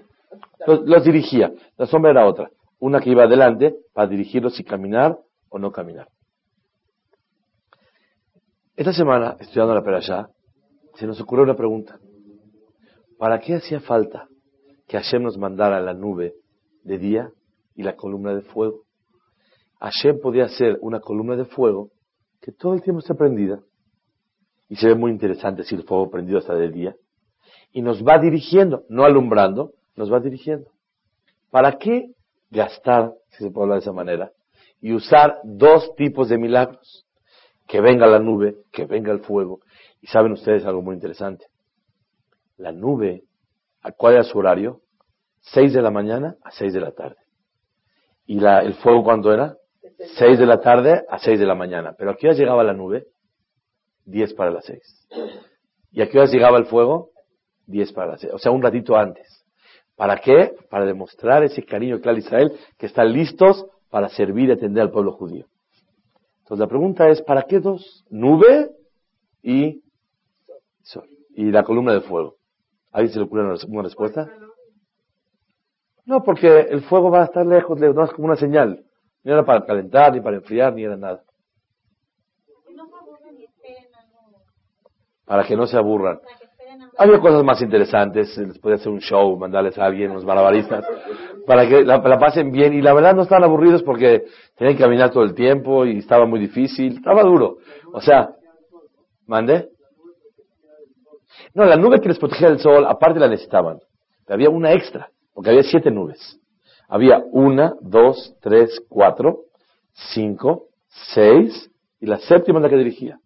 Los, 0.67 1.05
dirigía. 1.05 1.53
La 1.77 1.87
sombra 1.87 2.11
era 2.11 2.27
otra. 2.27 2.51
Una 2.79 3.01
que 3.01 3.11
iba 3.11 3.25
adelante 3.25 3.77
para 3.93 4.09
dirigirlos 4.09 4.55
si 4.55 4.65
caminar 4.65 5.19
o 5.49 5.59
no 5.59 5.73
caminar. 5.73 6.09
Esta 8.77 8.93
semana, 8.93 9.37
estudiando 9.41 9.75
la 9.75 9.83
Perashá, 9.83 10.29
se 10.95 11.07
nos 11.07 11.21
ocurrió 11.21 11.45
una 11.45 11.57
pregunta. 11.57 11.99
¿Para 13.19 13.41
qué 13.41 13.55
hacía 13.55 13.81
falta 13.81 14.29
que 14.87 14.99
Hashem 14.99 15.23
nos 15.23 15.39
mandara 15.39 15.81
la 15.81 15.95
nube 15.95 16.35
de 16.85 16.99
día 16.99 17.31
y 17.75 17.83
la 17.83 17.97
columna 17.97 18.35
de 18.35 18.43
fuego. 18.43 18.85
Hashem 19.81 20.21
podía 20.21 20.49
ser 20.49 20.79
una 20.81 21.01
columna 21.01 21.37
de 21.37 21.45
fuego 21.45 21.91
que 22.41 22.53
todo 22.53 22.75
el 22.75 22.83
tiempo 22.83 23.01
está 23.01 23.15
prendida. 23.15 23.61
Y 24.69 24.77
se 24.77 24.89
ve 24.89 24.95
muy 24.95 25.11
interesante 25.11 25.65
si 25.65 25.75
el 25.75 25.85
fuego 25.85 26.11
prendido 26.11 26.39
hasta 26.39 26.55
de 26.55 26.71
día. 26.71 26.97
Y 27.73 27.83
nos 27.83 28.03
va 28.03 28.19
dirigiendo, 28.19 28.85
no 28.89 29.05
alumbrando, 29.05 29.73
nos 29.97 30.13
va 30.13 30.21
dirigiendo. 30.21 30.71
¿Para 31.51 31.79
qué 31.79 32.13
gastar, 32.51 33.13
si 33.31 33.45
se 33.45 33.51
puede 33.51 33.65
hablar 33.65 33.79
de 33.79 33.83
esa 33.83 33.93
manera, 33.93 34.33
y 34.81 34.93
usar 34.93 35.39
dos 35.45 35.95
tipos 35.97 36.29
de 36.29 36.39
milagros? 36.39 37.07
Que 37.67 37.81
venga 37.81 38.07
la 38.07 38.21
nube, 38.21 38.57
que 38.73 38.87
venga 38.87 39.13
el 39.13 39.21
fuego. 39.21 39.61
Y 40.01 40.07
saben 40.07 40.33
ustedes 40.33 40.65
algo 40.65 40.83
muy 40.83 40.95
interesante. 40.95 41.47
La 42.59 42.71
nube 42.71 43.25
¿Cuál 43.93 44.15
era 44.15 44.25
su 44.25 44.39
horario? 44.39 44.81
6 45.53 45.75
de 45.75 45.83
la 45.83 45.91
mañana 45.91 46.37
a 46.43 46.51
6 46.51 46.73
de 46.73 46.81
la 46.81 46.93
tarde. 46.93 47.17
¿Y 48.27 48.41
la, 48.41 48.61
el 48.61 48.75
fuego 48.75 49.05
cuándo 49.05 49.33
era? 49.33 49.57
6 50.19 50.39
de 50.39 50.47
la 50.47 50.61
tarde 50.61 51.05
a 51.09 51.19
6 51.19 51.39
de 51.39 51.47
la 51.47 51.55
mañana. 51.55 51.95
Pero 51.97 52.11
¿a 52.11 52.17
qué 52.17 52.33
llegaba 52.33 52.65
la 52.65 52.73
nube? 52.73 53.07
10 54.07 54.35
para 54.35 54.51
las 54.51 54.65
6. 54.65 55.09
¿Y 55.93 56.03
a 56.03 56.09
qué 56.09 56.19
hora 56.19 56.31
llegaba 56.31 56.59
el 56.59 56.67
fuego? 56.67 57.11
10 57.67 57.93
para 57.93 58.13
las 58.13 58.21
6. 58.21 58.33
O 58.35 58.39
sea, 58.39 58.51
un 58.51 58.63
ratito 58.63 58.97
antes. 58.97 59.36
¿Para 59.97 60.19
qué? 60.19 60.55
Para 60.71 60.85
demostrar 60.85 61.43
ese 61.43 61.65
cariño 61.65 62.01
claro 62.01 62.17
a 62.17 62.21
Israel 62.21 62.53
que 62.79 62.87
están 62.87 63.13
listos 63.13 63.67
para 63.91 64.09
servir 64.11 64.51
y 64.51 64.53
atender 64.53 64.83
al 64.83 64.91
pueblo 64.91 65.13
judío. 65.13 65.47
Entonces 66.41 66.61
la 66.61 66.69
pregunta 66.69 67.09
es, 67.09 67.23
¿para 67.23 67.43
qué 67.43 67.59
dos? 67.59 68.05
Nube 68.11 68.71
y 69.43 69.83
sol. 70.83 71.09
Y 71.31 71.51
la 71.51 71.65
columna 71.65 71.95
de 71.95 72.03
fuego. 72.03 72.37
¿Ahí 72.93 73.09
se 73.09 73.19
le 73.19 73.25
ocurre 73.25 73.43
una 73.69 73.83
respuesta? 73.83 74.31
No, 76.05 76.23
porque 76.23 76.61
el 76.61 76.83
fuego 76.83 77.11
va 77.11 77.23
a 77.23 77.25
estar 77.25 77.45
lejos, 77.45 77.79
no 77.79 78.05
es 78.05 78.13
como 78.13 78.29
una 78.29 78.37
señal. 78.37 78.85
No 79.25 79.33
era 79.33 79.45
para 79.45 79.67
calentar, 79.67 80.13
ni 80.13 80.21
para 80.21 80.37
enfriar, 80.37 80.73
ni 80.73 80.85
era 80.85 80.97
nada. 80.97 81.23
Para 85.25 85.45
que 85.45 85.57
no 85.57 85.67
se 85.67 85.77
aburran. 85.77 86.21
Había 86.99 87.21
cosas 87.21 87.45
más 87.45 87.61
interesantes, 87.61 88.37
les 88.39 88.59
podía 88.59 88.77
hacer 88.77 88.91
un 88.91 89.01
show, 89.01 89.37
mandarles 89.37 89.77
a 89.79 89.85
alguien, 89.85 90.11
unos 90.11 90.25
malabaristas, 90.25 90.85
para 91.47 91.69
que 91.69 91.83
la, 91.85 92.01
pasen 92.19 92.51
bien. 92.51 92.73
Y 92.73 92.81
la 92.81 92.95
verdad 92.95 93.15
no 93.15 93.23
estaban 93.23 93.45
aburridos 93.45 93.83
porque 93.83 94.25
tenían 94.57 94.77
que 94.77 94.83
caminar 94.83 95.11
todo 95.11 95.23
el 95.23 95.35
tiempo 95.35 95.85
y 95.85 95.99
estaba 95.99 96.25
muy 96.25 96.41
difícil, 96.41 96.97
estaba 96.97 97.23
duro. 97.23 97.59
O 97.93 98.01
sea, 98.01 98.31
¿mande? 99.27 99.69
No, 101.53 101.65
la 101.67 101.77
nube 101.77 102.01
que 102.01 102.09
les 102.09 102.19
protegía 102.19 102.49
del 102.49 102.61
sol, 102.61 102.87
aparte 102.87 103.21
la 103.21 103.29
necesitaban. 103.29 103.79
Había 104.27 104.49
una 104.49 104.73
extra, 104.73 105.11
porque 105.35 105.51
había 105.51 105.63
siete 105.63 105.91
nubes. 105.91 106.41
Había 106.89 107.23
una, 107.31 107.75
dos, 107.83 108.35
tres, 108.41 108.81
cuatro, 108.89 109.41
cinco, 109.93 110.69
seis, 110.89 111.71
y 112.01 112.07
la 112.07 112.19
séptima 112.19 112.59
es 112.59 112.63
la 112.63 112.69
que 112.71 112.77
dirigía 112.77 113.19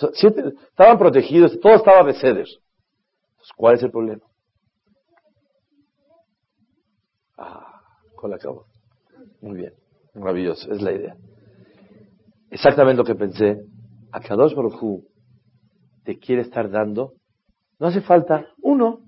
estaban 0.00 0.98
protegidos, 0.98 1.58
todo 1.60 1.74
estaba 1.74 2.04
de 2.04 2.14
ceder. 2.14 2.46
¿cuál 3.54 3.76
es 3.76 3.82
el 3.82 3.90
problema? 3.90 4.22
Ah, 7.38 7.80
con 8.14 8.30
la 8.30 8.38
cabo. 8.38 8.66
Muy 9.40 9.58
bien, 9.58 9.72
maravilloso, 10.14 10.72
es 10.72 10.82
la 10.82 10.92
idea. 10.92 11.16
Exactamente 12.50 12.98
lo 12.98 13.04
que 13.04 13.14
pensé. 13.14 13.60
A 14.12 14.20
Kadosh 14.20 14.54
Baruj 14.54 15.04
te 16.04 16.18
quiere 16.18 16.42
estar 16.42 16.70
dando. 16.70 17.14
No 17.78 17.88
hace 17.88 18.00
falta 18.00 18.46
uno, 18.62 19.00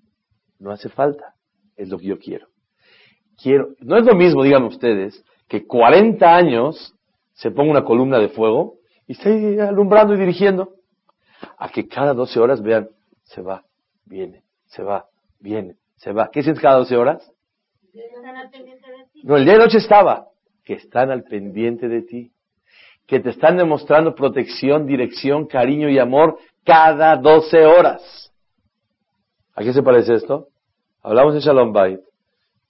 no 0.59 0.71
hace 0.71 0.89
falta. 0.89 1.35
Es 1.77 1.89
lo 1.89 1.99
que 1.99 2.07
yo 2.07 2.19
quiero. 2.19 2.49
Quiero, 3.41 3.69
no 3.81 3.97
es 3.97 4.05
lo 4.05 4.15
mismo, 4.15 4.43
digan 4.43 4.65
ustedes, 4.65 5.25
que 5.47 5.67
40 5.67 6.37
años 6.37 6.95
se 7.35 7.51
ponga 7.51 7.71
una 7.71 7.85
columna 7.85 8.19
de 8.19 8.29
fuego 8.29 8.75
y 9.07 9.13
esté 9.13 9.61
alumbrando 9.63 10.15
y 10.15 10.19
dirigiendo 10.19 10.78
a 11.57 11.69
que 11.69 11.89
cada 11.89 12.15
12 12.15 12.41
horas 12.41 12.63
vean, 12.63 12.89
se 13.25 13.43
va, 13.43 13.65
viene, 14.05 14.43
se 14.67 14.83
va, 14.83 15.07
viene, 15.41 15.77
se 15.97 16.13
va. 16.13 16.31
¿Qué 16.31 16.43
sientes 16.43 16.63
cada 16.63 16.79
12 16.79 16.97
horas? 16.97 17.33
No, 19.23 19.37
el 19.37 19.45
día 19.45 19.55
de 19.55 19.61
noche 19.61 19.79
estaba, 19.79 20.29
que 20.65 20.75
están 20.75 21.11
al 21.11 21.25
pendiente 21.25 21.89
de 21.89 22.03
ti, 22.03 22.33
que 23.07 23.21
te 23.21 23.31
están 23.31 23.57
demostrando 23.57 24.15
protección, 24.15 24.87
dirección, 24.87 25.47
cariño 25.47 25.89
y 25.89 25.99
amor 25.99 26.39
cada 26.65 27.17
12 27.17 27.65
horas. 27.65 28.33
¿A 29.55 29.63
qué 29.63 29.73
se 29.73 29.83
parece 29.83 30.15
esto? 30.15 30.49
Hablamos 31.03 31.35
en 31.35 31.41
Shalom 31.41 31.73
Bait, 31.73 32.01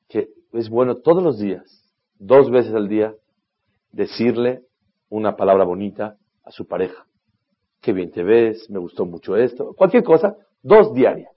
que 0.09 0.29
es 0.53 0.71
bueno 0.71 0.97
todos 0.97 1.23
los 1.23 1.39
días, 1.39 1.85
dos 2.19 2.51
veces 2.51 2.75
al 2.75 2.89
día, 2.89 3.15
decirle 3.91 4.63
una 5.09 5.37
palabra 5.37 5.65
bonita 5.65 6.17
a 6.45 6.51
su 6.51 6.67
pareja 6.67 7.08
qué 7.81 7.93
bien 7.93 8.11
te 8.11 8.23
ves, 8.23 8.69
me 8.71 8.79
gustó 8.79 9.05
mucho 9.05 9.37
esto, 9.37 9.75
cualquier 9.75 10.03
cosa, 10.05 10.37
dos 10.63 10.93
diarias. 10.95 11.33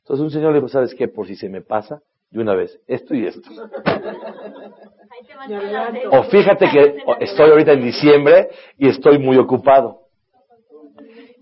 Entonces 0.00 0.22
un 0.22 0.30
señor 0.30 0.52
le 0.52 0.58
dijo, 0.58 0.68
¿sabes 0.68 0.94
qué? 0.94 1.08
Por 1.08 1.26
si 1.26 1.34
se 1.34 1.48
me 1.48 1.62
pasa, 1.62 2.00
de 2.30 2.40
una 2.40 2.54
vez, 2.54 2.80
esto 2.86 3.14
y 3.14 3.26
esto. 3.26 3.48
o 6.10 6.22
fíjate 6.24 6.70
que 6.70 6.98
estoy 7.20 7.50
ahorita 7.50 7.72
en 7.72 7.82
diciembre 7.82 8.48
y 8.78 8.88
estoy 8.88 9.18
muy 9.18 9.36
ocupado. 9.36 10.02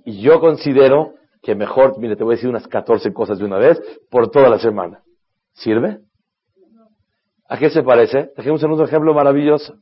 Y 0.04 0.20
yo 0.20 0.40
considero 0.40 1.14
que 1.42 1.54
mejor, 1.54 1.98
mire, 1.98 2.16
te 2.16 2.24
voy 2.24 2.34
a 2.34 2.36
decir 2.36 2.48
unas 2.48 2.66
14 2.68 3.12
cosas 3.12 3.38
de 3.38 3.44
una 3.44 3.58
vez 3.58 3.80
por 4.10 4.30
toda 4.30 4.48
la 4.48 4.58
semana. 4.58 5.02
¿Sirve? 5.52 6.00
¿A 7.48 7.58
qué 7.58 7.70
se 7.70 7.82
parece? 7.82 8.30
Dejemos 8.36 8.62
un 8.62 8.82
ejemplo 8.82 9.14
maravilloso. 9.14 9.76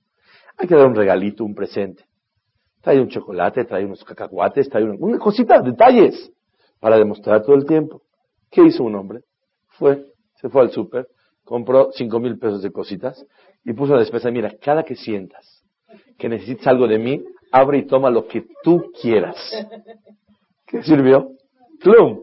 Hay 0.56 0.68
que 0.68 0.74
dar 0.74 0.86
un 0.86 0.94
regalito, 0.94 1.44
un 1.44 1.54
presente 1.54 2.04
trae 2.82 3.00
un 3.00 3.08
chocolate, 3.08 3.64
trae 3.64 3.84
unos 3.84 4.04
cacahuates, 4.04 4.68
trae 4.68 4.84
una, 4.84 4.94
una 4.98 5.18
cosita, 5.18 5.60
detalles, 5.60 6.30
para 6.80 6.98
demostrar 6.98 7.42
todo 7.42 7.54
el 7.54 7.64
tiempo. 7.64 8.02
¿Qué 8.50 8.62
hizo 8.62 8.84
un 8.84 8.94
hombre? 8.96 9.20
Fue, 9.68 10.04
se 10.34 10.48
fue 10.48 10.62
al 10.62 10.70
súper, 10.70 11.06
compró 11.44 11.90
cinco 11.92 12.20
mil 12.20 12.38
pesos 12.38 12.62
de 12.62 12.70
cositas 12.70 13.24
y 13.64 13.72
puso 13.72 13.94
la 13.94 14.00
despensa. 14.00 14.30
Mira, 14.30 14.52
cada 14.60 14.82
que 14.82 14.96
sientas 14.96 15.62
que 16.18 16.28
necesitas 16.28 16.66
algo 16.66 16.86
de 16.86 16.98
mí, 16.98 17.24
abre 17.50 17.78
y 17.78 17.86
toma 17.86 18.10
lo 18.10 18.26
que 18.26 18.46
tú 18.62 18.90
quieras. 19.00 19.36
¿Qué 20.66 20.82
sirvió? 20.82 21.32
Plum. 21.80 22.22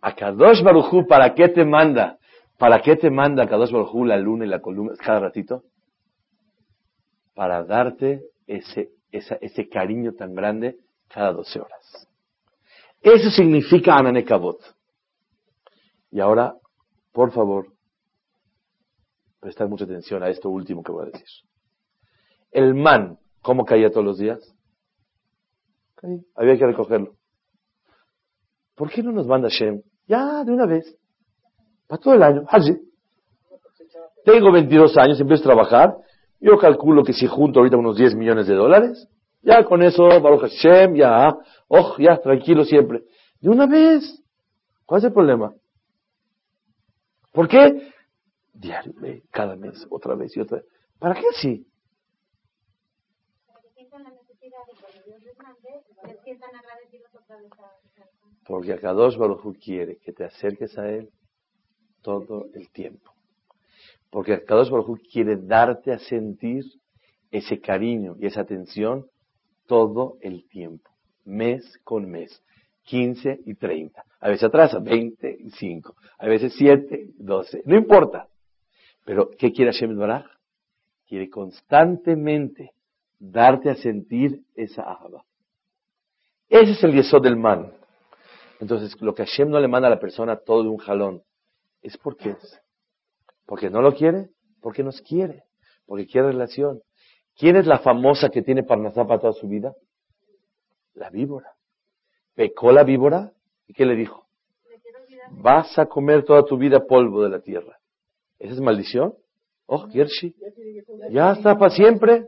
A 0.00 0.14
Kadosh 0.14 0.62
Barujú, 0.62 1.06
¿para 1.06 1.34
qué 1.34 1.48
te 1.48 1.64
manda? 1.64 2.18
¿Para 2.58 2.80
qué 2.80 2.96
te 2.96 3.10
manda 3.10 3.46
Kadosh 3.46 3.70
Barujú 3.70 4.04
la 4.04 4.16
luna 4.16 4.44
y 4.44 4.48
la 4.48 4.60
columna 4.60 4.94
cada 4.98 5.20
ratito? 5.20 5.62
Para 7.34 7.64
darte 7.64 8.22
ese 8.46 8.90
ese 9.12 9.68
cariño 9.68 10.14
tan 10.14 10.34
grande 10.34 10.78
cada 11.08 11.32
12 11.32 11.60
horas. 11.60 12.08
Eso 13.00 13.30
significa 13.30 13.96
Ananekabot. 13.96 14.58
Y 16.10 16.20
ahora, 16.20 16.56
por 17.12 17.32
favor, 17.32 17.66
prestar 19.40 19.68
mucha 19.68 19.84
atención 19.84 20.22
a 20.22 20.28
esto 20.28 20.48
último 20.48 20.82
que 20.82 20.92
voy 20.92 21.06
a 21.06 21.10
decir. 21.10 21.26
El 22.50 22.74
man, 22.74 23.18
¿cómo 23.40 23.64
caía 23.64 23.90
todos 23.90 24.04
los 24.04 24.18
días? 24.18 24.54
Había 26.34 26.56
que 26.58 26.66
recogerlo. 26.66 27.16
¿Por 28.74 28.90
qué 28.90 29.02
no 29.02 29.12
nos 29.12 29.26
manda 29.26 29.48
Shem? 29.48 29.82
Ya, 30.06 30.44
de 30.44 30.52
una 30.52 30.66
vez. 30.66 30.96
Para 31.86 32.00
todo 32.00 32.14
el 32.14 32.22
año. 32.22 32.44
Así. 32.48 32.72
Tengo 34.24 34.52
22 34.52 34.96
años, 34.98 35.20
empiezo 35.20 35.42
a 35.42 35.54
trabajar 35.54 35.96
yo 36.42 36.58
calculo 36.58 37.04
que 37.04 37.12
si 37.12 37.28
junto 37.28 37.60
ahorita 37.60 37.76
unos 37.76 37.96
10 37.96 38.16
millones 38.16 38.48
de 38.48 38.54
dólares, 38.54 39.08
ya 39.42 39.64
con 39.64 39.82
eso, 39.82 40.08
Baruch 40.20 40.42
Hashem, 40.42 40.96
ya, 40.96 41.32
oh, 41.68 41.96
ya, 41.98 42.18
tranquilo 42.20 42.64
siempre. 42.64 43.04
De 43.40 43.48
una 43.48 43.66
vez. 43.66 44.22
¿Cuál 44.84 44.98
es 44.98 45.04
el 45.04 45.12
problema? 45.12 45.54
¿Por 47.32 47.48
qué? 47.48 47.92
Diario, 48.52 48.92
cada 49.30 49.56
mes, 49.56 49.86
otra 49.88 50.16
vez 50.16 50.36
y 50.36 50.40
otra 50.40 50.58
vez. 50.58 50.66
¿Para 50.98 51.14
qué 51.14 51.26
así? 51.28 51.66
Porque 58.44 58.72
Akadosh 58.72 59.16
Baruj 59.16 59.56
quiere 59.58 59.98
que 59.98 60.12
te 60.12 60.24
acerques 60.24 60.76
a 60.76 60.88
Él 60.88 61.10
todo 62.02 62.46
el 62.54 62.70
tiempo. 62.70 63.11
Porque 64.12 64.44
Kadosh 64.44 64.68
Baruj 64.68 65.00
quiere 65.10 65.36
darte 65.36 65.90
a 65.90 65.98
sentir 65.98 66.64
ese 67.30 67.58
cariño 67.60 68.14
y 68.20 68.26
esa 68.26 68.42
atención 68.42 69.06
todo 69.66 70.18
el 70.20 70.46
tiempo, 70.50 70.90
mes 71.24 71.80
con 71.82 72.10
mes, 72.10 72.44
15 72.82 73.40
y 73.46 73.54
30. 73.54 74.04
A 74.20 74.28
veces 74.28 74.44
atrasa, 74.44 74.80
20 74.80 75.38
y 75.40 75.50
5. 75.50 75.96
A 76.18 76.26
veces 76.26 76.52
7 76.58 77.06
y 77.18 77.22
12. 77.22 77.62
No 77.64 77.74
importa. 77.74 78.28
Pero, 79.06 79.30
¿qué 79.30 79.50
quiere 79.50 79.72
Hashem 79.72 79.96
Baraj? 79.96 80.26
Quiere 81.08 81.30
constantemente 81.30 82.72
darte 83.18 83.70
a 83.70 83.76
sentir 83.76 84.42
esa 84.54 84.82
ahaba. 84.82 85.24
Ese 86.50 86.72
es 86.72 86.84
el 86.84 86.92
yesod 86.92 87.22
del 87.22 87.36
man. 87.36 87.72
Entonces, 88.60 88.94
lo 89.00 89.14
que 89.14 89.24
Hashem 89.24 89.48
no 89.48 89.58
le 89.58 89.68
manda 89.68 89.88
a 89.88 89.92
la 89.92 89.98
persona 89.98 90.36
todo 90.36 90.64
de 90.64 90.68
un 90.68 90.76
jalón, 90.76 91.22
es 91.80 91.96
porque 91.96 92.36
porque 93.52 93.68
no 93.68 93.82
lo 93.82 93.94
quiere, 93.94 94.30
porque 94.62 94.82
nos 94.82 95.02
quiere, 95.02 95.42
porque 95.84 96.06
quiere 96.06 96.28
relación. 96.28 96.80
¿Quién 97.36 97.56
es 97.56 97.66
la 97.66 97.80
famosa 97.80 98.30
que 98.30 98.40
tiene 98.40 98.62
Parnasá 98.62 99.06
para 99.06 99.20
toda 99.20 99.34
su 99.34 99.46
vida? 99.46 99.74
La 100.94 101.10
víbora. 101.10 101.50
Pecó 102.34 102.72
la 102.72 102.82
víbora 102.82 103.30
y 103.66 103.74
¿qué 103.74 103.84
le 103.84 103.94
dijo? 103.94 104.24
Vas 105.32 105.78
a 105.78 105.84
comer 105.84 106.24
toda 106.24 106.46
tu 106.46 106.56
vida 106.56 106.86
polvo 106.86 107.22
de 107.22 107.28
la 107.28 107.40
tierra. 107.40 107.76
¿Esa 108.38 108.54
es 108.54 108.60
maldición? 108.62 109.12
Oh, 109.66 109.86
Gershi. 109.86 110.34
Ya 111.10 111.32
está 111.32 111.58
para 111.58 111.74
siempre. 111.74 112.24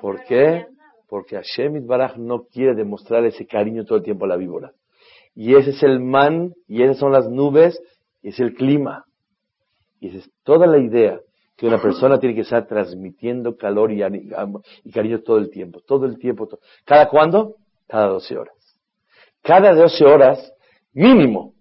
¿Por 0.00 0.24
qué? 0.24 0.66
Porque 1.08 1.36
Hashem 1.36 1.86
Baraj 1.86 2.16
no 2.16 2.46
quiere 2.46 2.74
demostrar 2.74 3.24
ese 3.26 3.46
cariño 3.46 3.84
todo 3.84 3.98
el 3.98 4.04
tiempo 4.04 4.24
a 4.24 4.28
la 4.28 4.36
víbora. 4.36 4.72
Y 5.36 5.54
ese 5.54 5.70
es 5.70 5.84
el 5.84 6.00
man, 6.00 6.54
y 6.66 6.82
esas 6.82 6.98
son 6.98 7.12
las 7.12 7.28
nubes, 7.28 7.80
y 8.22 8.30
es 8.30 8.40
el 8.40 8.54
clima. 8.54 9.04
Y 10.00 10.08
esa 10.08 10.18
es 10.18 10.30
toda 10.42 10.66
la 10.66 10.78
idea 10.78 11.20
que 11.56 11.66
una 11.66 11.80
persona 11.80 12.18
tiene 12.18 12.34
que 12.34 12.40
estar 12.40 12.66
transmitiendo 12.66 13.56
calor 13.56 13.92
y, 13.92 14.02
y 14.02 14.90
cariño 14.90 15.20
todo 15.20 15.36
el 15.38 15.50
tiempo, 15.50 15.80
todo 15.86 16.06
el 16.06 16.18
tiempo. 16.18 16.48
¿Cada 16.84 17.08
cuándo? 17.08 17.56
Cada 17.86 18.06
12 18.06 18.38
horas. 18.38 18.54
Cada 19.42 19.74
12 19.74 20.04
horas, 20.04 20.52
mínimo, 20.94 21.54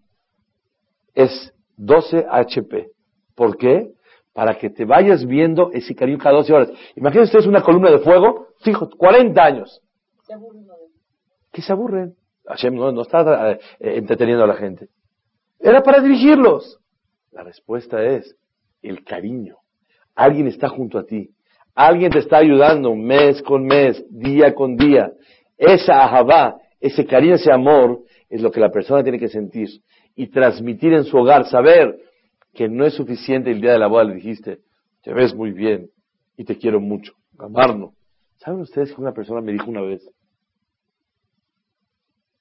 es 1.13 1.53
12 1.75 2.25
HP. 2.29 2.91
¿Por 3.35 3.57
qué? 3.57 3.91
Para 4.33 4.57
que 4.57 4.69
te 4.69 4.85
vayas 4.85 5.25
viendo 5.25 5.71
ese 5.73 5.93
cariño 5.93 6.17
cada 6.17 6.37
12 6.37 6.53
horas. 6.53 6.69
Imagínense 6.95 7.31
ustedes 7.31 7.47
una 7.47 7.61
columna 7.61 7.91
de 7.91 7.99
fuego, 7.99 8.47
fijo, 8.61 8.89
40 8.89 9.43
años. 9.43 9.81
Se 10.23 10.33
aburren. 10.33 10.65
¿Qué 11.51 11.61
se 11.61 11.71
aburren? 11.73 12.15
Hashem 12.45 12.75
no, 12.75 13.01
está 13.01 13.51
eh, 13.51 13.59
entreteniendo 13.79 14.43
a 14.43 14.47
la 14.47 14.55
gente. 14.55 14.87
Era 15.59 15.81
para 15.81 16.01
dirigirlos. 16.01 16.79
La 17.32 17.43
respuesta 17.43 18.03
es 18.03 18.36
el 18.82 19.03
cariño. 19.03 19.57
Alguien 20.15 20.47
está 20.47 20.69
junto 20.69 20.97
a 20.97 21.05
ti. 21.05 21.30
Alguien 21.75 22.11
te 22.11 22.19
está 22.19 22.38
ayudando 22.38 22.95
mes 22.95 23.41
con 23.41 23.65
mes, 23.65 24.03
día 24.09 24.53
con 24.53 24.75
día. 24.75 25.11
Esa 25.57 26.03
ahabá, 26.03 26.57
ese 26.80 27.05
cariño, 27.05 27.36
ese 27.36 27.51
amor, 27.51 28.03
es 28.30 28.41
lo 28.41 28.51
que 28.51 28.59
la 28.59 28.71
persona 28.71 29.03
tiene 29.03 29.19
que 29.19 29.30
sentir 29.30 29.69
y 30.15 30.27
transmitir 30.27 30.93
en 30.93 31.05
su 31.05 31.17
hogar, 31.17 31.45
saber 31.45 31.97
que 32.53 32.67
no 32.67 32.86
es 32.86 32.93
suficiente 32.93 33.51
el 33.51 33.61
día 33.61 33.71
de 33.71 33.80
la 33.80 33.88
boda 33.88 34.03
le 34.03 34.15
dijiste, 34.15 34.59
te 35.01 35.13
ves 35.13 35.34
muy 35.34 35.51
bien 35.51 35.89
y 36.36 36.43
te 36.43 36.57
quiero 36.57 36.80
mucho, 36.80 37.13
amarnos. 37.38 37.93
¿Saben 38.38 38.61
ustedes 38.61 38.93
que 38.93 39.01
una 39.01 39.13
persona 39.13 39.41
me 39.41 39.51
dijo 39.51 39.69
una 39.69 39.82
vez 39.82 40.05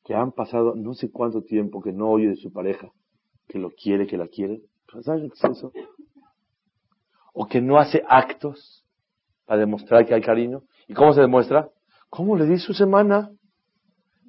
que 0.04 0.14
han 0.14 0.32
pasado 0.32 0.74
no 0.74 0.94
sé 0.94 1.10
cuánto 1.10 1.42
tiempo 1.42 1.82
que 1.82 1.92
no 1.92 2.10
oye 2.10 2.28
de 2.28 2.36
su 2.36 2.52
pareja, 2.52 2.90
que 3.46 3.58
lo 3.58 3.70
quiere, 3.70 4.06
que 4.06 4.16
la 4.16 4.26
quiere? 4.26 4.60
¿Saben 5.02 5.30
qué 5.30 5.34
es 5.34 5.58
eso? 5.58 5.72
O 7.34 7.46
que 7.46 7.60
no 7.60 7.78
hace 7.78 8.02
actos 8.08 8.84
para 9.44 9.60
demostrar 9.60 10.06
que 10.06 10.14
hay 10.14 10.22
cariño. 10.22 10.62
¿Y 10.86 10.94
cómo 10.94 11.12
se 11.12 11.20
demuestra? 11.20 11.68
¿Cómo 12.10 12.36
le 12.36 12.46
di 12.46 12.58
su 12.58 12.72
semana? 12.72 13.30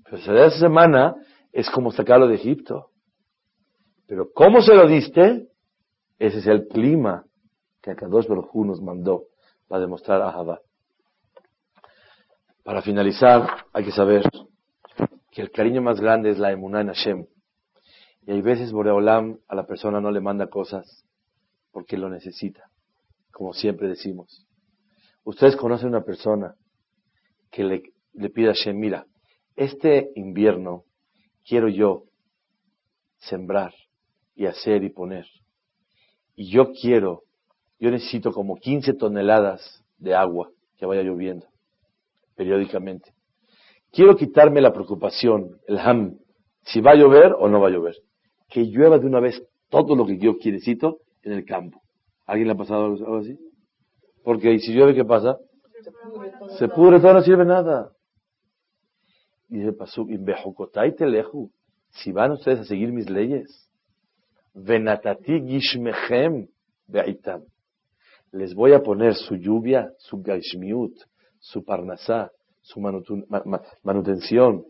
Pero 0.03 0.18
se 0.18 0.32
da 0.32 0.49
semana 0.51 1.16
es 1.51 1.70
como 1.70 1.91
sacarlo 1.91 2.28
de 2.28 2.36
Egipto. 2.36 2.89
Pero 4.07 4.32
¿cómo 4.34 4.62
se 4.62 4.76
lo 4.76 4.88
diste? 4.88 5.47
Ese 6.18 6.39
es 6.39 6.47
el 6.47 6.68
clima 6.68 7.26
que 7.82 7.91
Akadosh 7.91 8.28
Baruj 8.28 8.66
nos 8.66 8.82
mandó 8.82 9.24
para 9.68 9.82
demostrar 9.82 10.22
a 10.22 10.32
Jabá. 10.32 10.60
Para 12.64 12.82
finalizar, 12.82 13.66
hay 13.72 13.86
que 13.86 13.91
saber 13.91 14.24
que 15.32 15.41
el 15.41 15.51
cariño 15.51 15.82
más 15.82 15.99
grande 15.99 16.32
es 16.32 16.39
la 16.39 16.51
emuná 16.51 16.82
en 16.82 16.88
Hashem. 16.88 17.26
Y 18.30 18.32
hay 18.32 18.42
veces 18.42 18.72
Boreolam 18.72 19.40
a 19.48 19.56
la 19.56 19.66
persona 19.66 20.00
no 20.00 20.12
le 20.12 20.22
manda 20.22 20.52
cosas 20.52 21.04
porque 21.72 21.98
lo 21.98 22.12
necesita, 22.12 22.70
como 23.32 23.54
siempre 23.54 23.88
decimos. 23.88 24.46
Ustedes 25.24 25.56
conocen 25.56 25.90
una 25.90 26.04
persona 26.04 26.54
que 27.50 27.64
le, 27.64 27.82
le 28.14 28.30
pide 28.30 28.50
a 28.50 28.54
Hashem, 28.54 28.78
mira, 28.78 29.08
este 29.56 30.12
invierno 30.14 30.84
quiero 31.44 31.70
yo 31.70 32.04
sembrar 33.18 33.74
y 34.36 34.46
hacer 34.46 34.84
y 34.84 34.92
poner. 34.92 35.26
Y 36.36 36.52
yo 36.52 36.72
quiero, 36.72 37.24
yo 37.80 37.90
necesito 37.90 38.32
como 38.32 38.58
15 38.58 38.94
toneladas 38.94 39.84
de 39.98 40.14
agua 40.14 40.52
que 40.78 40.86
vaya 40.86 41.02
lloviendo 41.02 41.48
periódicamente. 42.36 43.12
Quiero 43.92 44.16
quitarme 44.16 44.62
la 44.62 44.72
preocupación, 44.72 45.58
el 45.66 45.80
ham, 45.80 46.20
si 46.66 46.80
va 46.80 46.92
a 46.92 46.96
llover 46.96 47.34
o 47.34 47.50
no 47.50 47.60
va 47.60 47.70
a 47.70 47.72
llover. 47.72 47.96
Que 48.50 48.64
llueva 48.64 48.97
de 48.97 49.06
una 49.06 49.20
vez 49.20 49.41
todo 49.70 49.95
lo 49.95 50.06
que 50.06 50.18
yo 50.18 50.34
necesito 50.34 51.00
en 51.24 51.34
el 51.34 51.45
campo. 51.45 51.82
¿Alguien 52.26 52.47
le 52.47 52.54
ha 52.54 52.58
pasado 52.58 52.86
algo 52.86 53.18
así? 53.18 53.38
Porque 54.24 54.58
si 54.60 54.74
llueve, 54.74 54.95
¿qué 54.95 55.06
pasa? 55.06 55.38
Se 56.58 56.68
pudre 56.68 57.00
todo, 57.00 57.14
no 57.14 57.22
sirve 57.22 57.45
nada. 57.45 57.91
Y 59.50 59.60
dice 59.60 59.74
pasó, 59.74 60.06
teleju, 60.97 61.52
si 61.89 62.12
van 62.12 62.32
ustedes 62.32 62.60
a 62.60 62.64
seguir 62.66 62.91
mis 62.91 63.10
leyes, 63.10 63.70
venatati 64.54 65.41
gishmechem 65.41 66.47
be'itam, 66.88 67.43
les 68.32 68.54
voy 68.54 68.74
a 68.74 68.82
poner 68.82 69.16
su 69.16 69.36
lluvia, 69.36 69.91
su 69.97 70.22
gashmiut, 70.22 70.93
su 71.39 71.64
parnasá, 71.64 72.30
su 72.62 72.80
manutención, 72.80 74.66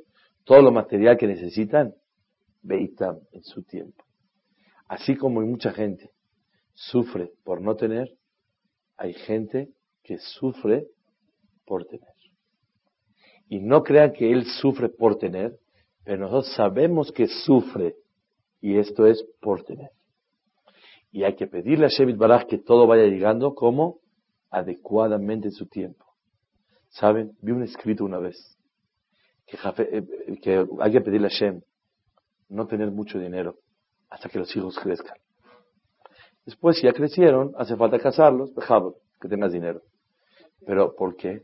todo 0.46 0.62
lo 0.62 0.72
material 0.72 1.18
que 1.18 1.28
necesitan, 1.28 1.94
be'itam, 2.62 3.20
en 3.32 3.44
su 3.44 3.64
tiempo. 3.64 4.04
Así 4.88 5.16
como 5.16 5.42
hay 5.42 5.48
mucha 5.48 5.72
gente 5.72 6.12
sufre 6.74 7.32
por 7.44 7.62
no 7.62 7.76
tener, 7.76 8.10
hay 8.98 9.14
gente 9.14 9.70
que 10.04 10.18
sufre 10.18 10.88
por 11.66 11.86
tener. 11.86 12.08
Y 13.50 13.60
no 13.60 13.84
crean 13.84 14.14
que 14.14 14.32
él 14.32 14.46
sufre 14.46 14.90
por 14.90 15.18
tener, 15.18 15.58
pero 16.04 16.20
nosotros 16.20 16.54
sabemos 16.56 17.12
que 17.12 17.28
sufre 17.28 17.96
y 18.62 18.78
esto 18.78 19.06
es 19.06 19.24
por 19.42 19.64
tener. 19.64 19.92
Y 21.12 21.24
hay 21.24 21.36
que 21.36 21.48
pedirle 21.48 21.86
a 21.86 21.90
Shevit 21.90 22.18
Baraj 22.18 22.46
que 22.46 22.60
todo 22.60 22.88
vaya 22.88 23.06
llegando 23.06 23.56
como 23.56 24.00
adecuadamente 24.52 25.48
en 25.48 25.54
su 25.54 25.68
tiempo. 25.68 26.06
¿Saben? 26.90 27.38
Vi 27.42 27.52
un 27.52 27.64
escrito 27.64 28.06
una 28.06 28.20
vez 28.20 28.58
que, 29.46 29.58
eh, 29.58 30.66
hay 30.80 30.92
que 30.92 31.02
pedirle 31.02 31.28
a 31.28 31.32
Shem 31.32 31.62
no 32.50 32.68
tener 32.68 32.92
mucho 32.92 33.20
dinero 33.20 33.56
hasta 34.10 34.28
que 34.30 34.40
los 34.40 34.56
hijos 34.56 34.78
crezcan. 34.80 35.18
Después, 36.46 36.78
si 36.78 36.88
ya 36.88 36.94
crecieron, 36.94 37.54
hace 37.58 37.76
falta 37.76 38.00
casarlos, 38.00 38.52
que 39.22 39.28
tengas 39.28 39.52
dinero. 39.52 39.82
Pero, 40.66 40.96
¿por 40.96 41.16
qué? 41.16 41.44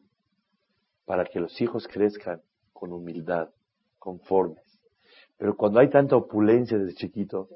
para 1.05 1.25
que 1.25 1.39
los 1.39 1.59
hijos 1.61 1.87
crezcan 1.87 2.41
con 2.73 2.91
humildad, 2.91 3.49
conformes. 3.99 4.63
Pero 5.37 5.55
cuando 5.55 5.79
hay 5.79 5.89
tanta 5.89 6.15
opulencia 6.15 6.77
desde 6.77 6.95
chiquito, 6.95 7.47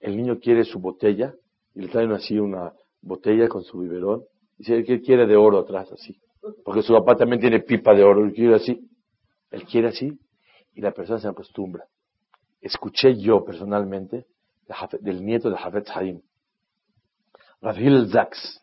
el 0.00 0.16
niño 0.16 0.38
quiere 0.38 0.64
su 0.64 0.80
botella 0.80 1.34
y 1.74 1.82
le 1.82 1.88
traen 1.88 2.12
así 2.12 2.38
una 2.38 2.72
botella 3.00 3.48
con 3.48 3.62
su 3.62 3.78
biberón 3.78 4.24
y 4.58 4.64
dice 4.64 4.84
que 4.84 5.00
quiere 5.00 5.26
de 5.26 5.36
oro 5.36 5.58
atrás 5.58 5.90
así, 5.92 6.20
porque 6.64 6.82
su 6.82 6.92
papá 6.92 7.16
también 7.16 7.40
tiene 7.40 7.60
pipa 7.60 7.94
de 7.94 8.04
oro, 8.04 8.24
él 8.24 8.32
quiere 8.32 8.54
así, 8.54 8.88
él 9.50 9.64
quiere 9.64 9.88
así 9.88 10.18
y 10.74 10.80
la 10.80 10.92
persona 10.92 11.18
se 11.18 11.28
acostumbra. 11.28 11.86
Escuché 12.60 13.16
yo 13.16 13.44
personalmente 13.44 14.26
del 15.00 15.24
nieto 15.24 15.50
de 15.50 15.56
Hafez 15.56 15.84
Haim, 15.94 16.22
Rafil 17.60 18.10
Zaks, 18.10 18.62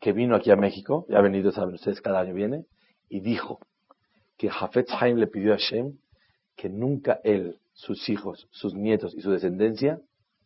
que 0.00 0.12
vino 0.12 0.36
aquí 0.36 0.50
a 0.50 0.56
México, 0.56 1.06
ya 1.08 1.18
ha 1.18 1.22
venido, 1.22 1.50
saben 1.50 1.74
ustedes, 1.74 2.00
cada 2.00 2.20
año 2.20 2.34
viene, 2.34 2.66
y 3.08 3.20
dijo 3.20 3.60
que 4.36 4.50
Jafet 4.50 4.88
Haim 4.90 5.16
le 5.16 5.26
pidió 5.26 5.52
a 5.52 5.56
Hashem 5.56 5.96
que 6.56 6.68
nunca 6.68 7.20
él, 7.24 7.58
sus 7.72 8.08
hijos, 8.08 8.48
sus 8.50 8.74
nietos 8.74 9.14
y 9.14 9.20
su 9.20 9.30
descendencia 9.30 10.00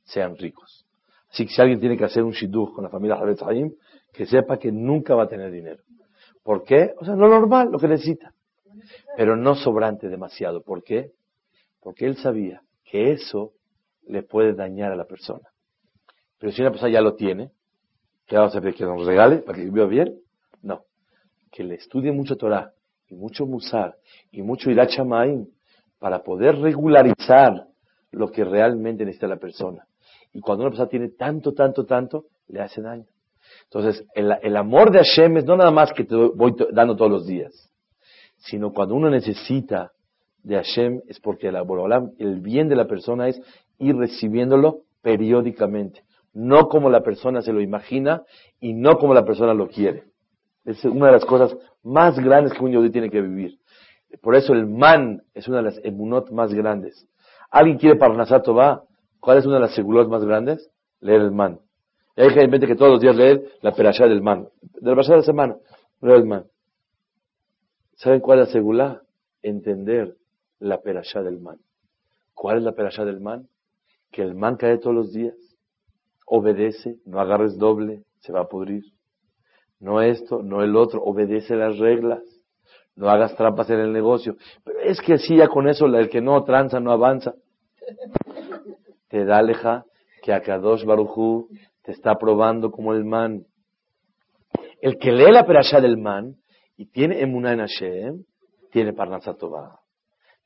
sean 0.05 0.37
ricos. 0.37 0.87
Así 1.31 1.47
que 1.47 1.53
si 1.53 1.61
alguien 1.61 1.81
tiene 1.81 1.97
que 1.97 2.05
hacer 2.05 2.23
un 2.23 2.33
shidduch 2.33 2.75
con 2.75 2.85
la 2.85 2.91
familia 2.91 3.17
Jafet 3.17 3.43
Haim, 3.43 3.73
que 4.13 4.27
sepa 4.27 4.59
que 4.59 4.73
nunca 4.73 5.15
va 5.15 5.25
a 5.25 5.29
tener 5.29 5.51
dinero. 5.51 5.83
¿Por 6.43 6.65
qué? 6.65 6.95
O 6.99 7.05
sea, 7.05 7.15
lo 7.15 7.29
normal, 7.29 7.71
lo 7.71 7.79
que 7.79 7.89
necesita. 7.89 8.33
Pero 9.17 9.37
no 9.37 9.55
sobrante 9.55 10.09
demasiado. 10.09 10.63
¿Por 10.63 10.83
qué? 10.83 11.13
Porque 11.81 12.07
él 12.07 12.17
sabía 12.17 12.63
que 12.85 13.13
eso 13.13 13.53
le 14.07 14.23
puede 14.23 14.55
dañar 14.55 14.93
a 14.93 14.97
la 14.97 15.05
persona. 15.05 15.49
Pero 16.39 16.53
si 16.53 16.63
una 16.63 16.71
persona 16.71 16.93
ya 16.93 17.01
lo 17.01 17.15
tiene, 17.15 17.51
¿Qué 18.29 18.37
vamos 18.37 18.55
a 18.55 18.59
hacer? 18.59 18.75
¿Que 18.75 18.85
nos 18.85 19.07
regale 19.07 19.39
para 19.39 19.57
que 19.57 19.65
viva 19.65 19.87
bien? 19.87 20.21
No. 20.63 20.83
Que 21.51 21.65
le 21.65 21.77
estudie 21.77 22.13
mucho 22.13 22.37
Torah 22.37 22.73
y 23.09 23.15
mucho 23.15 23.47
Musar 23.47 23.97
y 24.31 24.43
mucho 24.43 24.71
Irachamaim 24.71 25.47
para 25.99 26.23
poder 26.23 26.57
regularizar 26.57 27.67
lo 28.13 28.31
que 28.31 28.45
realmente 28.45 29.05
necesita 29.05 29.27
la 29.27 29.39
persona. 29.39 29.87
Y 30.35 30.41
cuando 30.41 30.65
una 30.65 30.71
persona 30.71 30.91
tiene 30.91 31.09
tanto, 31.09 31.55
tanto, 31.55 31.87
tanto, 31.87 32.27
le 32.49 32.61
hace 32.61 32.83
daño. 32.83 33.07
Entonces, 33.65 34.05
el, 34.15 34.57
amor 34.57 34.91
de 34.91 34.99
Hashem 34.99 35.39
es 35.39 35.45
no 35.47 35.57
nada 35.57 35.71
más 35.71 35.93
que 35.95 36.05
te 36.05 36.15
voy 36.15 36.55
dando 36.73 36.97
todos 36.97 37.11
los 37.11 37.27
días, 37.27 37.68
sino 38.39 38.73
cuando 38.73 38.95
uno 38.95 39.11
necesita 39.11 39.93
de 40.43 40.57
Hashem 40.57 41.03
es 41.09 41.21
porque 41.21 41.49
el 41.49 42.41
bien 42.41 42.69
de 42.69 42.77
la 42.77 42.87
persona 42.87 43.29
es 43.29 43.41
ir 43.79 43.97
recibiéndolo 43.97 44.83
periódicamente 45.03 46.03
no 46.39 46.69
como 46.69 46.89
la 46.89 47.03
persona 47.03 47.43
se 47.43 47.53
lo 47.53 47.61
imagina 47.61 48.23
y 48.61 48.73
no 48.73 48.97
como 48.99 49.13
la 49.13 49.25
persona 49.25 49.55
lo 49.55 49.69
quiere. 49.69 50.05
Es 50.65 50.85
una 50.85 51.07
de 51.07 51.13
las 51.13 51.25
cosas 51.25 51.57
más 51.83 52.19
grandes 52.19 52.53
que 52.53 52.65
un 52.65 52.71
yodí 52.71 52.91
tiene 52.91 53.11
que 53.11 53.21
vivir. 53.21 53.59
Por 54.23 54.37
eso 54.37 54.53
el 54.53 54.67
man 54.67 55.23
es 55.35 55.49
una 55.49 55.59
de 55.59 55.65
las 55.65 55.81
emunot 55.85 56.31
más 56.31 56.55
grandes. 56.55 57.09
¿Alguien 57.51 57.79
quiere 57.79 57.97
Parnasat 57.97 58.47
va? 58.51 58.85
¿Cuál 59.19 59.39
es 59.39 59.47
una 59.47 59.57
de 59.57 59.63
las 59.63 59.75
segulot 59.75 60.09
más 60.09 60.25
grandes? 60.25 60.71
Leer 61.01 61.23
el 61.23 61.33
man. 61.33 61.59
Y 62.17 62.23
hay 62.23 62.31
gente 62.31 62.67
que 62.67 62.77
todos 62.77 62.93
los 62.93 63.01
días 63.01 63.17
lee 63.17 63.43
la 63.63 63.73
perashá 63.73 64.07
del 64.07 64.23
man. 64.23 64.49
De 64.63 64.91
la 64.91 64.93
perashá 64.93 65.13
de 65.13 65.19
la 65.19 65.25
semana, 65.25 65.57
leer 66.01 66.19
el 66.19 66.27
man. 66.27 66.45
¿Saben 67.99 68.21
cuál 68.21 68.41
es 68.41 68.49
la 68.49 68.53
segulá? 68.53 69.03
Entender 69.43 70.17
la 70.59 70.81
perashá 70.81 71.23
del 71.23 71.39
man. 71.39 71.59
¿Cuál 72.35 72.59
es 72.59 72.65
la 72.65 72.73
perashá 72.73 73.05
del 73.05 73.21
man? 73.21 73.49
Que 74.11 74.23
el 74.23 74.35
man 74.35 74.57
cae 74.57 74.79
todos 74.79 74.97
los 74.97 75.13
días 75.13 75.35
obedece, 76.29 76.97
no 77.07 77.21
agarres 77.21 77.57
doble, 77.59 78.05
se 78.21 78.33
va 78.33 78.41
a 78.41 78.49
pudrir. 78.49 78.85
No 79.81 80.03
esto, 80.03 80.43
no 80.43 80.63
el 80.63 80.77
otro, 80.77 81.03
obedece 81.03 81.57
las 81.57 81.79
reglas. 81.79 82.23
No 82.97 83.09
hagas 83.09 83.35
trampas 83.37 83.71
en 83.71 83.79
el 83.79 83.93
negocio. 83.93 84.37
Pero 84.65 84.81
es 84.81 85.01
que 85.01 85.15
así 85.15 85.37
ya 85.37 85.49
con 85.49 85.69
eso 85.69 85.87
el 85.87 86.11
que 86.11 86.21
no 86.21 86.43
tranza 86.45 86.81
no 86.81 86.91
avanza. 86.91 87.35
Te 89.09 89.25
da 89.25 89.41
leja 89.41 89.85
que 90.23 90.33
Akadosh 90.33 90.85
Barujú 90.85 91.49
te 91.83 91.93
está 91.93 92.17
probando 92.17 92.71
como 92.71 92.93
el 92.93 93.05
man. 93.05 93.47
El 94.83 94.99
que 94.99 95.13
lee 95.13 95.33
la 95.33 95.47
perashá 95.47 95.81
del 95.81 95.97
man 95.97 96.37
y 96.79 96.87
tiene 96.87 97.21
emuná 97.21 97.53
en 97.53 97.59
Hashem, 97.59 98.25
tiene 98.71 98.93
parnasatová. 98.93 99.81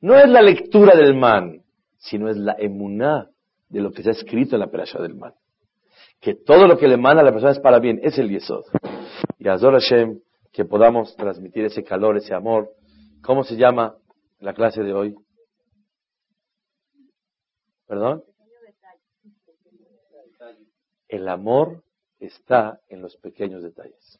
No 0.01 0.17
es 0.17 0.27
la 0.27 0.41
lectura 0.41 0.97
del 0.97 1.15
man, 1.15 1.63
sino 1.97 2.27
es 2.27 2.35
la 2.37 2.55
emuná 2.57 3.29
de 3.69 3.81
lo 3.81 3.91
que 3.91 4.01
está 4.01 4.11
escrito 4.11 4.55
en 4.55 4.61
la 4.61 4.71
perashá 4.71 4.99
del 4.99 5.13
man. 5.13 5.33
Que 6.19 6.33
todo 6.33 6.67
lo 6.67 6.77
que 6.77 6.87
le 6.87 6.97
manda 6.97 7.21
a 7.21 7.25
la 7.25 7.31
persona 7.31 7.51
es 7.51 7.59
para 7.59 7.79
bien, 7.79 7.99
es 8.01 8.17
el 8.17 8.29
yesod. 8.29 8.63
Y 9.37 9.47
Azor 9.47 9.73
Hashem, 9.73 10.21
que 10.51 10.65
podamos 10.65 11.15
transmitir 11.15 11.65
ese 11.65 11.83
calor, 11.83 12.17
ese 12.17 12.33
amor. 12.33 12.71
¿Cómo 13.21 13.43
se 13.43 13.55
llama 13.55 13.95
la 14.39 14.53
clase 14.55 14.81
de 14.81 14.91
hoy? 14.91 15.15
¿Perdón? 17.85 18.23
El 21.07 21.29
amor 21.29 21.83
está 22.19 22.79
en 22.89 23.03
los 23.03 23.17
pequeños 23.17 23.61
detalles. 23.61 24.19